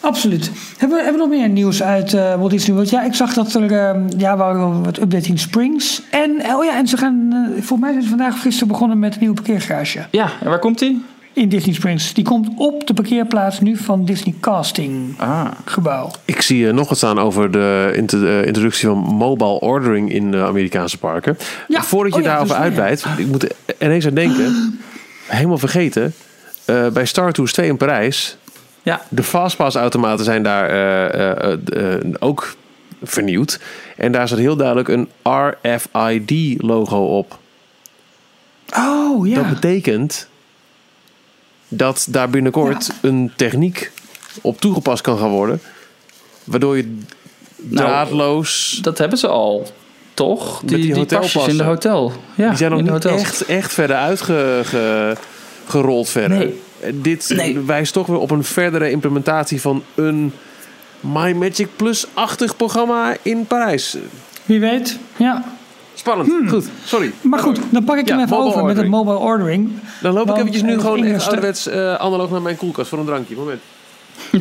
[0.03, 0.51] Absoluut.
[0.79, 2.91] Hebben we, hebben we nog meer nieuws uit uh, Walt Disney World?
[2.91, 6.03] Ja, ik zag dat er uh, ja, waren wat updating Springs.
[6.11, 9.13] En, oh ja, en ze gaan, uh, volgens mij zijn ze vandaag gisteren begonnen met
[9.13, 10.07] een nieuwe parkeergarage.
[10.11, 11.05] Ja, en waar komt die?
[11.33, 12.15] In Disney Springs.
[12.15, 15.47] Die komt op de parkeerplaats nu van Disney Casting ah.
[15.65, 16.11] gebouw.
[16.25, 17.93] Ik zie nog wat staan over de
[18.47, 21.37] introductie van mobile ordering in de Amerikaanse parken.
[21.69, 21.83] Ja.
[21.83, 24.79] Voordat je oh, ja, daarover dus, uitbreidt, ik moet er ineens aan denken.
[25.27, 26.15] helemaal vergeten.
[26.93, 28.37] bij Star Tours 2 in Parijs
[28.83, 29.03] ja.
[29.09, 32.57] De Fastpass-automaten zijn daar uh, uh, ook
[33.03, 33.61] vernieuwd.
[33.97, 37.39] En daar zat heel duidelijk een RFID-logo op.
[38.77, 39.35] Oh ja.
[39.35, 40.29] Dat betekent
[41.69, 42.95] dat daar binnenkort ja.
[43.09, 43.91] een techniek
[44.41, 45.61] op toegepast kan gaan worden.
[46.45, 46.99] Waardoor je
[47.57, 48.79] nou, draadloos.
[48.83, 49.67] dat hebben ze al,
[50.15, 50.63] toch?
[50.65, 52.13] Die, die, die pasjes in de hotel.
[52.35, 56.39] Ja, die zijn nog niet echt, echt verder uitgerold verder.
[56.39, 56.61] Nee
[56.95, 57.35] dit
[57.67, 60.33] wijst toch weer op een verdere implementatie van een
[61.01, 63.97] My Magic Plus-achtig programma in Parijs.
[64.45, 65.45] Wie weet, ja.
[65.95, 66.29] Spannend.
[66.29, 66.49] Hmm.
[66.49, 67.13] Goed, sorry.
[67.21, 68.67] Maar goed, dan pak ik hem even over ordering.
[68.67, 69.71] met het mobile ordering.
[70.01, 73.05] Dan loop ik eventjes nu gewoon echt ouderwets uh, analoog naar mijn koelkast voor een
[73.05, 73.37] drankje.
[73.37, 73.61] Moment.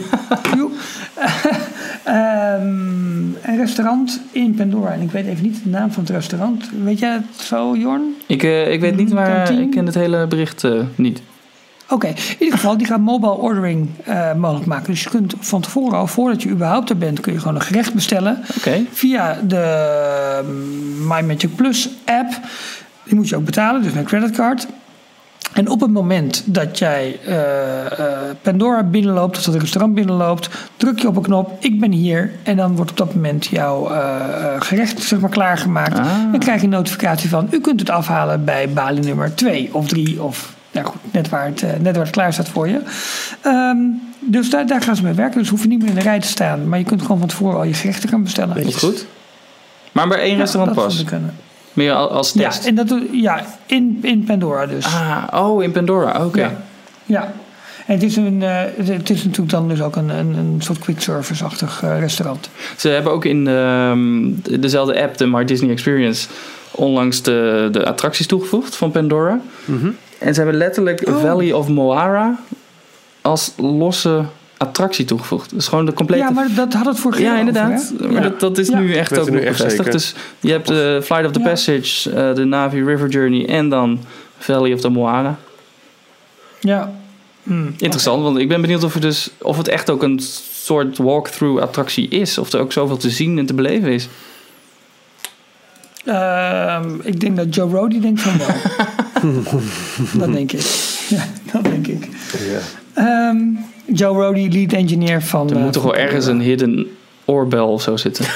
[2.08, 4.92] um, een restaurant in Pandora.
[4.92, 6.70] En ik weet even niet de naam van het restaurant.
[6.84, 8.16] Weet jij het zo, Jorn?
[8.26, 11.22] Ik, uh, ik weet niet, maar ik ken het hele bericht uh, niet.
[11.92, 14.86] Oké, in ieder geval, die gaat mobile ordering uh, mogelijk maken.
[14.86, 17.62] Dus je kunt van tevoren al, voordat je überhaupt er bent, kun je gewoon een
[17.62, 18.44] gerecht bestellen.
[18.58, 18.88] Okay.
[18.92, 20.44] Via de
[21.08, 22.40] My Magic Plus app.
[23.04, 24.68] Die moet je ook betalen, dus met creditcard.
[25.54, 30.50] En op het moment dat jij eh, eh, Pandora binnenloopt, of dat het restaurant binnenloopt,
[30.78, 32.32] druk je op een knop, ik ben hier.
[32.44, 36.00] En dan wordt op dat moment jouw eh, eh, gerecht zeg maar, klaargemaakt.
[36.00, 36.06] Ah.
[36.32, 39.88] Dan krijg je een notificatie van, u kunt het afhalen bij balie nummer 2 of
[39.88, 42.82] 3 of nou goed, net waar het, eh, net waar het klaar staat voor je.
[43.42, 43.78] Ehm,
[44.20, 45.40] dus daar, daar gaan ze mee werken.
[45.40, 46.70] Dus hoef je niet meer in de rij te staan.
[46.70, 48.56] Maar je kunt gewoon van tevoren al je gerechten gaan bestellen.
[48.56, 49.06] Dat is goed.
[49.92, 51.04] Maar bij één Ja, restaurant dat pas.
[51.74, 52.66] Meer al- als Ja, test.
[52.66, 54.86] en dat, ja in, in Pandora dus.
[54.86, 56.26] Ah, oh, in Pandora.
[56.26, 56.40] Oké.
[56.40, 56.52] Ja.
[57.06, 57.34] ja.
[57.86, 60.56] En het is, een, eh, het- het is natuurlijk dan dus ook een, een, een
[60.60, 62.50] soort quick service-achtig eh, restaurant.
[62.78, 64.30] Ze hebben ook in ehm,
[64.62, 66.28] dezelfde app, de My Disney Experience,
[66.72, 69.40] onlangs de, de attracties toegevoegd van Pandora.
[69.66, 69.90] Mhm.
[70.22, 71.22] En ze hebben letterlijk Oh.
[71.22, 72.40] Valley of Moara
[73.22, 74.24] als losse
[74.58, 75.50] attractie toegevoegd.
[75.54, 76.24] Dus gewoon de complete...
[76.24, 77.94] Ja, maar dat had het voor Ja, inderdaad.
[78.00, 78.20] maar Ja.
[78.22, 78.80] dat, dat is Ja.
[78.80, 79.76] nu echt ook nu nog bevestigd.
[79.76, 79.92] zeker.
[79.92, 81.46] Dus je hebt de Flight of the Ja.
[81.46, 84.00] Passage, eh, de Navi River Journey en dan
[84.38, 85.38] Valley of the Moana.
[86.60, 86.92] Ja.
[87.44, 90.20] Hm, Interessant, want ik ben benieuwd of, er dus, of het echt ook een
[90.64, 92.38] soort walkthrough attractie is.
[92.38, 94.08] Of er ook zoveel te zien en te beleven is.
[96.06, 98.56] Ehm, ik denk dat Joe Rody denkt van wel.
[100.26, 100.62] dat denk ik.
[101.10, 102.08] Ja, dat denk ik.
[102.52, 102.60] Ja.
[102.94, 103.38] Ehm,
[103.86, 105.50] Joe Rody, lead engineer van...
[105.50, 106.88] Er eh, moet toch wel ergens een hidden
[107.26, 108.26] oorbel of zo zitten.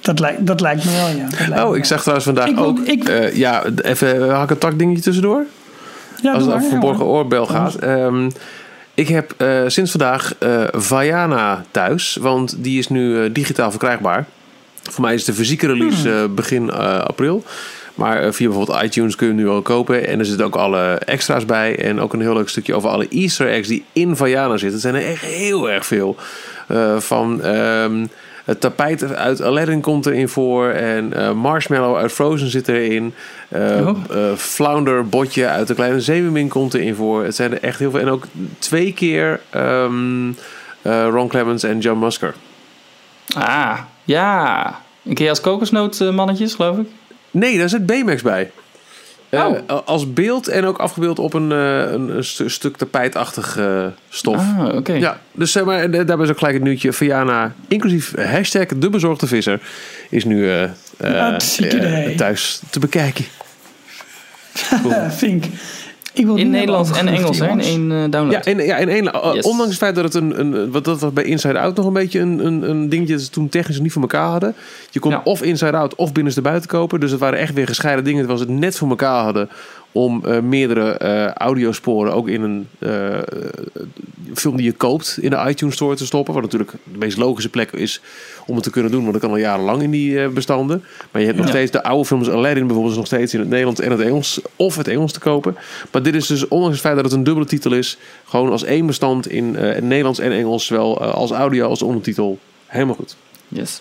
[0.00, 1.26] Dat lijkt, dat lijkt me wel, ja.
[1.48, 1.76] Me Oh, wel.
[1.76, 2.78] ik zag trouwens vandaag Ik wil- ook...
[2.78, 5.44] ik- eh, ja, even hak een tak dingetje tussendoor.
[6.22, 7.14] Ja, als het over verborgen hoor.
[7.16, 7.74] oorbel gaat.
[7.74, 8.30] Ehm,
[8.94, 14.26] ik heb eh, sinds vandaag eh Vajana thuis, want die is nu eh, digitaal verkrijgbaar.
[14.90, 16.22] Voor mij is de fysieke release Hmm.
[16.22, 17.44] eh, begin eh, april.
[17.94, 20.06] Maar eh, via bijvoorbeeld iTunes kun je hem nu al kopen.
[20.06, 21.76] En er zitten ook alle extra's bij.
[21.78, 24.70] En ook een heel leuk stukje over alle Easter eggs die in Vajana zitten.
[24.72, 26.16] Het zijn er echt heel erg veel.
[26.98, 28.06] Van ehm,
[28.44, 30.68] het tapijt uit Aladdin komt erin voor.
[30.68, 33.14] En Marshmallow uit Frozen zit erin.
[33.48, 33.98] Eh, Oh.
[34.10, 37.24] eh, Flounder botje uit de Kleine Zeemermin komt erin voor.
[37.24, 38.00] Het zijn er echt heel veel.
[38.00, 38.24] En ook
[38.58, 40.28] twee keer ehm,
[40.82, 42.34] eh, Ron Clements en John Musker.
[43.36, 44.80] Ah, ja.
[45.04, 46.86] Een keer als kokosnootmannetjes, geloof ik.
[47.30, 48.50] Nee, daar zit Baymax bij.
[49.28, 49.80] Eh, Oh.
[49.84, 54.36] als beeld en ook afgebeeld op een, eh, een, een stu- stuk tapijtelijk eh, stof.
[54.36, 54.92] Ah, oké.
[54.92, 56.92] Ja, dus zeg maar, en daarbij is ook gelijk het nieuwtje.
[56.92, 59.60] Viana, inclusief hashtag de bezorgde visser,
[60.10, 60.62] is nu eh,
[60.96, 61.34] eh,
[62.08, 63.24] eh, thuis te bekijken.
[65.16, 65.44] Fink.
[66.18, 67.48] Ik wil In Nederlands en Engels, hè?
[67.48, 68.44] In één eh, download.
[68.44, 69.44] Ja, in, ja, in één, Yes.
[69.44, 71.92] ondanks het feit dat het een, een wat dat was bij Inside Out nog een
[71.92, 74.54] beetje een, een, een dingetje dat ze toen technisch niet voor elkaar hadden.
[74.90, 75.20] Je kon Ja.
[75.24, 77.00] of Inside Out of binnenste buiten kopen.
[77.00, 78.20] Dus het waren echt weer gescheiden dingen.
[78.20, 79.48] Het was het net voor elkaar hadden
[79.96, 83.18] om eh, meerdere eh, audiosporen ook in een eh,
[84.34, 86.34] film die je koopt in de iTunes Store te stoppen.
[86.34, 88.00] Wat natuurlijk de meest logische plek is
[88.46, 90.84] om het te kunnen doen, want dat kan al jarenlang in die bestanden.
[91.10, 91.52] Maar je hebt nog Ja.
[91.52, 94.40] steeds de oude films Aladdin bijvoorbeeld is nog steeds in het Nederlands en het Engels
[94.56, 95.56] of het Engels te kopen.
[95.92, 98.64] Maar dit is dus ondanks het feit dat het een dubbele titel is, gewoon als
[98.64, 102.38] één bestand in het Nederlands en Engels, zowel als audio als ondertitel.
[102.66, 103.16] Helemaal goed.
[103.48, 103.80] Yes.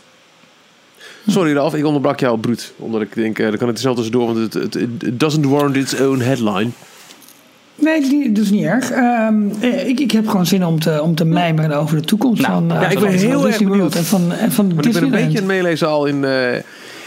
[1.27, 2.73] Sorry Ralf, ik onderbrak jou bruut.
[2.77, 4.77] Omdat ik denk, eh dan kan het er snel tussendoor, want het,
[5.19, 6.69] doesn't warrant its own headline.
[7.75, 8.91] Nee, dat is niet- erg.
[8.91, 12.41] Ehm, eh, ik, ik heb gewoon zin om te, om te mijmeren over de toekomst
[12.41, 13.95] Nou, van, eh, ja, ik van ben van heel erg Disney World benieuwd.
[13.95, 16.31] En van, en van Maar ik ben een beetje aan het meelezen al in, eh,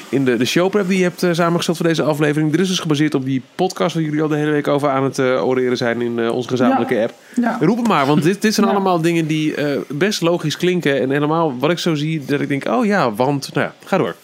[0.08, 2.50] in de, de showprep die je hebt eh, samengesteld voor deze aflevering.
[2.50, 5.04] Dit is dus gebaseerd op die podcast waar jullie al de hele week over aan
[5.04, 7.02] het eh, oreren zijn in eh, onze gezamenlijke Ja.
[7.02, 7.14] app.
[7.34, 7.56] Ja.
[7.60, 8.72] Roep het maar, want dit, dit zijn Ja.
[8.72, 11.00] allemaal dingen die eh, best logisch klinken.
[11.00, 13.96] En helemaal wat ik zo zie, dat ik denk, oh ja, want, nou ja, ga
[13.98, 14.14] door.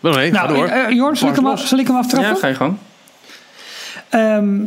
[0.00, 0.66] Nou, nee, ga Nou, door.
[0.66, 2.30] eh, Jorn, zal ik, hem, zal ik hem aftrappen?
[2.30, 2.76] Ja, ga je gang.
[4.08, 4.60] Ehm,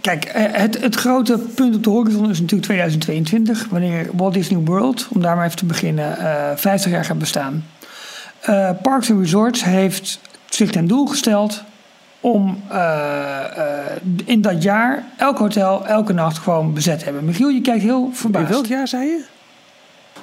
[0.00, 4.58] kijk, eh, het, het grote punt op de horizon is natuurlijk 2022, wanneer Walt Disney
[4.64, 7.64] World, om daar maar even te beginnen, eh 50 jaar gaat bestaan.
[8.42, 11.62] Eh, Parks and Resorts heeft zich ten doel gesteld
[12.20, 12.78] om eh,
[13.56, 17.24] eh, in dat jaar elk hotel elke nacht gewoon bezet te hebben.
[17.24, 18.48] Michiel, je kijkt heel In verbaasd.
[18.50, 19.20] welk jaar zei je?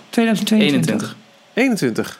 [0.10, 1.16] 2022.
[1.54, 2.18] 21.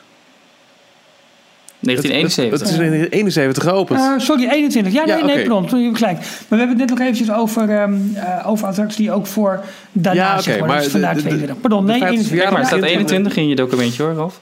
[1.80, 2.60] 1971.
[2.60, 4.00] Het, het is in 71 geopend.
[4.00, 4.92] Eh, sorry, 21.
[4.92, 5.48] Ja, nee, Ja, nee, oké.
[5.48, 5.78] pardon.
[5.80, 6.16] Je hebt gelijk.
[6.18, 9.64] Maar we hebben het net nog eventjes over, ehm eh, over attracties die ook voor
[9.92, 10.68] daarna, Ja, oké, zeg maar.
[10.68, 11.60] maar Dat is vandaag de- de- 22.
[11.60, 12.44] Pardon, de nee, 50 21.
[12.46, 14.40] ja, maar er staat ja, 21 in je documentje hoor, Ralf.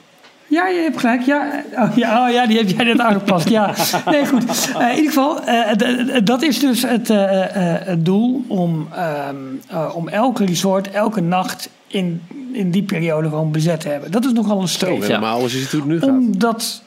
[0.49, 1.21] Ja, je hebt gelijk.
[1.21, 3.49] Ja, oh, ja, oh, ja die heb jij net aangepast.
[3.49, 3.73] Ja,
[4.05, 4.43] nee, goed.
[4.77, 7.43] Eh, in ieder geval, eh, dat is dus het, eh,
[7.75, 9.35] eh, het doel om, ehm,
[9.67, 12.21] eh, om elke resort, elke nacht in,
[12.53, 14.11] in die periode gewoon bezet te hebben.
[14.11, 15.07] Dat is nogal een streef.
[15.07, 16.09] helemaal als je ziet hoe het nu gaat.
[16.09, 16.81] Om dat,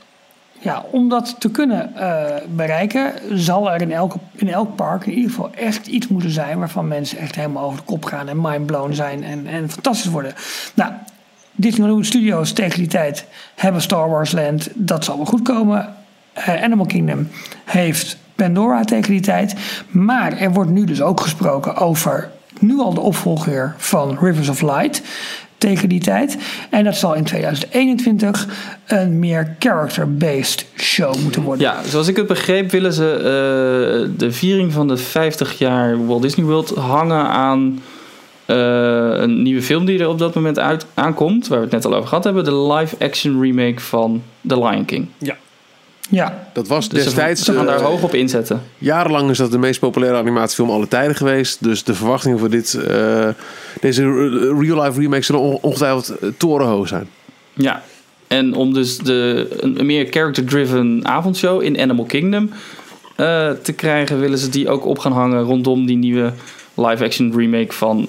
[0.59, 5.13] ja, om dat te kunnen eh, bereiken, zal er in, elke, in elk park in
[5.13, 8.41] ieder geval echt iets moeten zijn waarvan mensen echt helemaal over de kop gaan en
[8.41, 10.35] mindblown zijn en, en fantastisch worden.
[10.75, 10.93] Nou,
[11.55, 13.25] Disney Hollywood Studios tegen die tijd
[13.55, 15.95] hebben Star Wars Land, dat zal wel goed komen.
[16.33, 17.29] Eh, Animal Kingdom
[17.65, 19.55] heeft Pandora tegen die tijd.
[19.91, 24.61] Maar er wordt nu dus ook gesproken over nu al de opvolger van Rivers of
[24.61, 25.03] Light
[25.59, 26.39] tegen die tijd.
[26.71, 28.47] En dat zal in 2021
[28.87, 31.67] een meer character-based show moeten worden.
[31.67, 36.23] Ja, zoals ik het begreep willen ze uh, de viering van de 50 jaar Walt
[36.23, 37.83] Disney World hangen aan
[38.47, 41.49] een nieuwe film die er op dat moment uit, aankomt.
[41.49, 42.45] Waar we het net al over gehad hebben.
[42.45, 45.07] De live-action remake van The Lion King.
[45.19, 45.37] Ja.
[46.11, 46.49] Ja.
[46.53, 47.45] Dat was dus destijds...
[47.45, 48.63] Ze gaan daar uh, hoog op inzetten.
[48.79, 51.65] Jarenlang is dat de meest populaire animatiefilm aller tijden geweest.
[51.65, 53.29] Dus de verwachtingen voor dit, uh,
[53.81, 54.03] deze
[54.59, 57.09] real-life remake zullen ongetwijfeld torenhoog zijn.
[57.53, 57.83] Ja.
[58.27, 62.51] En om dus de, een, meer character-driven avondshow in Animal Kingdom
[63.17, 64.21] uh, te krijgen...
[64.21, 66.33] willen ze die ook op gaan hangen rondom die nieuwe
[66.75, 68.09] live-action remake van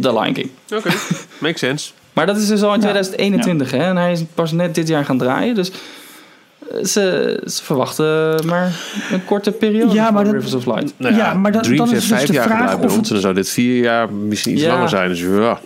[0.00, 0.50] The Lion King.
[0.64, 0.92] Oké, okay.
[1.38, 1.90] makes sense.
[2.12, 3.78] Maar dat is dus al in 2021 ja.
[3.78, 3.84] hè?
[3.84, 5.54] En hij is pas net dit jaar gaan draaien.
[5.54, 5.70] Dus
[6.82, 10.92] ze, ze, verwachten maar een korte periode ja, maar dat, Rivers of Light.
[10.96, 12.96] Nou ja, ja, maar dat, Dreams dan is dus vijf de jaar vraag bij of
[12.96, 13.08] ons.
[13.08, 14.72] En dan zou dit vier jaar misschien iets Ja.
[14.72, 15.08] langer zijn.
[15.08, 15.60] Dus ja.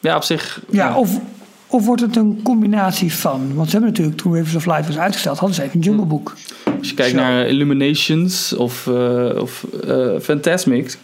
[0.00, 0.60] Ja, op zich.
[0.70, 1.18] Ja, of,
[1.66, 3.54] of wordt het een combinatie van?
[3.54, 6.06] Want ze hebben natuurlijk toen Rivers of Light was uitgesteld, hadden ze even een Jungle
[6.06, 6.34] Book.
[6.78, 7.16] Als je kijkt Zo.
[7.16, 10.98] naar Illuminations of, uh, of uh, Fantasmic,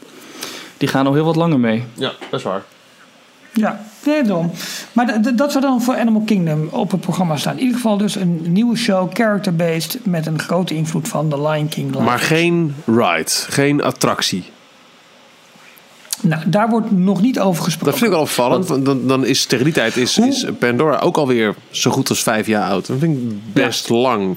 [0.79, 1.85] die gaan al heel wat langer mee.
[1.95, 2.63] ja, dat is waar.
[3.53, 4.23] Ja, nee.
[4.93, 7.55] Maar dat zou dan voor Animal Kingdom op het programma staan.
[7.55, 11.69] In ieder geval dus een nieuwe show, character-based, met een grote invloed van The Lion
[11.69, 11.91] King.
[11.91, 12.03] live.
[12.03, 14.45] Maar geen ride, geen attractie.
[16.21, 17.91] Nou, daar wordt nog niet over gesproken.
[17.91, 18.67] Dat vind ik wel opvallend.
[18.67, 22.23] Want dan, dan is tegen die tijd is, is Pandora ook alweer zo goed als
[22.23, 22.87] vijf jaar oud.
[22.87, 24.37] Dat vind ik best lang.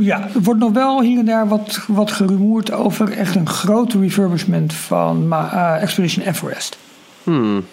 [0.00, 3.98] Ja, er wordt nog wel hier en daar wat, wat gerumoerd over echt een grote
[4.00, 6.76] refurbishment van eh, Expedition Everest.
[7.22, 7.64] Hmm.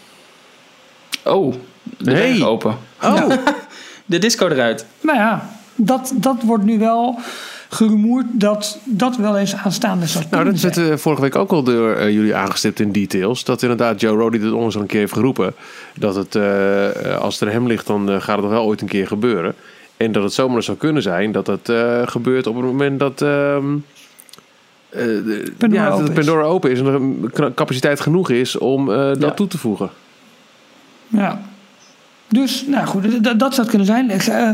[1.23, 1.53] Oh,
[1.97, 2.33] de Hey.
[2.33, 2.75] deur open.
[3.03, 3.29] Oh,
[4.05, 4.85] De disco eruit.
[5.01, 7.19] Nou ja, dat, dat wordt nu wel
[7.69, 10.85] gerumoerd dat dat wel eens aanstaande zou nou kunnen dat zijn.
[10.85, 13.43] werd eh, vorige week ook al door eh, jullie aangestipt in details.
[13.43, 15.53] Dat inderdaad Joe Roddy dit onlangs al een keer heeft geroepen.
[15.95, 18.81] Dat het, eh, als het er hem ligt, dan eh, gaat het nog wel ooit
[18.81, 19.55] een keer gebeuren.
[19.99, 23.21] En dat het zomaar zou kunnen zijn dat het eh, gebeurt op het moment dat...
[23.21, 23.75] ehm,
[24.89, 26.25] eh, de- Pandora ja, dat open is.
[26.25, 29.31] Pandora open is en er een capaciteit genoeg is om eh, dat Ja.
[29.31, 29.89] toe te voegen.
[31.07, 31.41] Ja.
[32.27, 34.09] Dus, nou goed, dat zou het kunnen zijn.
[34.09, 34.49] Ik, eh,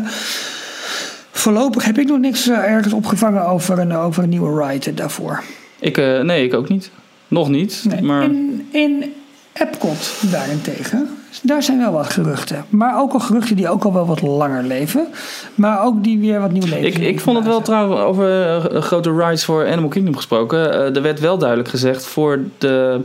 [1.32, 5.44] voorlopig heb ik nog niks ergens opgevangen over een, over een nieuwe ride daarvoor.
[5.80, 6.92] Ik, eh, nee, ik ook niet.
[7.28, 7.86] Nog niet.
[7.90, 8.02] Nee.
[8.02, 9.14] Maar In, in
[9.54, 11.10] Epcot daarentegen,
[11.44, 12.66] daar zijn wel wat geruchten.
[12.70, 15.08] Maar ook al geruchten die ook al wel wat langer leven.
[15.56, 16.86] Maar ook die weer wat nieuw leven.
[16.86, 20.72] ik, ik vond het wel trouwens over grote rides voor Animal Kingdom gesproken.
[20.74, 23.02] Eh, er werd wel duidelijk gezegd voor de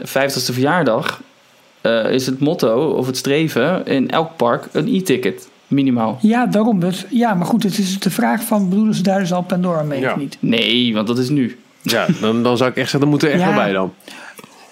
[0.00, 1.20] 50ste verjaardag
[1.80, 5.48] eh, is het motto of het streven in elk park een e-ticket.
[5.66, 6.18] Minimaal.
[6.20, 7.04] Ja, daarom dus.
[7.10, 10.00] Ja, maar goed, het is de vraag van bedoelen ze daar dus al Pandora mee
[10.00, 10.10] Ja.
[10.12, 10.36] of niet?
[10.40, 11.58] Nee, want dat is nu.
[11.82, 13.46] Ja, dan, dan zou ik echt zeggen, dan moet er echt Ja.
[13.46, 13.92] wel bij dan.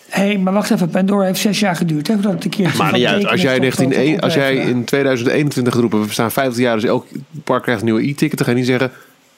[0.08, 2.06] Hé, hey, maar wacht even, Pandora heeft zes jaar geduurd.
[2.06, 3.26] Hè, voordat het een keer Maar niet uit.
[3.26, 7.06] Als jij, 19, als jij in 2021 geroepen, we bestaan 50 jaar, dus elk
[7.44, 8.90] park krijgt een nieuwe e-ticket, dan ga je niet zeggen,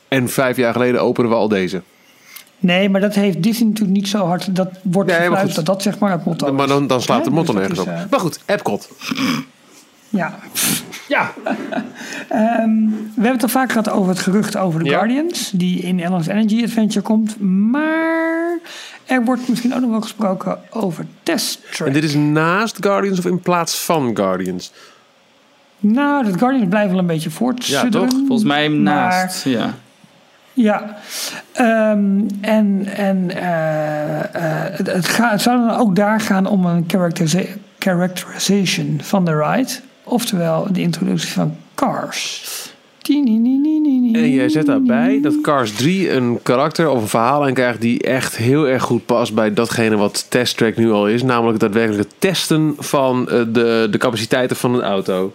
[0.09, 1.82] en vijf jaar geleden openen we al deze.
[2.59, 4.57] Nee, maar dat heeft Disney natuurlijk niet zo hard.
[4.57, 7.31] Dat wordt Nee, gefluit dat dat zeg maar het motto Maar dan, dan slaat de
[7.31, 8.05] motto Dus dat nergens op.
[8.05, 8.89] eh, Maar goed, Epcot.
[10.09, 10.39] ja.
[11.09, 11.32] Ja.
[12.28, 14.97] Ehm, we hebben het al vaak gehad over het gerucht over de Ja.
[14.97, 15.51] Guardians.
[15.55, 17.40] Die in Ellen's Energy Adventure komt.
[17.40, 18.59] Maar
[19.05, 21.86] er wordt misschien ook nog wel gesproken over Test Track.
[21.89, 24.72] En dit is naast Guardians of in plaats van Guardians?
[25.80, 28.09] Nou, de Guardians blijven wel een beetje voortsudderen.
[28.09, 28.18] toch?
[28.18, 29.44] Volgens mij maar- naast.
[29.44, 29.74] Ja.
[30.52, 30.97] Ja,
[31.52, 36.66] Ehm, en, en eh, eh, het, het, gaat, het zou dan ook daar gaan om
[36.66, 39.70] een characterisa- characterization van de ride.
[40.09, 42.44] Oftewel de introductie van Cars.
[44.12, 48.36] En jij zet daarbij dat Cars 3 een karakter of een verhaallijn krijgt die echt
[48.36, 51.22] heel erg goed past bij datgene wat Test Track nu al is.
[51.22, 55.32] Namelijk het daadwerkelijk het testen van eh, de, de capaciteiten van een auto.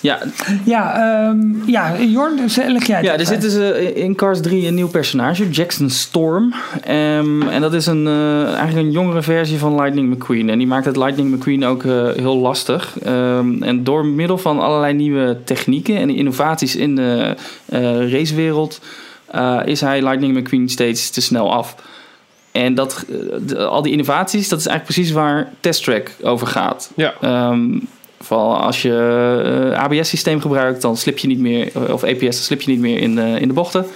[0.00, 0.18] Ja,
[0.64, 0.94] Ja,
[1.28, 4.66] ehm, ja Jorn, dus, leg jij het Ja, er zit dus eh, in Cars 3
[4.66, 6.54] een nieuw personage, Jackson Storm.
[6.82, 10.50] Ehm, en dat is een, eh, eigenlijk een jongere versie van Lightning McQueen.
[10.50, 12.98] En die maakt het Lightning McQueen ook eh, heel lastig.
[13.02, 17.34] Ehm, en door middel van allerlei nieuwe technieken en innovaties in de
[17.66, 18.80] eh, racewereld...
[19.26, 21.74] eh, is hij Lightning McQueen steeds te snel af.
[22.52, 23.04] En dat,
[23.46, 26.90] de- al die innovaties, dat is eigenlijk precies waar Test Track over gaat.
[26.96, 27.12] Ja.
[27.20, 27.78] Ehm,
[28.24, 32.60] vooral als je eh, ABS-systeem gebruikt, dan slip je niet meer, of APS, dan slip
[32.60, 33.86] je niet meer in de, in de bochten.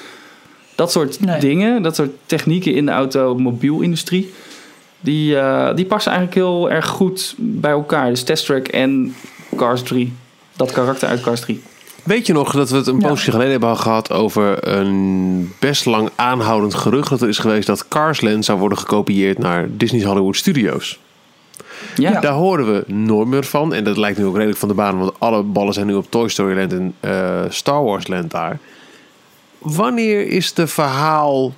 [0.75, 1.41] Dat soort Nee.
[1.41, 4.33] dingen, dat soort technieken in de automobielindustrie,
[5.01, 8.09] die, eh, die passen eigenlijk heel erg goed bij elkaar.
[8.09, 9.15] Dus Test Track en
[9.57, 10.13] Cars 3,
[10.57, 11.61] dat karakter uit Cars 3.
[12.05, 13.09] Weet je nog dat we het een Ja.
[13.09, 17.89] poosje geleden hebben gehad over een best lang aanhoudend gerucht dat er is geweest dat
[17.89, 20.99] Cars Land zou worden gekopieerd naar Disney's Hollywood Studios.
[21.97, 22.21] Ja.
[22.21, 23.75] Daar hoorden we nooit meer van.
[23.75, 26.11] En dat lijkt nu ook redelijk van de baan, want alle ballen zijn nu op
[26.11, 28.59] Toy Story Land en eh, Star Wars Land daar.
[29.59, 31.53] Wanneer is de verhaalperiode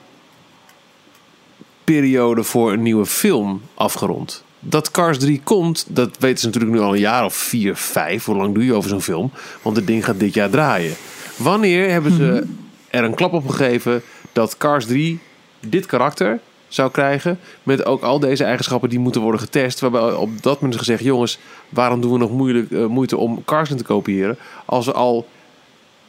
[2.42, 4.44] voor een nieuwe film afgerond?
[4.60, 8.24] Dat Cars 3 komt, dat weten ze natuurlijk nu al een jaar of vier, vijf.
[8.24, 9.30] Hoe lang doe je over zo'n film?
[9.62, 10.94] Want het ding gaat dit jaar draaien.
[11.36, 12.46] Wanneer hebben ze
[12.88, 14.02] er een klap op gegeven
[14.32, 15.18] dat Cars 3
[15.60, 16.40] dit karakter
[16.70, 17.38] zou krijgen.
[17.62, 19.80] Met ook al deze eigenschappen die moeten worden getest.
[19.80, 21.38] Waarbij op dat moment is gezegd: jongens,
[21.68, 24.36] waarom doen we nog moeilijk, eh, moeite om Carsland te kopiëren?
[24.64, 25.26] Als we al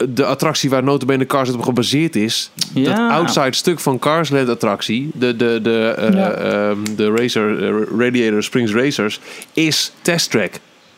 [0.09, 2.51] de attractie waar notabene Carsland op gebaseerd is.
[2.73, 5.09] Dat outside stuk van Carsland attractie.
[5.13, 6.31] De, de, de, eh, Ja.
[6.31, 9.19] ehm, de racer, eh, Radiator Springs Racers.
[9.53, 10.53] Is Test Track.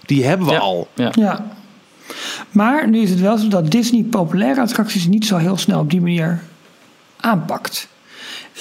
[0.05, 0.59] Die hebben we Ja.
[0.59, 0.87] al.
[0.93, 1.11] Ja.
[1.15, 1.45] Ja.
[2.51, 5.89] Maar nu is het wel zo dat Disney populaire attracties niet zo heel snel op
[5.89, 6.41] die manier
[7.19, 7.87] aanpakt.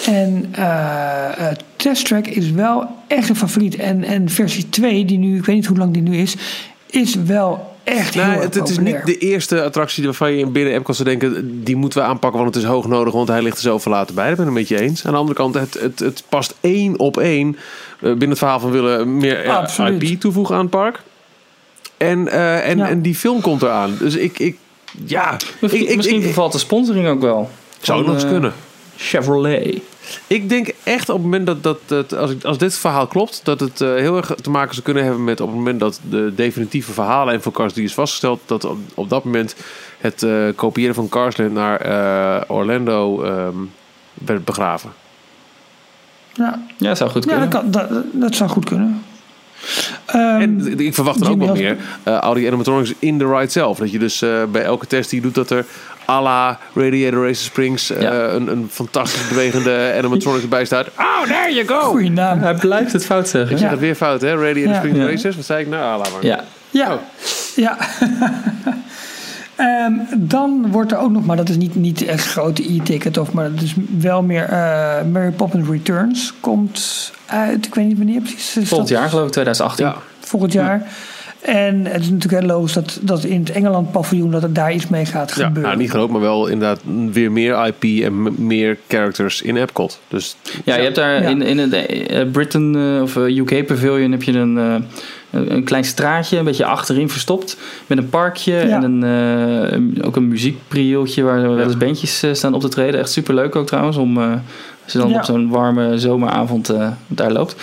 [0.07, 3.77] En eh eh, Test Track is wel echt een favoriet.
[3.77, 6.35] En, en versie 2, die nu, ik weet niet hoe lang die nu is,
[6.91, 10.39] is wel echt heel Nee, erg het, het is niet de eerste attractie waarvan je
[10.39, 11.61] in binnen Epcot zou denken...
[11.65, 13.13] die moeten we aanpakken, want het is hoog nodig...
[13.13, 14.29] want hij ligt er zo verlaten bij.
[14.29, 15.07] Dat ben ik het met je eens.
[15.07, 17.57] Aan de andere kant, het, het, het past één op één...
[18.01, 20.03] eh, binnen het verhaal van willen meer Absoluut.
[20.03, 21.01] IP toevoegen aan het park.
[21.97, 22.89] En, eh, en, Ja.
[22.89, 23.97] en die film komt eraan.
[23.99, 24.39] Dus ik...
[24.39, 24.57] ik
[25.07, 27.51] ja, ik, ik, Misschien ik, vervalt de sponsoring ook wel.
[27.81, 28.53] zou nog eens kunnen.
[29.03, 29.81] Chevrolet.
[30.27, 33.41] Ik denk echt op het moment dat, dat, dat als, ik, als dit verhaal klopt,
[33.45, 36.01] dat het eh, heel erg te maken zou kunnen hebben met op het moment dat
[36.11, 39.55] de definitieve verhalen en voor Cars 3 is vastgesteld, dat op, op dat moment
[39.99, 43.57] het eh, kopiëren van Carsland naar eh, Orlando ehm,
[44.15, 44.93] werd begraven.
[46.33, 47.51] Ja, Ja, zou goed ja kunnen.
[47.51, 49.03] dat, kan, dat, dat zou goed kunnen.
[50.07, 53.51] Ehm, En ik verwacht er ook wel meer eh, al die animatronics in de ride
[53.51, 53.79] zelf.
[53.79, 55.65] Dat je dus eh, bij elke test die je doet, dat er
[56.09, 58.13] à la Radiator Racer Springs eh, Ja.
[58.29, 60.87] een, een fantastisch bewegende animatronic erbij staat.
[60.99, 61.81] Oh, there you go!
[61.91, 62.39] goeie naam.
[62.41, 63.53] Hij blijft het fout zeggen.
[63.53, 64.35] Ik zeg het weer fout, hè?
[64.35, 64.75] Radiator Ja.
[64.79, 65.07] Springs Ja.
[65.07, 65.37] Racers.
[65.37, 65.83] Wat zei ik nou?
[66.05, 66.25] Ah, maar.
[66.27, 66.45] Ja.
[66.71, 66.99] Ja,
[67.57, 67.77] ja.
[69.63, 73.33] Ehm, dan wordt er ook nog, maar dat is niet, niet echt grote e-ticket, of
[73.33, 77.67] maar dat is wel meer eh, Mary Poppins Returns komt uit.
[77.67, 78.69] Ik weet niet wanneer precies.
[78.69, 79.87] Volgend jaar geloof ik, 2018.
[79.87, 79.97] Ja.
[80.21, 80.83] Volgend jaar.
[81.41, 84.73] En het is natuurlijk heel logisch dat, dat in het Engeland paviljoen dat er daar
[84.73, 85.63] iets mee gaat Ja, gebeuren.
[85.63, 86.81] nou, niet groot, maar wel inderdaad
[87.13, 90.01] weer meer IP en meer characters in Epcot.
[90.09, 91.29] Dus Ja, je hebt daar Ja.
[91.29, 94.75] in, in het eh, Britain eh, of UK Pavilion heb je een, eh,
[95.33, 97.57] een klein straatje, een beetje achterin verstopt.
[97.87, 98.83] Met een parkje Ja.
[98.83, 99.03] en een,
[100.01, 103.01] eh, ook een muziekpriooltje waar wel eens bandjes eh, staan op te treden.
[103.01, 104.33] Echt superleuk ook trouwens, om, eh,
[104.85, 105.17] als je dan Ja.
[105.19, 107.57] op zo'n warme zomeravond eh, daar loopt.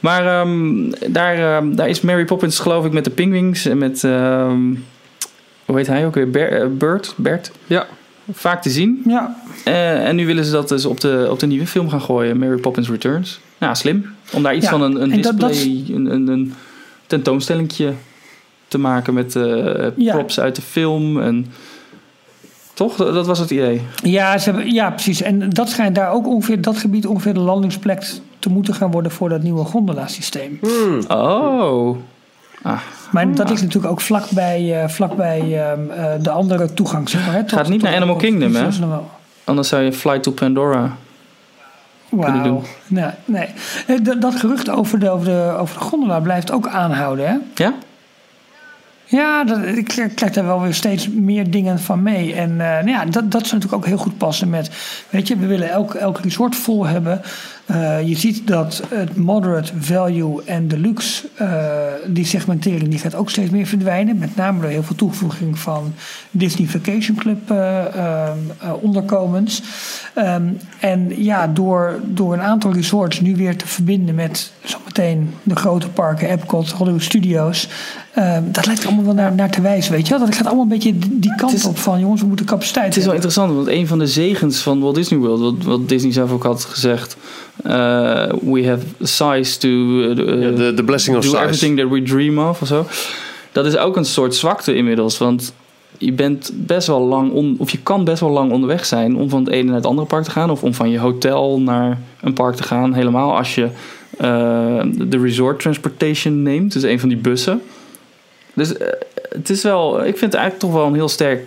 [0.00, 4.04] Maar ehm, daar, ehm, daar is Mary Poppins geloof ik met de Pingwings en met,
[4.04, 4.60] ehm,
[5.64, 7.86] hoe heet hij ook weer, Ber- eh, Bert, Bert, ja,
[8.32, 9.02] vaak te zien.
[9.06, 12.00] Ja, Eh, en nu willen ze dat dus op de, op de nieuwe film gaan
[12.00, 13.40] gooien, Mary Poppins Returns.
[13.58, 14.06] Ja, slim.
[14.32, 16.54] Om daar iets Ja, van een, een dat- display, een, een, een
[17.06, 17.92] tentoonstellingje
[18.68, 20.12] te maken met eh, Ja.
[20.14, 21.20] props uit de film.
[21.20, 21.46] En,
[22.74, 22.96] toch?
[22.96, 23.82] Dat, was het idee.
[24.02, 25.22] ja, ze hebben, ja, precies.
[25.22, 28.04] En dat schijnt daar ook ongeveer, dat gebied ongeveer de landingsplek
[28.38, 30.58] te moeten gaan worden voor dat nieuwe gondola-systeem.
[31.08, 31.96] Oh.
[32.62, 32.78] Ah,
[33.10, 37.08] Maar dat is natuurlijk ook vlakbij, eh vlakbij ehm, eh, de andere toegang.
[37.08, 38.66] Zeg maar, hè, tot- Gaat niet tot- naar Animal tot- Kingdom, hè?
[39.44, 40.96] anders zou je Flight to Pandora.
[42.20, 42.62] Kunnen doen.
[42.86, 43.48] Nee, nee.
[44.02, 47.36] Dat, dat gerucht over de, over, de, over de gondola blijft ook aanhouden, hè?
[47.54, 47.74] Ja?
[49.04, 49.84] Ja, dat, ik
[50.14, 52.34] krijg daar wel weer steeds meer dingen van mee.
[52.34, 54.70] En eh, nou ja, dat, dat zou natuurlijk ook heel goed passen met...
[55.10, 57.22] Weet je, we willen elk, elk resort vol hebben.
[57.66, 61.28] Eh, je ziet dat het moderate, value en deluxe...
[61.34, 61.48] eh,
[62.06, 64.18] die segmentering die gaat ook steeds meer verdwijnen.
[64.18, 65.94] Met name door heel veel toevoeging van
[66.30, 68.30] Disney Vacation Club eh,
[68.80, 69.62] onderkomens.
[70.14, 70.42] Ehm,
[70.80, 75.88] en ja, door, door een aantal resorts nu weer te verbinden met zometeen de grote
[75.88, 77.68] parken, Epcot, Hollywood Studios.
[78.14, 80.26] ehm, dat lijkt er allemaal wel naar, naar te wijzen, weet je wel?
[80.26, 82.96] Dat gaat allemaal een beetje die kant is- op van, jongens, we moeten capaciteit Het
[82.96, 86.12] is wel interessant, want een van de zegens van Walt Disney World, wat, wat Disney
[86.12, 87.16] zelf ook had gezegd,
[87.62, 90.14] eh, we have size to Ja,
[90.50, 91.42] de, de blessing of do size.
[91.42, 92.86] everything that we dream of of zo.
[93.52, 95.54] Dat is ook een soort zwakte inmiddels, want
[95.98, 99.28] je bent best wel lang, on, of je kan best wel lang onderweg zijn om
[99.28, 102.00] van het ene naar het andere park te gaan, of om van je hotel naar
[102.20, 102.94] een park te gaan.
[102.94, 103.68] Helemaal als je
[104.18, 107.62] eh, de resort transportation neemt, dus een van die bussen.
[108.54, 108.88] Dus eh,
[109.28, 111.46] het is wel, ik vind het eigenlijk toch wel een heel sterk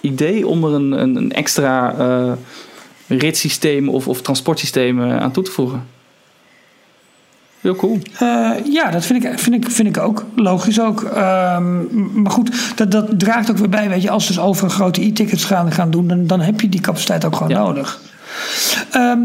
[0.00, 2.32] idee om er een, een, een extra eh
[3.18, 5.86] ritssysteem of, of transportsysteem eh, aan toe te voegen.
[7.60, 7.98] Heel cool.
[8.18, 10.24] Eh, ja, dat vind ik, vind, ik, vind ik ook.
[10.36, 11.02] Logisch ook.
[11.02, 13.88] Ehm, maar goed, dat, dat draagt ook weer bij.
[13.88, 16.68] Weet je, als ze dus over grote e-tickets gaan, gaan doen, dan, dan heb je
[16.68, 17.58] die capaciteit ook gewoon Ja.
[17.58, 18.00] nodig.
[18.90, 19.18] Ehm,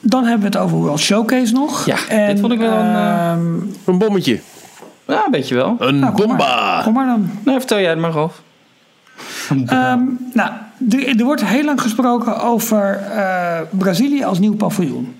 [0.00, 1.86] dan hebben we het over World Showcase nog.
[1.86, 3.54] Ja, dit vond ik wel een, eh, ehm,
[3.84, 4.40] Een bommetje.
[5.06, 5.76] Ja, een beetje wel.
[5.78, 6.44] Een nou, kom bomba.
[6.54, 7.30] maar, kom maar dan.
[7.44, 8.42] Nou, vertel jij het maar, Rolf.
[9.48, 10.00] Ehm,
[10.32, 10.50] nou,
[10.90, 15.14] er, er wordt heel lang gesproken over eh, Brazilië als nieuw paviljoen.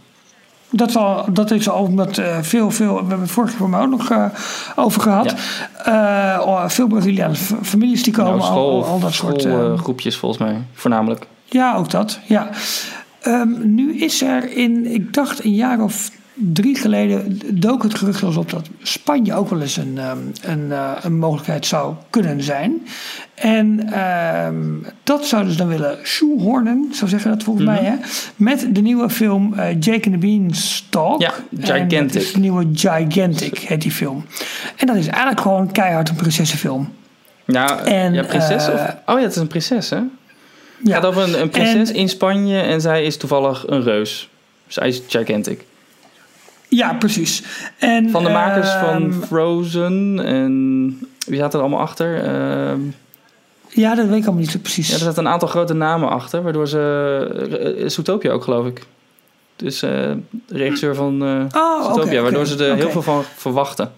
[0.70, 2.92] Dat, is al, dat is al met eh, veel, veel.
[2.92, 4.24] We hebben het vorige keer ook nog eh,
[4.76, 5.34] over gehad.
[5.84, 9.40] Eh, oh, veel Braziliaanse families die komen, Nou, al, school, al, al dat soort.
[9.42, 11.26] schoolgroepjes volgens mij, voornamelijk.
[11.44, 12.18] ja, ook dat.
[12.26, 12.48] Ja.
[13.20, 18.22] Ehm, nu is er in, ik dacht een jaar of drie geleden, dook het gerucht
[18.22, 22.42] als op dat Spanje ook wel eens een, ehm, een, eh, een mogelijkheid zou kunnen
[22.42, 22.86] zijn.
[23.34, 24.64] En ehm,
[25.02, 27.94] dat zouden ze dan willen shoehornen, zo zeggen dat volgens mij, hè?
[28.36, 31.20] met de nieuwe film eh, Jake and the Beanstalk.
[31.20, 32.14] Ja, Gigantic.
[32.14, 34.24] is de nieuwe Gigantic, heet die film.
[34.76, 36.92] En dat is eigenlijk gewoon keihard een prinsessenfilm.
[37.46, 38.66] Ja, En, ja prinses?
[38.68, 39.96] eh, of, oh ja, het is een prinses, hè?
[39.96, 40.06] Het
[40.88, 40.94] Ja.
[40.94, 44.28] gaat over een, een prinses En- in Spanje en zij is toevallig een reus.
[44.66, 45.64] Zij is gigantic.
[46.68, 47.42] Ja, precies.
[47.78, 52.24] En, Van de makers ehm, van Frozen en wie zaten er allemaal achter?
[52.24, 52.80] Ehm,
[53.68, 54.88] Ja, dat weet ik allemaal niet zo precies.
[54.88, 57.76] ja, er zaten een aantal grote namen achter, waardoor ze...
[57.78, 58.86] eh, Zootopia ook, geloof ik.
[59.56, 59.90] Dus eh,
[60.30, 63.92] de regisseur van eh Oh, Zootopia, waardoor ze er heel veel van verwachten.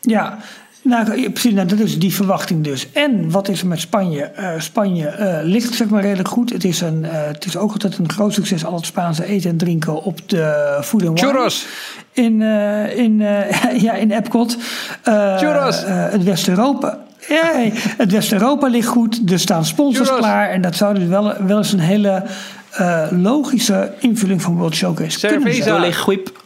[0.00, 0.38] Ja,
[0.86, 1.52] nou, ja, precies.
[1.52, 2.92] Nou, dat is die verwachting dus.
[2.92, 4.22] En wat is er met Spanje?
[4.22, 6.52] Eh, Spanje eh, ligt zeg maar redelijk goed.
[6.52, 9.50] Het is, een, eh, het is ook altijd een groot succes, al het Spaanse eten
[9.50, 11.32] en drinken op de Food and Wine.
[11.32, 11.66] Churros.
[12.12, 14.56] In, eh, in, eh, ja, in Epcot.
[15.02, 15.82] Eh, Churros.
[15.86, 16.98] het West-Europa.
[17.28, 17.52] Ja,
[17.96, 19.30] het West-Europa ligt goed.
[19.30, 20.24] Er staan sponsors Churros.
[20.24, 20.50] klaar.
[20.50, 22.22] En dat zou dus wel, wel eens een hele
[22.70, 25.62] eh, logische invulling van World Showcase kunnen Cerveza.
[25.62, 25.80] zijn.
[25.80, 26.44] Dole Guip.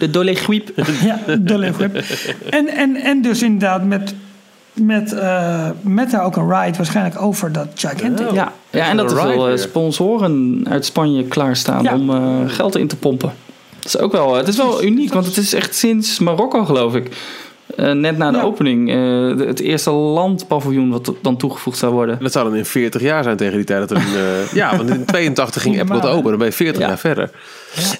[0.00, 0.70] De Dole Guip.
[1.04, 1.96] Ja, de Leeuwgrip.
[2.50, 4.14] En, en, en dus inderdaad met,
[4.74, 8.28] met, eh, met daar ook een ride waarschijnlijk over dat Gigantic.
[8.28, 8.34] Oh.
[8.34, 9.58] Ja, ja en dat er veel eh, weer.
[9.58, 11.94] sponsoren uit Spanje klaarstaan Ja.
[11.94, 13.32] om eh, geld in te pompen.
[13.76, 16.94] Dat is ook wel, het is wel uniek, want het is echt sinds Marokko, geloof
[16.94, 17.16] ik.
[17.76, 18.42] Eh, net na de Ja.
[18.42, 22.16] opening, eh, de- het eerste landpaviljoen wat dan toegevoegd zou worden.
[22.16, 23.80] En dat zou dan in 40 jaar zijn tegen die tijd.
[23.88, 26.28] Dat er een, eh, ja, want in 82 ging normaal, open.
[26.30, 26.88] Dan ben je 40 Ja.
[26.88, 27.30] jaar verder.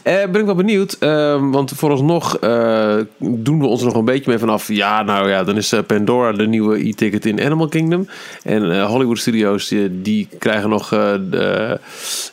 [0.02, 0.96] Eh, ben ik wel benieuwd.
[1.00, 2.38] eh, want vooralsnog
[3.18, 4.68] doen we ons er nog een beetje mee vanaf.
[4.68, 8.08] Ja, nou ja, dan is Pandora de nieuwe e-ticket in Animal Kingdom.
[8.42, 11.78] En Hollywood Studios, die, die krijgen nog eh, de...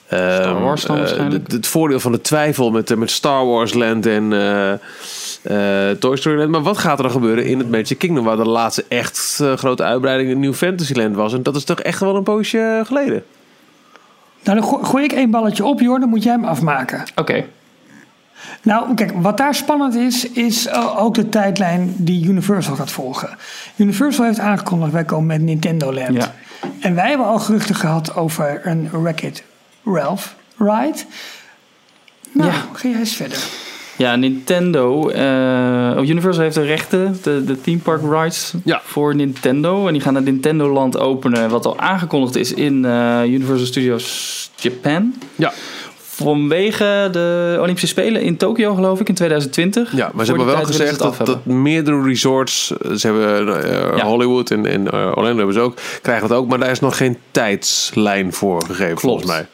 [0.07, 1.49] eh, Star Wars dan waarschijnlijk.
[1.49, 4.33] de- het voordeel van de twijfel met, met Star Wars Land en
[5.47, 6.49] eh, Toy Story Land.
[6.49, 8.23] Maar wat gaat er dan gebeuren in het Magic Kingdom...
[8.25, 11.33] waar de laatste echt eh, grote uitbreiding een nieuw Fantasyland was?
[11.33, 13.23] En dat is toch echt wel een poosje geleden.
[14.43, 17.03] Nou, dan go- gooi ik één balletje op, joh, dan moet jij hem afmaken.
[17.15, 17.45] Oké,
[18.61, 23.29] Nou, kijk, wat daar spannend is, is eh, ook de tijdlijn die Universal gaat volgen.
[23.75, 26.13] Universal heeft aangekondigd, wij komen met Nintendo Land.
[26.13, 26.33] Ja.
[26.79, 29.43] En wij hebben al geruchten gehad over een Wreck-It
[29.85, 30.97] Ralph ride.
[32.31, 32.57] Nou, Ja.
[32.73, 33.37] ga jij eens verder.
[33.97, 35.09] Ja, Nintendo.
[35.09, 38.81] eh, oh, Universal heeft de rechten, de, de theme park rides Ja.
[38.83, 39.87] voor Nintendo.
[39.87, 44.49] En die gaan het Nintendo Land openen, wat al aangekondigd is in eh, Universal Studios
[44.55, 45.13] Japan.
[45.35, 45.53] Ja.
[45.97, 49.95] Vanwege de Olympische Spelen in Tokio, geloof ik, in 2020.
[49.95, 53.45] Ja, maar ze hebben wel gezegd dat, dat meerdere resorts, eh, ze hebben
[53.97, 54.05] Ja.
[54.05, 57.17] Hollywood en, en Orlando hebben ze ook, krijgen het ook, maar daar is nog geen
[57.31, 59.47] tijdslijn voor gegeven volgens mij.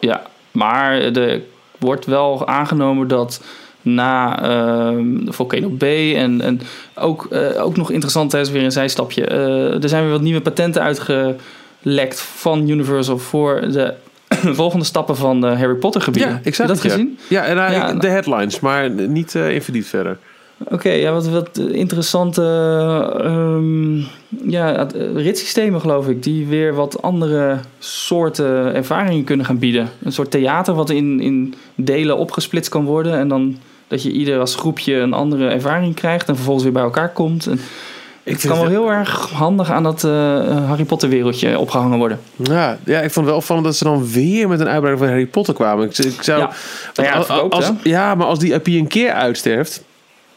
[0.00, 1.40] Ja, maar er
[1.78, 3.40] wordt wel aangenomen dat
[3.82, 6.60] na ehm, Volcano Bay en, en
[6.94, 9.24] ook, eh, ook nog interessant, is weer een zijstapje.
[9.26, 13.94] eh, er zijn weer wat nieuwe patenten uitgelekt van Universal voor de
[14.60, 16.30] volgende stappen van de Harry Potter gebieden.
[16.30, 17.18] Ja, ik zag Heb je dat gezien?
[17.28, 20.18] Ja, en eh, Ja, ik- de headlines, maar niet in verdiept verder.
[20.68, 22.42] Oké, ja, wat, wat interessante
[23.22, 23.96] ehm,
[24.50, 29.88] ja, ritssystemen geloof ik, die weer wat andere soorten ervaringen kunnen gaan bieden.
[30.02, 33.56] Een soort theater wat in, in delen opgesplitst kan worden en dan
[33.92, 37.46] dat je ieder als groepje een andere ervaring krijgt en vervolgens weer bij elkaar komt.
[37.46, 37.60] En
[38.22, 40.10] Ik het kan wel heel erg handig aan dat eh,
[40.68, 42.20] Harry Potter wereldje opgehangen worden.
[42.36, 45.08] Ja, ja, ik vond het wel opvallend dat ze dan weer met een uitbreiding van
[45.08, 45.84] Harry Potter kwamen.
[45.84, 46.50] Ik, ik zou, Ja.
[46.94, 49.82] Nou ja, verkoopt, als, ja, maar als die IP een keer uitsterft,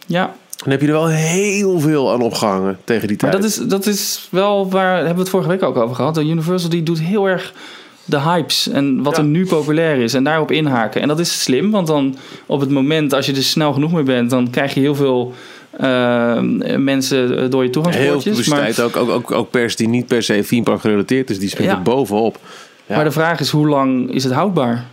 [0.05, 3.41] Ja, dan heb je er wel heel veel aan opgehangen tegen die Maar tijd.
[3.43, 6.15] dat is, dat is wel waar, hebben we het vorige week ook over gehad.
[6.15, 7.53] De Universal die doet heel erg
[8.05, 9.21] de hypes en wat Ja.
[9.21, 11.01] er nu populair is en daarop inhaken.
[11.01, 14.03] En dat is slim, want dan op het moment als je er snel genoeg mee
[14.03, 15.33] bent, dan krijg je heel veel
[15.71, 16.39] eh,
[16.77, 18.47] mensen door je Heel veel toegangspoortjes.
[18.47, 21.49] Maar, ook, ook, ook, ook pers die niet per se theme park gerelateerd is, die
[21.49, 21.77] springt Ja.
[21.77, 22.37] er bovenop.
[22.85, 22.95] Ja.
[22.95, 24.85] maar de vraag is, hoe lang is het houdbaar?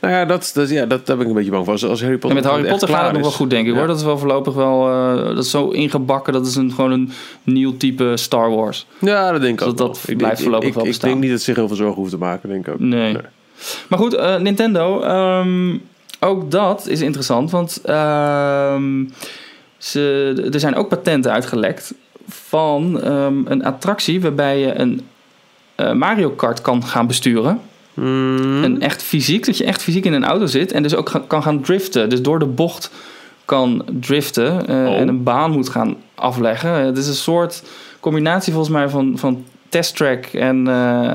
[0.00, 1.72] Nou ja, dat, dat, ja, dat, daar ben ik een beetje bang voor.
[1.72, 3.72] Als, als Harry Potter En met Harry Potter gaat het nog wel goed, denk ik
[3.72, 3.78] Ja.
[3.78, 3.86] hoor.
[3.86, 6.32] Dat is wel voorlopig wel eh, dat is zo ingebakken.
[6.32, 7.12] Dat is een, gewoon een
[7.44, 8.86] nieuw type Star Wars.
[8.98, 9.96] Ja, dat denk ik Dus ook dat wel.
[9.96, 11.10] dat Ik blijft denk- voorlopig ik, wel ik, ik bestaan.
[11.10, 12.80] denk niet dat ze zich heel veel zorgen hoeven te maken, denk ik ook.
[12.80, 13.16] Nee.
[13.88, 15.00] Maar goed, eh, Nintendo.
[15.00, 15.76] ehm,
[16.20, 17.50] ook dat is interessant.
[17.50, 19.04] Want ehm,
[19.78, 21.94] ze, er zijn ook patenten uitgelekt
[22.28, 25.00] van ehm, een attractie waarbij je een
[25.74, 27.60] eh, Mario Kart kan gaan besturen.
[27.94, 31.08] Mm, En echt fysiek, dat je echt fysiek in een auto zit en dus ook
[31.08, 32.08] ga- kan gaan driften.
[32.08, 32.90] Dus door de bocht
[33.44, 34.96] kan driften eh, Oh.
[34.96, 36.70] en een baan moet gaan afleggen.
[36.70, 37.62] Het is een soort
[38.00, 40.68] combinatie volgens mij van, van testtrack en...
[40.68, 41.12] eh,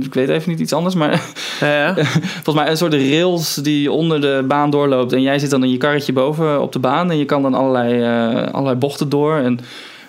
[0.00, 1.22] ik weet even niet iets anders, maar
[1.60, 1.94] ja, ja.
[2.44, 5.12] volgens mij een soort rails die onder de baan doorloopt.
[5.12, 7.54] En jij zit dan in je karretje boven op de baan en je kan dan
[7.54, 9.36] allerlei, eh, allerlei bochten door.
[9.36, 9.60] En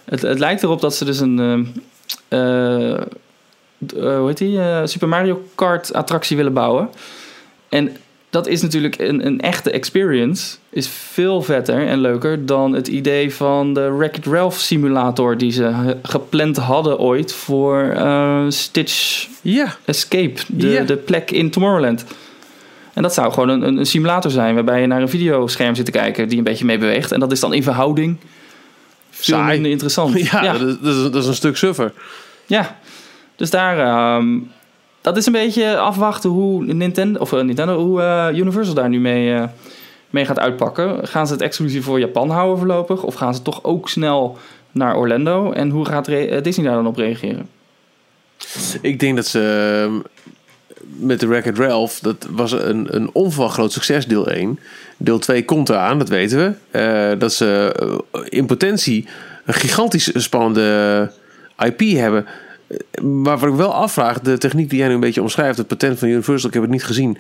[0.06, 1.74] het, het lijkt erop dat ze dus een,
[3.96, 6.90] eh, hoe heet die, Eh, Super Mario Kart attractie willen bouwen.
[7.70, 7.98] En
[8.30, 10.56] dat is natuurlijk een, een echte experience.
[10.70, 15.96] Is veel vetter en leuker dan het idee van de Wreck-It Ralph simulator die ze
[16.04, 19.76] gepland hadden ooit voor eh, Stitch ja.
[19.86, 22.06] Escape, de, de plek in Tomorrowland.
[22.94, 25.92] En dat zou gewoon een, een, simulator zijn waarbij je naar een videoscherm zit te
[25.92, 27.12] kijken die een beetje mee beweegt.
[27.12, 28.18] En dat is dan in verhouding
[29.10, 29.52] veel Saai.
[29.54, 30.20] minder interessant.
[30.32, 30.54] Ja, ja.
[30.58, 31.92] Dat, is, dat is- dat is een stuk suffer.
[32.46, 32.80] Ja,
[33.40, 33.80] dus daar.
[33.80, 34.40] ehm,
[35.02, 39.00] dat is een beetje afwachten hoe Nintendo, of eh, Nintendo, hoe eh, Universal daar nu
[39.00, 39.44] mee, eh,
[40.10, 41.08] mee gaat uitpakken.
[41.08, 43.04] Gaan ze het exclusief voor Japan houden voorlopig?
[43.04, 44.38] Of gaan ze toch ook snel
[44.72, 45.52] naar Orlando?
[45.52, 46.06] En hoe gaat
[46.44, 47.50] Disney daar dan op reageren?
[48.82, 50.00] Ik denk dat ze ehm,
[51.08, 54.60] met de Wreck-It Ralph, dat was een, een onverwacht groot succes, deel 1.
[54.98, 57.16] Deel 2 komt eraan, dat weten we.
[57.18, 57.74] Dat ze
[58.30, 59.08] in potentie
[59.46, 61.12] een gigantisch spannende
[61.58, 62.26] IP hebben.
[63.02, 66.00] Maar wat ik wel afvraag, de techniek die jij nu een beetje omschrijft, het patent
[66.00, 67.18] van Universal, ik heb het niet gezien.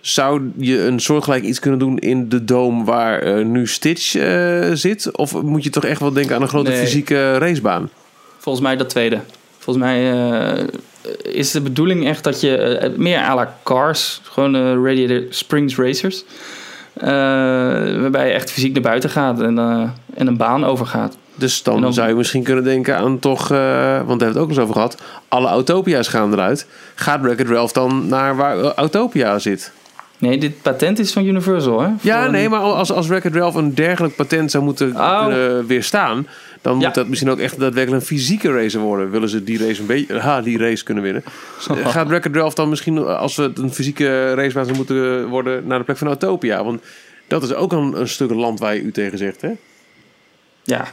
[0.00, 4.70] Zou je een soortgelijk iets kunnen doen in de dome waar eh, nu Stitch eh,
[4.72, 5.16] zit?
[5.16, 6.78] Of moet je toch echt wel denken aan een grote Nee.
[6.78, 7.90] fysieke racebaan?
[8.38, 9.20] Volgens mij dat tweede.
[9.58, 10.64] Volgens mij eh,
[11.22, 16.24] is de bedoeling echt dat je meer à la cars, gewoon Radiator Springs Racers,
[18.00, 19.58] waarbij je echt fysiek naar buiten gaat en,
[20.14, 21.16] en een baan overgaat.
[21.38, 24.36] Dus dan, zou je misschien kunnen denken aan toch, eh, want daar hebben we het
[24.38, 25.02] ook eens over gehad.
[25.28, 26.66] Alle Autopia's gaan eruit.
[26.94, 29.72] Gaat Wreck-It Ralph dan naar waar eh, Autopia zit?
[30.18, 31.88] Nee, dit patent is van Universal, hè?
[32.00, 35.24] Ja, nee, maar als, als Wreck-It Ralph een dergelijk patent zou moeten Oh.
[35.26, 36.26] kunnen weerstaan,
[36.62, 36.86] dan Ja.
[36.86, 39.10] moet dat misschien ook echt daadwerkelijk een fysieke racer worden.
[39.10, 41.24] Willen ze die race een beetje, ha, die race kunnen winnen?
[41.68, 45.78] Eh, Gaat Wreck-It Ralph dan misschien, als we een fysieke racebaan zou moeten worden, naar
[45.78, 46.64] de plek van Autopia?
[46.64, 46.82] Want
[47.28, 49.50] dat is ook een, een stuk land waar je u tegen zegt, hè?
[50.62, 50.84] Ja.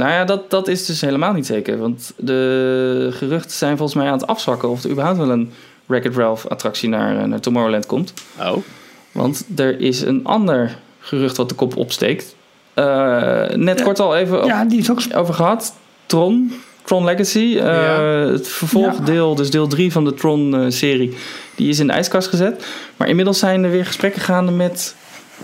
[0.00, 1.78] Nou ja, dat, dat is dus helemaal niet zeker.
[1.78, 5.52] Want de geruchten zijn volgens mij aan het afzwakken of er überhaupt wel een
[5.86, 8.12] Wreck-It Ralph attractie naar, eh, naar Tomorrowland komt.
[8.40, 8.56] Oh.
[9.12, 12.34] Want er is een ander gerucht wat de kop opsteekt.
[12.74, 12.84] Eh,
[13.54, 13.84] net Ja.
[13.84, 15.74] kort al even Ja, die is ook over gehad.
[16.06, 16.52] Tron,
[16.84, 17.38] Tron Legacy.
[17.38, 18.02] Ja.
[18.02, 21.16] Het vervolgdeel, dus deel 3 van de Tron-serie,
[21.54, 22.66] die is in de ijskast gezet.
[22.96, 24.94] Maar inmiddels zijn er weer gesprekken gaande met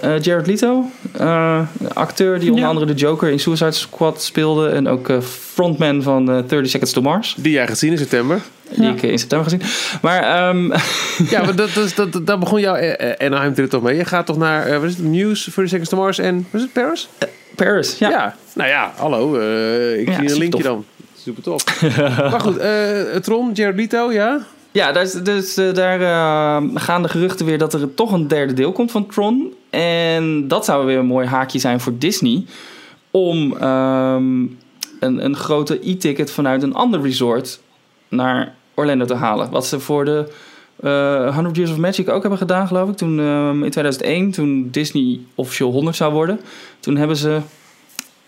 [0.00, 0.90] eh, Jared Leto.
[1.12, 1.60] eh,
[1.92, 2.68] acteur die onder Ja.
[2.68, 4.68] andere de Joker in Suicide Squad speelde.
[4.68, 7.34] En ook eh, frontman van eh 30 Seconds to Mars.
[7.38, 8.40] Die jij gaat zien in september.
[8.70, 8.92] Die Ja.
[8.92, 9.62] ik in september gezien.
[10.02, 10.64] Maar ehm,
[11.34, 13.96] Ja, maar dat, dat, dat, daar begon jouw Anaheim trip toch mee.
[13.96, 16.60] Je gaat toch naar, eh wat is het, Muse, 30 Seconds to Mars en, wat
[16.60, 17.08] is het, Paris?
[17.54, 18.08] Paris, ja.
[18.10, 18.34] Ja.
[18.54, 19.36] Nou ja, hallo.
[19.38, 20.62] eh, ik Ja, zie een linkje tof.
[20.62, 20.84] dan.
[21.22, 21.64] Super tof.
[22.30, 24.46] maar goed, eh Tron, Jared Leto, ja?
[24.76, 24.92] Ja,
[25.22, 28.90] dus, eh, daar eh, gaan de geruchten weer dat er toch een derde deel komt
[28.90, 29.54] van Tron.
[29.70, 32.44] En dat zou weer een mooi haakje zijn voor Disney.
[33.10, 34.40] Om ehm,
[35.00, 37.60] een, een grote e-ticket vanuit een ander resort
[38.08, 39.50] naar Orlando te halen.
[39.50, 40.32] Wat ze voor de
[40.80, 42.96] eh 100 Years of Magic ook hebben gedaan, geloof ik.
[42.96, 46.40] Toen, ehm, in 2001, toen Disney officieel 100 zou worden.
[46.80, 47.40] Toen hebben ze...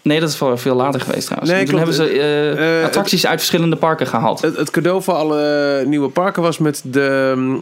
[0.08, 1.52] Nee, dat is veel later geweest trouwens.
[1.52, 1.96] Nee, toen klopt.
[1.96, 4.40] hebben ze eh, Eh, attracties uit verschillende parken gehaald.
[4.40, 7.60] Het, het cadeau voor alle nieuwe parken was met de,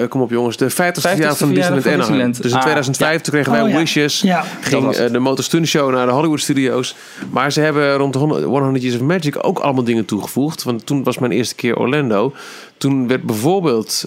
[0.00, 2.32] eh, kom op jongens, de 50ste verjaardag van Disneyland Anaheim.
[2.32, 3.76] Dus in Ah, 2005 toen kregen wij Oh, ja.
[3.78, 4.20] Wishes.
[4.20, 4.44] Ja.
[4.60, 6.94] Ging de Motor Studio Show naar de Hollywood Studios.
[7.30, 10.62] Maar ze hebben rond de 100 100 Years of Magic ook allemaal dingen toegevoegd.
[10.62, 12.32] Want toen was mijn eerste keer Orlando.
[12.76, 14.04] Toen werd bijvoorbeeld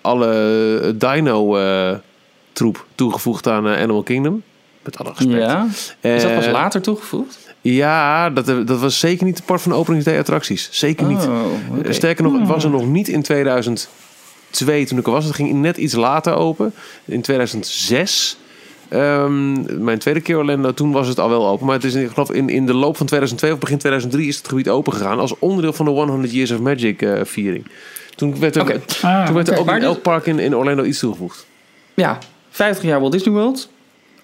[0.00, 4.42] alle Dino-troep toegevoegd aan Animal Kingdom.
[4.84, 5.38] Met alle respect.
[5.38, 5.66] Ja.
[6.00, 7.38] Is dat pas Eh, later toegevoegd?
[7.60, 10.68] Ja, dat, dat was zeker niet de part van de openingsday attracties.
[10.72, 11.26] Zeker niet.
[11.26, 11.92] Oh, oké.
[11.92, 15.24] Sterker nog, het was er nog niet in 2002 toen ik er was.
[15.24, 16.74] Het ging net iets later open.
[17.04, 18.36] In 2006,
[18.88, 21.66] ehm, mijn tweede keer Orlando, toen was het al wel open.
[21.66, 24.36] Maar het is, ik geloof in, in de loop van 2002 of begin 2003 is
[24.36, 25.18] het gebied open gegaan.
[25.18, 27.66] Als onderdeel van de 100 Years of Magic eh, viering.
[28.16, 28.80] Toen werd er.
[29.02, 29.70] Ah, toen werd er oké.
[29.70, 31.46] ook in elk park in, in Orlando iets toegevoegd.
[31.94, 32.18] Ja,
[32.50, 33.68] 50 jaar Walt Disney World.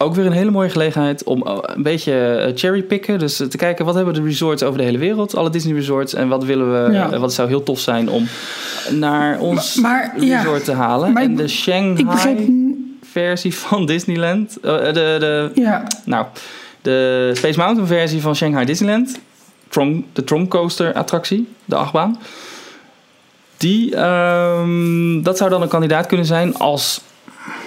[0.03, 3.19] Ook weer een hele mooie gelegenheid om eh, een beetje eh, cherrypicken.
[3.19, 6.15] Dus eh, te kijken wat hebben de resorts over de hele wereld, alle Disney resorts.
[6.15, 7.19] En wat willen we, Ja.
[7.19, 8.27] wat zou heel tof zijn om
[8.91, 10.39] naar ons Maar- maar, ja.
[10.43, 11.13] resort te halen.
[11.13, 12.49] Maar en de Shanghai Ik begreep...
[13.03, 14.59] versie van Disneyland.
[14.63, 16.27] de, de, Ja, nou,
[16.83, 19.19] de Space Mountain versie van Shanghai Disneyland.
[19.69, 22.19] Tron, de Tron Coaster attractie, de achtbaan.
[23.57, 27.01] Die, ehm, dat zou dan een kandidaat kunnen zijn als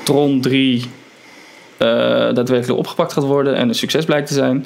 [0.04, 0.88] Tron 3 eh,
[2.34, 4.66] daadwerkelijk opgepakt gaat worden en een succes blijkt te zijn.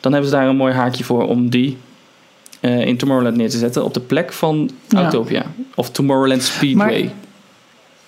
[0.00, 1.76] Dan hebben ze daar een mooi haakje voor om die
[2.60, 4.98] eh, in Tomorrowland neer te zetten op de plek van Ja.
[5.02, 5.42] Autopia.
[5.74, 7.02] Of Tomorrowland Speedway.
[7.02, 7.12] Maar-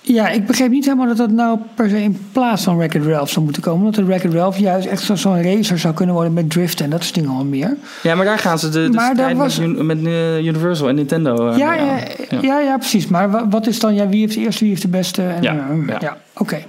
[0.01, 3.31] ja, ik begreep niet helemaal dat dat nou per se in plaats van Wreck-It Ralph
[3.31, 3.85] zou moeten komen.
[3.85, 6.91] Dat de Wreck-It Ralph juist echt zo- zo'n racer zou kunnen worden met driften en
[6.91, 7.77] dat soort dingen al meer.
[8.03, 10.89] Ja, maar daar gaan ze de, de Maar daar strijd was- met, met eh, Universal
[10.89, 11.99] en Nintendo eh, Ja, ja,
[12.41, 12.61] ja.
[12.61, 13.07] ja, precies.
[13.07, 15.23] Maar wa- wat is dan, ja, wie heeft de eerste, wie heeft de beste?
[15.23, 15.97] En, Ja, eh, ja.
[16.01, 16.17] ja.
[16.35, 16.63] oké.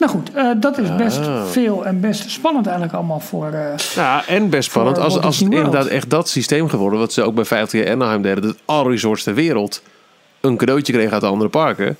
[0.00, 1.44] Nou goed, eh, dat is best Ah.
[1.46, 3.46] veel en best spannend eigenlijk allemaal voor...
[3.52, 7.22] eh, Ja, en best spannend als, als het inderdaad echt dat systeem geworden, wat ze
[7.22, 9.82] ook bij 50 jaar Anaheim deden, dat alle resorts ter wereld
[10.40, 11.96] een cadeautje kregen uit de andere parken.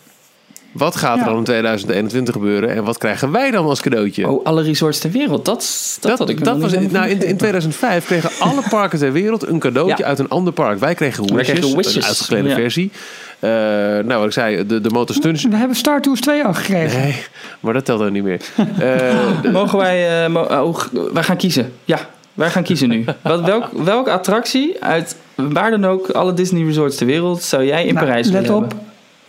[0.72, 1.24] Wat gaat er Ja.
[1.24, 4.28] dan in 2021 gebeuren en wat krijgen wij dan als cadeautje?
[4.28, 5.44] Oh, alle resorts ter wereld.
[5.44, 5.59] Dat,
[6.01, 7.36] dat, dat, had ik dat was, nou, in, in begrepen.
[7.36, 10.05] 2005 kregen alle parken ter wereld een cadeautje Ja.
[10.09, 10.78] uit een ander park.
[10.78, 12.55] Wij kregen Wij Wishes, kregen Wishes, een uitgeklede ja.
[12.55, 12.90] versie.
[13.38, 15.44] Eh, nou, wat ik zei, de, de Motor Stunts.
[15.44, 17.01] we hebben Star Tours 2 al gekregen.
[17.01, 17.14] Nee,
[17.60, 18.40] maar dat telt ook niet meer.
[18.78, 20.24] Eh, Mogen wij...
[20.24, 20.78] eh, mo- oh,
[21.12, 21.72] wij gaan kiezen.
[21.84, 21.98] Ja,
[22.34, 23.05] wij gaan kiezen nu.
[23.22, 27.84] Wat, welk, welke attractie uit waar dan ook alle Disney resorts ter wereld zou jij
[27.86, 28.74] in Nou, Parijs let willen op.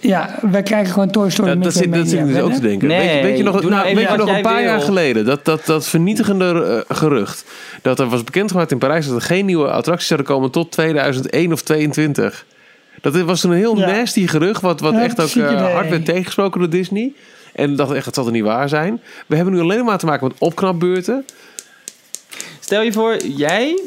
[0.02, 2.60] Ja, wij krijgen gewoon Toy Story Ja, dat zit, dat zit ik dus ook te
[2.62, 2.88] denken.
[2.88, 4.64] Nee, weet, je, weet je nog, nou nou, weet je nog een paar wil.
[4.64, 7.44] jaar geleden, dat, dat, dat vernietigende eh, gerucht,
[7.82, 11.52] dat er was bekendgemaakt in Parijs dat er geen nieuwe attracties zouden komen tot 2001
[11.54, 12.46] of 22.
[13.02, 13.86] Dat was toen een heel Ja.
[13.86, 17.14] nasty gerucht, wat, wat echt ook eh, hard werd tegengesproken door Disney.
[17.54, 19.02] En dacht echt, het zal er niet waar zijn.
[19.28, 21.26] We hebben nu alleen maar te maken met opknapbeurten.
[22.60, 23.80] Stel je voor, jij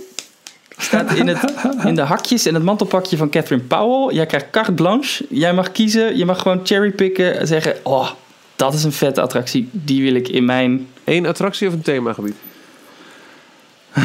[0.79, 4.15] staat in, het, in de hakjes en het mantelpakje van Catherine Powell.
[4.15, 5.27] Jij krijgt carte blanche.
[5.29, 6.17] Jij mag kiezen.
[6.17, 7.77] Je mag gewoon cherrypicken en zeggen...
[7.83, 8.11] Oh,
[8.57, 9.69] dat is een vette attractie.
[9.73, 10.87] Die wil ik in mijn...
[11.05, 12.35] Eén attractie of een themagebied?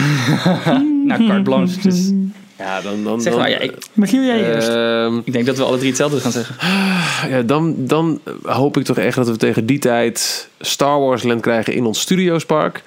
[1.05, 1.79] Nou, carte blanche.
[1.81, 2.11] Dus
[2.57, 3.03] Ja, dan...
[3.03, 4.67] dan, zeg dan maar, ja, ik, Michiel, jij eerst.
[4.67, 6.55] ehm, ik denk dat we alle drie hetzelfde gaan zeggen.
[7.29, 11.41] Ja, dan, dan hoop ik toch echt dat we tegen die tijd Star Wars Land
[11.41, 12.83] krijgen in ons Studiospark.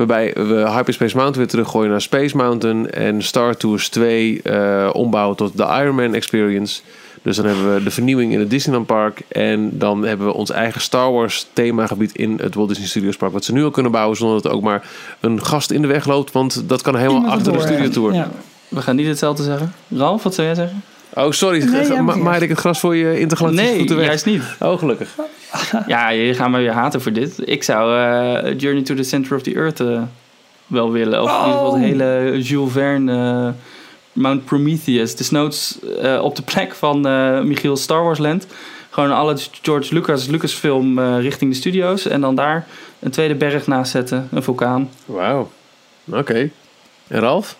[0.00, 2.90] Waarbij we Hyperspace Mountain weer teruggooien naar Space Mountain.
[2.90, 6.80] En Star Tours 2 eh, ombouwen tot de Iron Man Experience.
[7.22, 9.22] Dus dan hebben we de vernieuwing in het Disneyland Park.
[9.28, 13.32] En dan hebben we ons eigen Star Wars themagebied in het Walt Disney Studios Park.
[13.32, 14.88] Wat ze nu al kunnen bouwen zonder dat er ook maar
[15.20, 16.32] een gast in de weg loopt.
[16.32, 18.14] Want dat kan helemaal Iemand achter de Studio Tour.
[18.14, 18.30] Ja.
[18.68, 19.72] We gaan niet hetzelfde zeggen.
[19.88, 20.82] Ralf, wat zou jij zeggen?
[21.14, 21.62] Oh, sorry.
[21.64, 24.06] Nee, Ma- Maaide ik het gras voor je intergalactische Nee, voeten weg?
[24.06, 24.42] juist niet.
[24.60, 25.08] Oh, gelukkig.
[25.86, 27.34] Ja, je gaat me weer haten voor dit.
[27.48, 30.02] Ik zou eh, Journey to the Center of the Earth eh,
[30.66, 31.22] wel willen.
[31.22, 31.82] Of in ieder geval de Oh.
[31.82, 33.52] hele Jules Verne eh,
[34.12, 35.16] Mount Prometheus.
[35.16, 38.46] Desnoods eh op de plek van eh Michiel Star Wars Land.
[38.90, 42.06] Gewoon alle George Lucas Lucasfilm eh richting de studio's.
[42.06, 42.66] En dan daar
[42.98, 44.28] een tweede berg naast zetten.
[44.32, 44.90] Een vulkaan.
[45.04, 45.50] Wauw.
[46.12, 46.50] Oké.
[47.08, 47.56] En Ralf?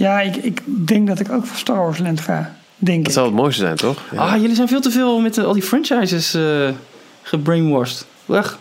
[0.00, 2.54] Ja, ik, ik denk dat ik ook voor Star Wars Land ga.
[2.76, 3.12] Denk Dat ik.
[3.12, 3.98] zou het mooiste zijn, toch?
[4.12, 4.18] Ja.
[4.18, 6.68] Ah, jullie zijn veel te veel met eh, al die franchises eh
[7.22, 8.06] gebrainwashed.
[8.26, 8.58] Weg.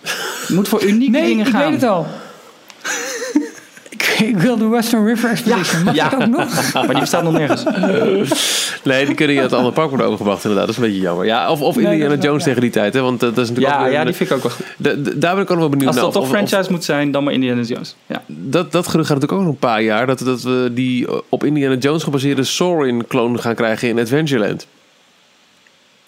[0.48, 1.60] Je moet voor unieke Nee, dingen ik gaan.
[1.70, 2.06] weet het al.
[4.20, 5.82] Ik, ik wil de Western River Expedition.
[5.84, 6.08] Mag ja.
[6.08, 6.72] dat ook nog?
[6.72, 7.64] Maar die bestaat nog nergens.
[8.84, 10.66] Nee, die kunnen je het andere park worden overgebracht, inderdaad.
[10.66, 11.26] Dat is een beetje jammer.
[11.26, 12.46] Ja, of of Nee, Indiana wel- Jones ja.
[12.46, 13.00] tegen die tijd, hè?
[13.00, 14.64] Want eh, dat is natuurlijk ook Ja, weer ja, die vind ik ook wel goed.
[14.76, 16.04] Da- da- daar ben ik ook nog wel benieuwd Als naar.
[16.04, 17.96] dat toch Of- of- franchise moet zijn, dan maar Indiana Jones.
[18.06, 18.22] Ja.
[18.26, 20.06] dat, dat gerucht gaat natuurlijk ook nog een paar jaar.
[20.06, 24.66] Dat, dat we die op Indiana Jones gebaseerde Soarin-kloon gaan krijgen in Adventureland.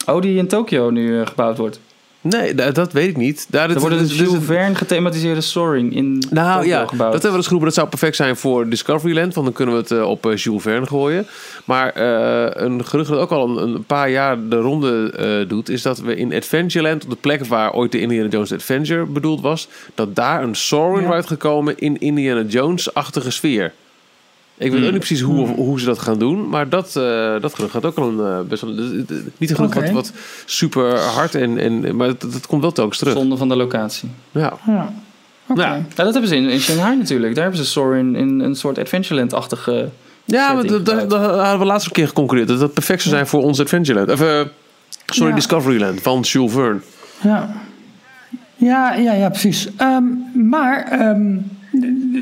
[0.06, 1.80] Oh, die in Tokio nu eh, gebouwd wordt.
[2.24, 3.46] Nee, da- dat weet ik niet.
[3.50, 6.88] Daar Er dit- wordt een dit- dit- Jules Verne gethematiseerde Soaring in Nou ja, dat
[6.88, 7.12] gebouwd.
[7.12, 7.66] hebben we dus geroepen.
[7.68, 9.34] Dat zou perfect zijn voor Discoveryland.
[9.34, 11.26] Want dan kunnen we het eh, op eh, Jules Verne gooien.
[11.64, 15.68] Maar eh, een gerucht dat ook al een, een paar jaar de ronde eh, doet...
[15.68, 19.40] is dat we in Adventureland, op de plek waar ooit de Indiana Jones Adventure bedoeld
[19.40, 19.68] was...
[19.94, 21.12] dat daar een Soarin Ja.
[21.12, 23.72] uit gekomen in Indiana Jones-achtige sfeer.
[24.62, 24.86] Ik weet Hmm.
[24.86, 26.48] ook niet precies hoe, hoe ze dat gaan doen.
[26.48, 28.18] Maar dat, eh, dat gaat ook al een...
[28.18, 28.70] eh, best wel,
[29.36, 30.12] niet een wat, wat
[30.44, 31.58] super hard en...
[31.58, 33.12] en maar dat, dat komt wel telkens terug.
[33.14, 34.08] Zonde van de locatie.
[34.30, 34.52] Ja.
[34.66, 34.92] Ja.
[35.46, 35.62] Oké.
[35.62, 35.74] Ja.
[35.74, 37.34] Ja, dat hebben ze in, in Shanghai natuurlijk.
[37.34, 39.88] Daar hebben ze Soaring in een soort Adventureland-achtige...
[40.24, 42.48] Ja, maar dat, dat, hadden we laatst een keer geconcurreerd.
[42.48, 44.10] Dat dat perfect zou zijn voor ons Adventureland.
[44.10, 44.40] Of, eh,
[45.06, 45.34] sorry, Ja.
[45.36, 46.80] Discoveryland van Jules Verne.
[47.22, 47.52] Ja.
[48.56, 49.68] Ja, ja, ja, precies.
[49.76, 50.04] Ehm,
[50.48, 51.36] maar, ehm,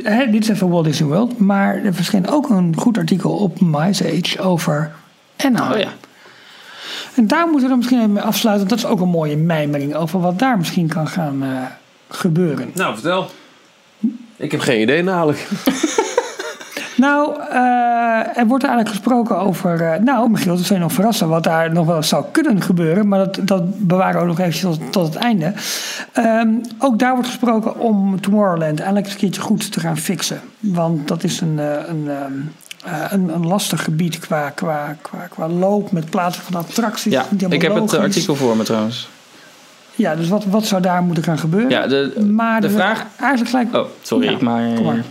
[0.02, 1.38] hè, dit is even Walt Disney World.
[1.38, 4.92] Maar er verscheen ook een goed artikel op MySage over
[5.36, 5.72] Anaheim.
[5.72, 5.92] Oh ja.
[7.14, 8.68] En daar moeten we dan misschien even mee afsluiten.
[8.68, 11.48] Dat is ook een mooie mijmering over wat daar misschien kan gaan eh,
[12.08, 12.70] gebeuren.
[12.74, 13.30] Nou, vertel.
[14.36, 15.48] Ik heb geen idee namelijk.
[17.00, 19.80] Nou, eh, er wordt eigenlijk gesproken over.
[19.82, 23.08] eh, nou, Michiel, dat je nog verrassen wat daar nog wel zou kunnen gebeuren.
[23.08, 25.52] Maar dat, dat bewaren we ook nog eventjes tot, tot het einde.
[26.12, 26.48] Ehm,
[26.78, 30.40] ook daar wordt gesproken om Tomorrowland eigenlijk eens een keertje goed te gaan fixen.
[30.58, 32.32] Want dat is een, eh, een, ehm,
[32.94, 37.12] eh, een, een lastig gebied qua, qua, qua, qua loop met plaatsen van attracties.
[37.12, 39.08] Ja, ik heb het artikel voor me trouwens.
[39.94, 41.70] Ja, dus wat, wat zou daar moeten gaan gebeuren?
[41.70, 43.06] Ja, de, maar de vraag...
[43.16, 43.76] Eigenlijk gelijk.
[43.76, 44.74] Oh, sorry, ik maar...
[44.74, 45.04] Kom maar.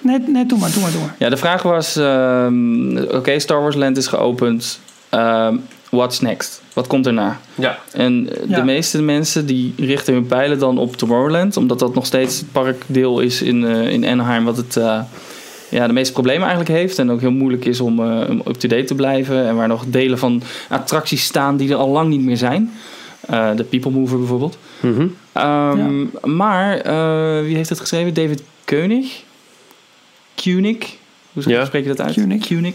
[0.00, 1.14] Nee, nee, doe maar, doe maar, doe maar.
[1.18, 4.80] Ja, de vraag was: ehm, oké, Star Wars Land is geopend.
[5.08, 5.56] Ehm,
[5.90, 6.62] what's next?
[6.72, 7.40] Wat komt erna?
[7.54, 7.78] Ja.
[7.92, 8.56] En Ja.
[8.56, 12.52] de meeste mensen die richten hun pijlen dan op Tomorrowland, omdat dat nog steeds het
[12.52, 15.00] parkdeel is in, eh, in Anaheim, wat het eh,
[15.70, 16.98] ja, de meeste problemen eigenlijk heeft.
[16.98, 19.46] En ook heel moeilijk is om eh, om up-to-date te blijven.
[19.46, 22.72] En waar nog delen van attracties staan die er al lang niet meer zijn.
[23.20, 24.58] Eh, de People Mover bijvoorbeeld.
[24.80, 25.06] Mhm.
[25.32, 28.14] Ehm, Maar eh, wie heeft het geschreven?
[28.14, 29.22] David Koenig?
[30.42, 30.96] Koenig?
[31.32, 31.64] Hoe Ja.
[31.64, 32.14] spreek je dat uit?
[32.14, 32.46] Koenig.
[32.46, 32.74] Koenig.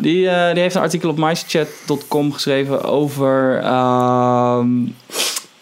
[0.00, 4.68] Die, eh, die heeft een artikel op mychat.com geschreven over ehm,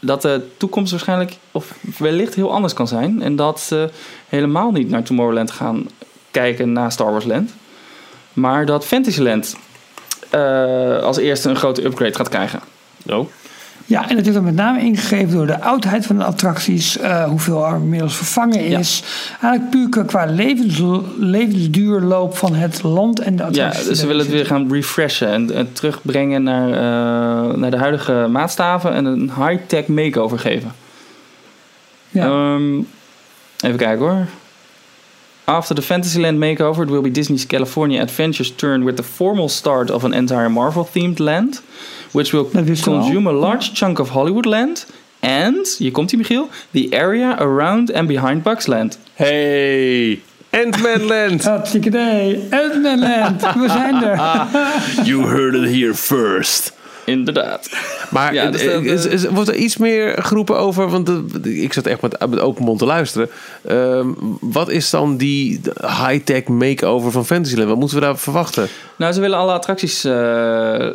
[0.01, 3.23] dat de toekomst waarschijnlijk of wellicht heel anders kan zijn.
[3.23, 3.91] En dat ze
[4.29, 5.87] helemaal niet naar Tomorrowland gaan
[6.31, 7.51] kijken na Star Wars Land.
[8.33, 9.57] Maar dat Fantasyland
[10.31, 12.61] eh, als eerste een grote upgrade gaat krijgen.
[13.07, 13.29] Oh.
[13.89, 17.25] Ja, en het is dan met name ingegeven door de oudheid van de attracties, eh,
[17.25, 19.03] hoeveel er inmiddels vervangen is.
[19.41, 20.83] Eigenlijk puur qua levens,
[21.19, 23.87] levensduurloop van het land en de Ja, attracties.
[23.87, 28.27] dus ze willen het weer gaan refreshen en, en terugbrengen naar, eh, naar de huidige
[28.31, 30.73] maatstaven en een high-tech makeover geven.
[32.09, 32.25] Ja.
[32.27, 32.75] Ehm,
[33.61, 34.27] even kijken hoor.
[35.49, 39.91] After the Fantasyland makeover, it will be Disney's California Adventures turn with the formal start
[39.91, 41.63] of an entire Marvel-themed land,
[42.13, 44.85] which will consume a large chunk of Hollywood land
[45.23, 48.99] and, hier komt hij Michiel, the area around and behind Bugsland.
[49.15, 50.21] Hey,
[50.51, 51.45] Ant-Man Land.
[51.55, 52.47] Hartstikke idee.
[52.51, 54.17] Ant-Man-land, we zijn er.
[55.09, 56.78] You heard it here first.
[57.09, 57.69] Inderdaad.
[58.11, 60.89] Maar Ja, eh, dus dat, is, is- wordt er iets meer geroepen over?
[60.91, 63.29] Want de- ik zat echt met, met open mond te luisteren.
[63.67, 64.07] Ehm,
[64.41, 67.69] wat is dan die high-tech makeover van Fantasyland?
[67.69, 68.67] Wat moeten we daar verwachten?
[68.97, 70.87] Nou, ze willen alle attracties eh,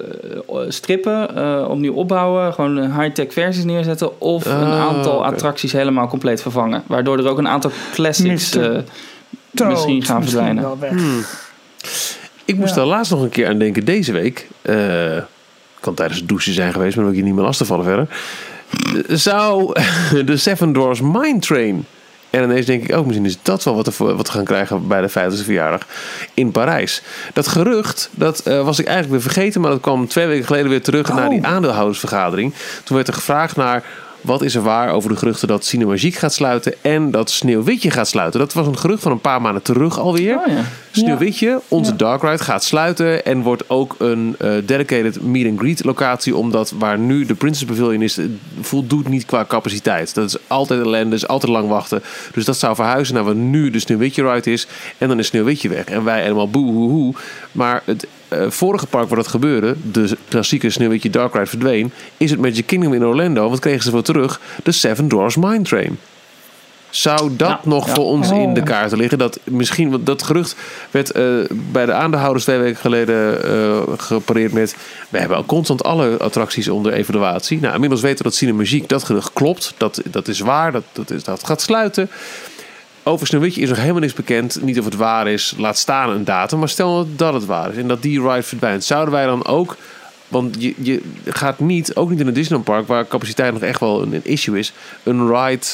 [0.68, 6.08] strippen, eh, opnieuw opbouwen, gewoon een high-tech versies neerzetten of een Ah, aantal attracties helemaal
[6.08, 6.84] compleet vervangen.
[6.88, 8.70] Waardoor er ook een aantal classics eh,
[9.70, 10.64] misschien gaan verdwijnen.
[10.64, 10.92] wel weg.
[12.46, 12.82] Ik moest Ja.
[12.82, 14.48] er laatst nog een keer aan denken deze week.
[14.62, 15.18] Eh
[15.84, 18.08] kan tijdens het douchen zijn geweest, maar ik je niet meer lastig vallen verder.
[19.08, 19.74] Zou
[20.26, 21.86] de Seven Doors Mine Train.
[22.30, 24.88] En ineens denk ik ook, misschien is dat wel wat, er wat we gaan krijgen
[24.88, 25.88] bij de 50ste verjaardag
[26.34, 27.02] in Parijs.
[27.34, 30.70] Dat gerucht, dat eh, was ik eigenlijk weer vergeten, maar dat kwam twee weken geleden
[30.70, 31.16] weer terug Oh.
[31.16, 32.54] naar die aandeelhoudersvergadering.
[32.84, 33.84] Toen werd er gevraagd naar
[34.24, 38.08] wat is er waar over de geruchten dat Cinemagique gaat sluiten en dat Sneeuwwitje gaat
[38.08, 38.40] sluiten.
[38.40, 40.38] Dat was een gerucht van een paar maanden terug alweer.
[40.38, 40.64] Oh ja.
[40.92, 41.98] Sneeuwwitje, onze Ja.
[41.98, 46.74] Dark Ride, gaat sluiten en wordt ook een eh, dedicated meet and greet locatie, omdat
[46.78, 48.26] waar nu de Princess Pavilion is, eh,
[48.62, 50.14] voldoet niet qua capaciteit.
[50.14, 52.04] Dat is altijd ellende, is altijd lang wachten.
[52.34, 54.68] Dus dat zou verhuizen naar waar nu de Sneeuwwitje Ride is
[54.98, 55.86] en dan is Sneeuwwitje weg.
[55.86, 57.14] En wij helemaal boehoehoe.
[57.52, 58.08] Maar het
[58.50, 62.94] vorige park waar dat gebeurde, de klassieke Sneeuwwitje Dark Ride verdween, is het Magic Kingdom
[62.94, 63.50] in Orlando.
[63.50, 64.40] Wat kregen ze voor terug?
[64.64, 65.98] De Seven Doors Mine Train.
[66.90, 67.94] Zou dat Ja, nog ja.
[67.94, 68.66] voor ons in de Oh.
[68.66, 69.18] kaarten liggen?
[69.18, 70.56] Dat misschien, want dat gerucht
[70.92, 74.76] werd eh, bij de aandeelhouders twee weken geleden eh, gepareerd met.
[75.10, 77.60] We hebben al constant alle attracties onder evaluatie.
[77.60, 79.74] Nou, inmiddels weten we dat Cinemagique dat gerucht klopt.
[79.78, 82.10] Dat, dat is waar, dat, dat, is, dat gaat sluiten.
[83.04, 84.62] Over Sneeuwwitje is nog helemaal niks bekend.
[84.62, 86.60] Niet of het waar is, laat staan een datum.
[86.60, 88.84] Maar stel dat het waar is en dat die ride verdwijnt.
[88.84, 89.78] Zouden wij dan ook...
[90.28, 92.88] Want je, je gaat niet, ook niet in een Disneyland park...
[92.88, 94.74] waar capaciteit nog echt wel een, een issue is...
[95.04, 95.66] een ride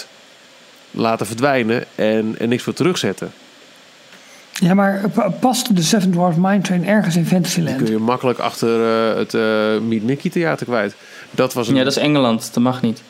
[0.91, 3.31] laten verdwijnen en, en niks voor terugzetten.
[4.53, 7.87] Ja, maar pa- past de Seven Dwarfs Mine Train ergens in Die kun Fantasyland?
[7.87, 10.95] je makkelijk achter eh, het eh Meet Mickey theater kwijt.
[11.31, 11.75] Dat was een...
[11.75, 12.49] Ja, dat is Engeland.
[12.53, 13.01] Dat mag niet.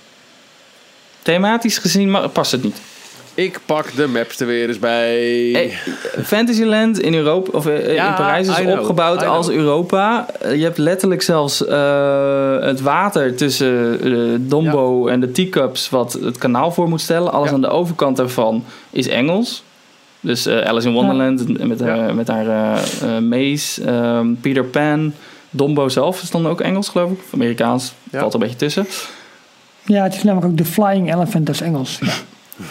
[1.21, 2.81] Thematisch gezien past het niet.
[3.39, 5.13] Ik pak de maps er weer eens bij.
[5.53, 5.71] Hey,
[6.23, 9.49] Fantasyland in Europa of eh, Ja, in Parijs is know, opgebouwd als.
[9.49, 10.25] Europa.
[10.41, 16.13] Eh, je hebt letterlijk zelfs eh, het water tussen eh, Dombo en de teacups wat
[16.13, 17.31] het kanaal voor moet stellen.
[17.31, 17.53] Alles Ja.
[17.55, 19.63] aan de overkant daarvan is Engels.
[20.19, 22.13] Dus eh, Alice in Wonderland met haar, Ja.
[22.13, 22.77] met haar
[23.23, 25.13] Maze, ehm, Peter Pan,
[25.49, 27.17] Dombo zelf is dan ook Engels geloof ik.
[27.25, 28.19] Of Amerikaans, Ja.
[28.19, 28.87] valt er een beetje tussen.
[29.85, 31.99] Ja, het is namelijk ook de Flying Elephant, dat is Engels.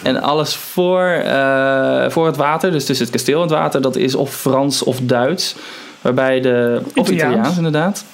[0.03, 3.95] En alles voor, eh, voor het water, dus tussen het kasteel en het water, dat
[3.95, 5.55] is of Frans of Duits.
[6.01, 6.81] Waarbij de.
[6.83, 7.11] Of Italiaans.
[7.11, 8.05] Italiaans, inderdaad.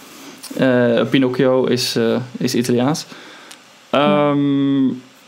[0.58, 3.06] Eh, Pinocchio is, eh, is Italiaans.
[3.90, 4.88] Ehm,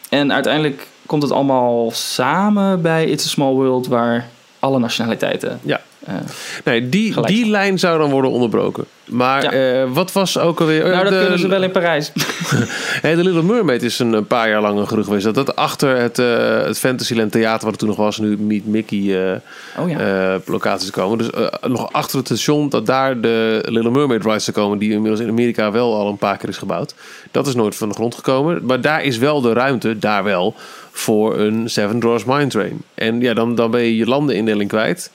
[0.10, 4.28] en uiteindelijk komt het allemaal samen bij It's a Small World, waar
[4.60, 5.60] alle nationaliteiten.
[5.64, 5.82] Ja.
[6.64, 7.34] Nee, die, Gelijk.
[7.34, 8.86] die lijn zou dan worden onderbroken.
[9.06, 9.52] Maar Ja.
[9.82, 10.84] eh, wat was ook alweer...
[10.86, 12.12] eh, nou, dat de, kunnen ze wel in Parijs.
[13.02, 15.26] Hey, de Little Mermaid is een, een paar jaar lang een gerucht geweest.
[15.26, 18.66] Dat dat achter het, eh het Fantasyland Theater, wat er toen nog was, nu Meet
[18.68, 19.42] Mickey
[19.80, 20.40] Oh ja.
[20.46, 21.18] locaties komen.
[21.18, 21.28] Dus
[21.68, 25.30] nog achter het station, dat daar de Little Mermaid rides te komen, die inmiddels in
[25.30, 26.94] Amerika wel al een paar keer is gebouwd.
[27.32, 28.66] Dat is nooit van de grond gekomen.
[28.66, 30.56] Maar daar is wel de ruimte, daar wel,
[30.92, 32.82] voor een Seven Dwarfs Mine Train.
[32.94, 35.12] En ja, dan, dan ben je je landenindeling kwijt.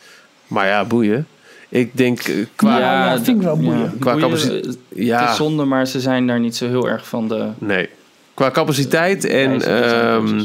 [0.52, 1.26] Maar ja, boeien.
[1.68, 2.78] Ik denk eh, qua...
[2.78, 3.92] Ja, dat vind ik wel boeiend.
[3.98, 7.08] Qua boeien, capaciteit- Het Ja, is zonde, maar ze zijn daar niet zo heel erg
[7.08, 7.46] van de...
[7.58, 7.88] nee.
[8.34, 10.44] Qua capaciteit en ehm,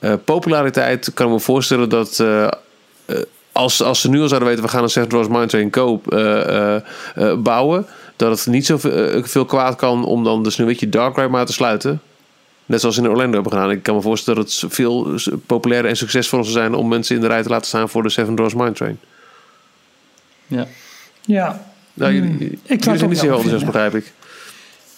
[0.00, 2.20] eh, populariteit kan ik me voorstellen dat...
[2.20, 2.50] eh, eh,
[3.52, 6.12] als, als ze nu al zouden weten, we gaan een Seven Dwarfs Mine Train koop
[6.12, 6.82] eh, eh,
[7.14, 7.86] eh, bouwen...
[8.16, 11.46] dat het niet zoveel eh, veel kwaad kan om dan de Sneeuwwitje Dark Ride maar
[11.46, 12.00] te sluiten...
[12.68, 13.70] Net zoals ze in Orlando hebben gedaan.
[13.70, 15.08] Ik kan me voorstellen dat het veel
[15.46, 18.08] populairder en succesvoller zou zijn om mensen in de rij te laten staan voor de
[18.08, 18.98] Seven Dwarfs Mine Train.
[20.46, 20.66] Ja.
[21.24, 21.60] Ja.
[21.94, 22.28] Nou, Hmm.
[22.38, 24.12] jullie, Ik jullie zijn niet zo enthousiast, begrijp ik.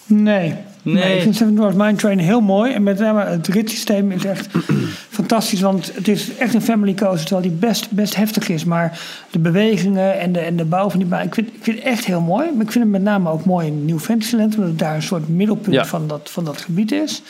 [0.05, 0.39] Nee.
[0.81, 1.03] nee.
[1.03, 1.15] Nee.
[1.15, 2.73] ik vind Seven Dwarfs Mine Train heel mooi.
[2.73, 4.47] En met name het ritssysteem is echt
[5.09, 5.61] fantastisch.
[5.61, 7.25] Want het is echt een family coaster.
[7.27, 8.63] Terwijl die best, best heftig is.
[8.65, 8.99] Maar
[9.31, 11.21] de bewegingen en de, en de bouw van die baan...
[11.25, 12.49] Ik vind, ik vind het echt heel mooi.
[12.53, 14.53] Maar ik vind het met name ook mooi in New Fantasyland.
[14.55, 15.85] Omdat het daar een soort middelpunt Ja.
[15.85, 17.21] van, dat, van dat gebied is.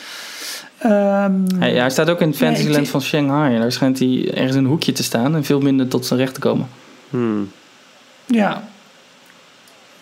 [0.78, 3.54] Ehm, Hij, hij staat ook in het Fantasyland van Shanghai.
[3.54, 6.20] En daar schijnt hij ergens in een hoekje te staan en veel minder tot zijn
[6.20, 6.66] recht te komen.
[7.10, 7.50] Hmm.
[8.30, 8.62] Ja.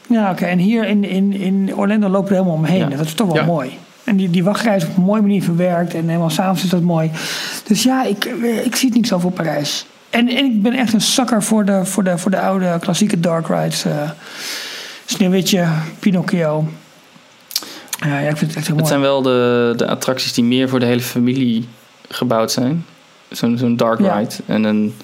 [0.07, 0.45] Ja, oké.
[0.45, 2.89] En hier in, in, in Orlando lopen we helemaal omheen.
[2.91, 2.97] Ja.
[2.97, 3.45] Dat is toch wel Ja.
[3.45, 3.79] mooi.
[4.05, 5.95] En die, die wachtrij is op een mooie manier verwerkt.
[5.95, 7.11] En helemaal s'avonds is dat mooi.
[7.65, 9.87] Dus ja, ik, eh, ik zie het niet zo voor Parijs.
[10.11, 13.21] En, en ik ben echt een zakker voor de, voor de, voor de oude klassieke
[13.21, 13.85] dark rides.
[13.85, 14.11] eh
[15.05, 15.67] Sneeuwwitje,
[15.99, 16.69] Pinocchio.
[18.07, 18.87] Ja, ja, ik vind het echt heel Het mooi.
[18.87, 21.69] zijn wel de, de attracties die meer voor de hele familie
[22.09, 22.85] gebouwd zijn.
[23.29, 24.17] Zo'n zo'n dark Ja.
[24.19, 24.35] ride.
[24.47, 24.95] En een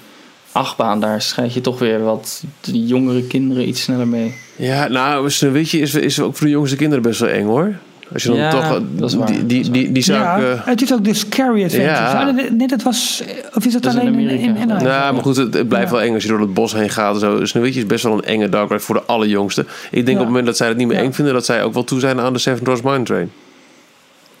[0.55, 4.33] achtbaan, daar schrijf je toch weer wat de jongere kinderen iets sneller mee.
[4.55, 7.75] Ja, nou, Sneeuwwitje is, is ook voor de jongste kinderen best wel eng hoor.
[8.13, 8.63] Als je dan Ja, toch...
[8.63, 10.43] eh, dat is waar, Die, die, die, die zou ja, ik...
[10.43, 11.99] eh, het is ook de Scary Adventures.
[11.99, 12.31] Ja.
[12.51, 13.23] Nee, dat was...
[13.53, 14.61] Of is dat, Dat is in alleen in, Amerika.
[14.61, 15.95] in nou, maar goed, het, het blijft Ja.
[15.95, 17.13] wel eng als je door het bos heen gaat.
[17.13, 17.45] en Zo.
[17.45, 19.65] Sneeuwwitje is best wel een enge dark ride voor de allerjongste.
[19.91, 20.11] Ik denk Ja.
[20.13, 21.03] op het moment dat zij het niet meer Ja.
[21.03, 21.33] eng vinden...
[21.33, 23.31] dat zij ook wel toe zijn aan de Seven Dwarfs Mine Train.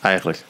[0.01, 0.43] Eigenlijk.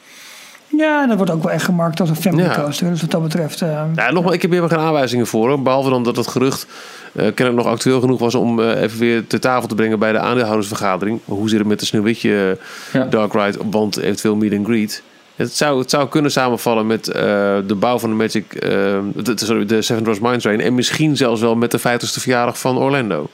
[0.68, 2.54] Ja, en dat wordt ook wel echt gemarkt als een family Ja.
[2.54, 2.88] coaster.
[2.90, 3.62] Dus wat dat betreft...
[3.62, 5.48] eh, Ja, nogmaals, ik heb hier geen aanwijzingen voor.
[5.48, 5.62] hoor.
[5.62, 6.66] Behalve dan dat het gerucht
[7.12, 8.34] eh kennelijk nog actueel genoeg was...
[8.34, 11.20] om eh, even weer ter tafel te brengen bij de aandeelhoudersvergadering.
[11.24, 12.58] Hoe zit het met de Sneeuwwitje
[12.92, 13.04] Ja.
[13.04, 15.02] Dark Ride, want eventueel meet and greet.
[15.36, 17.22] Het zou, het zou kunnen samenvallen met eh,
[17.66, 20.60] de bouw van de Magic, de, sorry, de Seven Dwarfs Mine Train.
[20.60, 23.28] En misschien zelfs wel met de 50ste verjaardag van Orlando.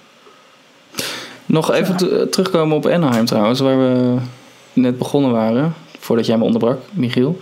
[1.47, 4.15] Nog even te- terugkomen op Anaheim trouwens, waar we
[4.73, 5.75] net begonnen waren.
[6.03, 7.39] Voordat jij me onderbrak, Michiel.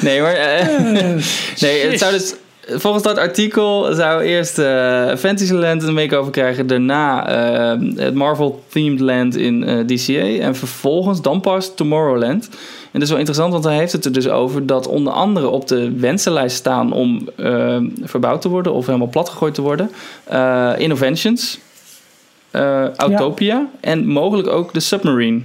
[0.00, 0.34] nee, maar...
[0.34, 0.66] eh,
[1.62, 2.34] nee, het zou dus...
[2.68, 6.66] Volgens dat artikel zou eerst eh Fantasyland een make-over krijgen.
[6.66, 10.44] Daarna eh, het Marvel-themed land in eh, DCA.
[10.44, 12.44] En vervolgens dan pas Tomorrowland.
[12.46, 14.66] En dat is wel interessant, want hij heeft het er dus over...
[14.66, 17.28] dat onder andere op de wensenlijst staan om
[18.02, 18.72] verbouwd te worden...
[18.72, 19.90] of helemaal platgegooid te worden.
[20.78, 21.58] Innovations,
[22.56, 25.40] eh Autopia en mogelijk ook de Submarine.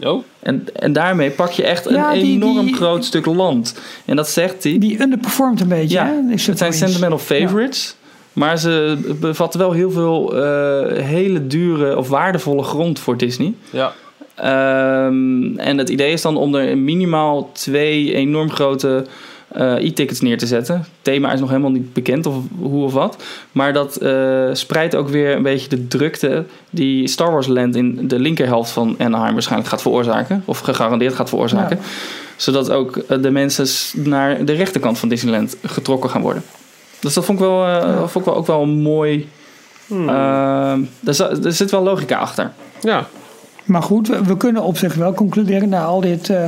[0.00, 0.22] Oh?
[0.40, 3.78] En, en daarmee pak je echt een Ja, die- enorm die- groot stuk land.
[4.04, 4.78] En dat zegt hij.
[4.78, 5.94] die underperformt een beetje.
[5.96, 7.96] Ja, hè, Het zijn sentimental favorites.
[8.32, 13.54] Maar ze bevatten wel heel veel eh, hele dure of waardevolle grond voor Disney.
[13.70, 13.92] Ja.
[14.34, 19.06] Ehm, en het idee is dan om er minimaal twee enorm grote
[19.54, 20.76] e-tickets neer te zetten.
[20.76, 23.22] Het thema is nog helemaal niet bekend of hoe of wat.
[23.52, 28.08] Maar dat eh, spreidt ook weer een beetje de drukte die Star Wars Land in
[28.08, 30.42] de linkerhelft van Anaheim waarschijnlijk gaat veroorzaken.
[30.44, 31.78] Of gegarandeerd gaat veroorzaken.
[32.36, 36.42] Zodat ook eh, de mensen naar de rechterkant van Disneyland getrokken gaan worden.
[37.00, 39.28] Dus dat vond ik wel, eh, vond ik wel ook wel een mooi.
[39.90, 42.52] Ehm, er, er zit wel logica achter.
[42.80, 43.06] Ja.
[43.64, 46.44] Maar goed, we, we kunnen op zich wel concluderen na al dit eh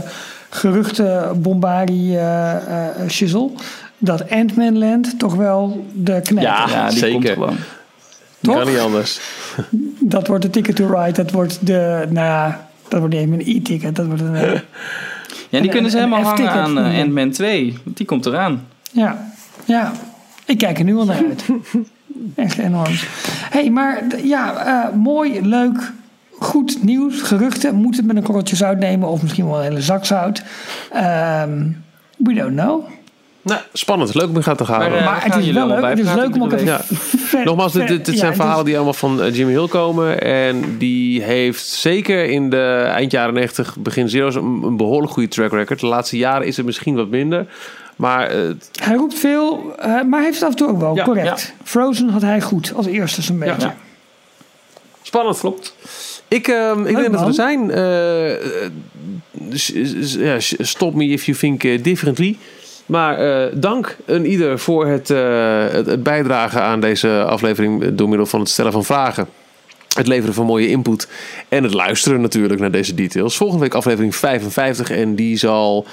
[0.49, 3.51] geruchten, bombardie, eh eh, shizzle,
[3.99, 6.65] dat Ant-Man Land toch wel de knijp Ja.
[6.66, 6.73] is.
[6.73, 7.12] Ja, die zeker.
[7.15, 7.57] komt gewoon.
[8.41, 8.57] Toch?
[8.57, 9.20] Kan niet anders.
[10.01, 13.39] Dat wordt de ticket to ride, dat wordt de, nou ja, dat wordt niet meer
[13.47, 14.43] een e-ticket, dat wordt een, eh,
[15.51, 17.79] Ja, die En- kunnen ze helemaal en hangen aan eh, Ant-Man 2.
[17.85, 18.66] Want die komt eraan.
[18.93, 19.31] ja,
[19.65, 19.93] ja,
[20.45, 21.45] ik kijk er nu al naar uit.
[22.35, 22.93] Echt enorm.
[23.51, 25.93] hey, maar ja, eh, mooi, leuk,
[26.39, 27.74] goed nieuws, geruchten.
[27.74, 30.43] Moet het met een korreltje zout nemen of misschien wel een hele zak zout?
[30.93, 31.66] Ehm,
[32.16, 32.85] we don't know.
[33.43, 34.15] Nou, spannend.
[34.15, 34.78] Leuk om in gaten te gaan.
[34.78, 35.85] Maar, eh, Maar het is wel leuk.
[35.85, 36.97] Het is leuk om ook iedere even...
[37.28, 39.69] ver- Nogmaals, dit, ver- dit, dit ja, zijn verhalen die allemaal van eh, Jimmy Hill
[39.69, 40.23] komen.
[40.23, 45.28] En die heeft zeker in de eind jaren 90, begin zero's een, een behoorlijk goede
[45.28, 45.81] track record.
[45.81, 47.47] De laatste jaren is het misschien wat minder.
[47.97, 48.39] Maar eh,
[48.82, 50.97] Hij roept veel, maar hij heeft het af en toe ook wel.
[50.97, 51.55] Ja, correct.
[51.65, 53.66] Frozen had hij goed als eerste zo'n beetje.
[53.66, 53.74] Ja.
[55.02, 55.39] spannend.
[55.39, 55.74] Klopt.
[56.28, 57.70] Ik, ehm, ik denk dat we er zijn.
[57.70, 58.34] Eh,
[60.34, 62.36] eh, stop me if you think eh, differently.
[62.88, 68.09] Maar eh, dank een ieder voor het, eh, het, het bijdragen aan deze aflevering door
[68.09, 69.28] middel van het stellen van vragen.
[69.96, 71.09] Het leveren van mooie input.
[71.48, 73.36] En het luisteren natuurlijk naar deze details.
[73.36, 74.90] Volgende week aflevering 55.
[74.90, 75.86] En die zal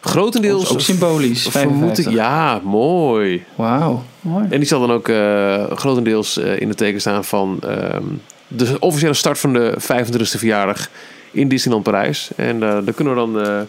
[0.00, 0.72] grotendeels.
[0.72, 1.42] Ook symbolisch.
[1.42, 2.04] Vermoed ik.
[2.04, 2.12] 55.
[2.12, 3.44] Ja, mooi.
[3.54, 4.02] Wauw.
[4.20, 4.46] Mooi.
[4.50, 8.04] En die zal dan ook eh, grotendeels eh, in het teken staan van ehm,
[8.52, 10.88] de officiële start van de 25e verjaardag
[11.30, 12.30] in Disneyland Parijs.
[12.36, 13.60] En eh, daar kunnen we dan eh,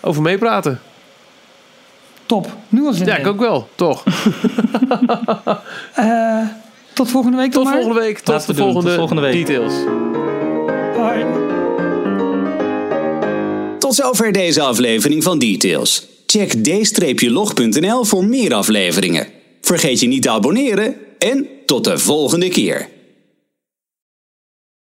[0.00, 0.80] over meepraten.
[2.26, 2.46] Top.
[2.68, 4.02] Nu al zin Ja, ik ook wel, toch?
[5.94, 6.40] Eh,
[6.92, 7.82] tot volgende week dan Tot maar.
[7.82, 8.18] volgende week.
[8.18, 8.64] Tot de doen.
[8.64, 9.46] Tot volgende, volgende week.
[9.46, 9.74] details.
[13.78, 16.06] Tot zover deze aflevering van Details.
[16.26, 16.50] Check
[17.18, 19.26] d-log.nl voor meer afleveringen.
[19.60, 22.88] Vergeet je niet te abonneren en tot de volgende keer.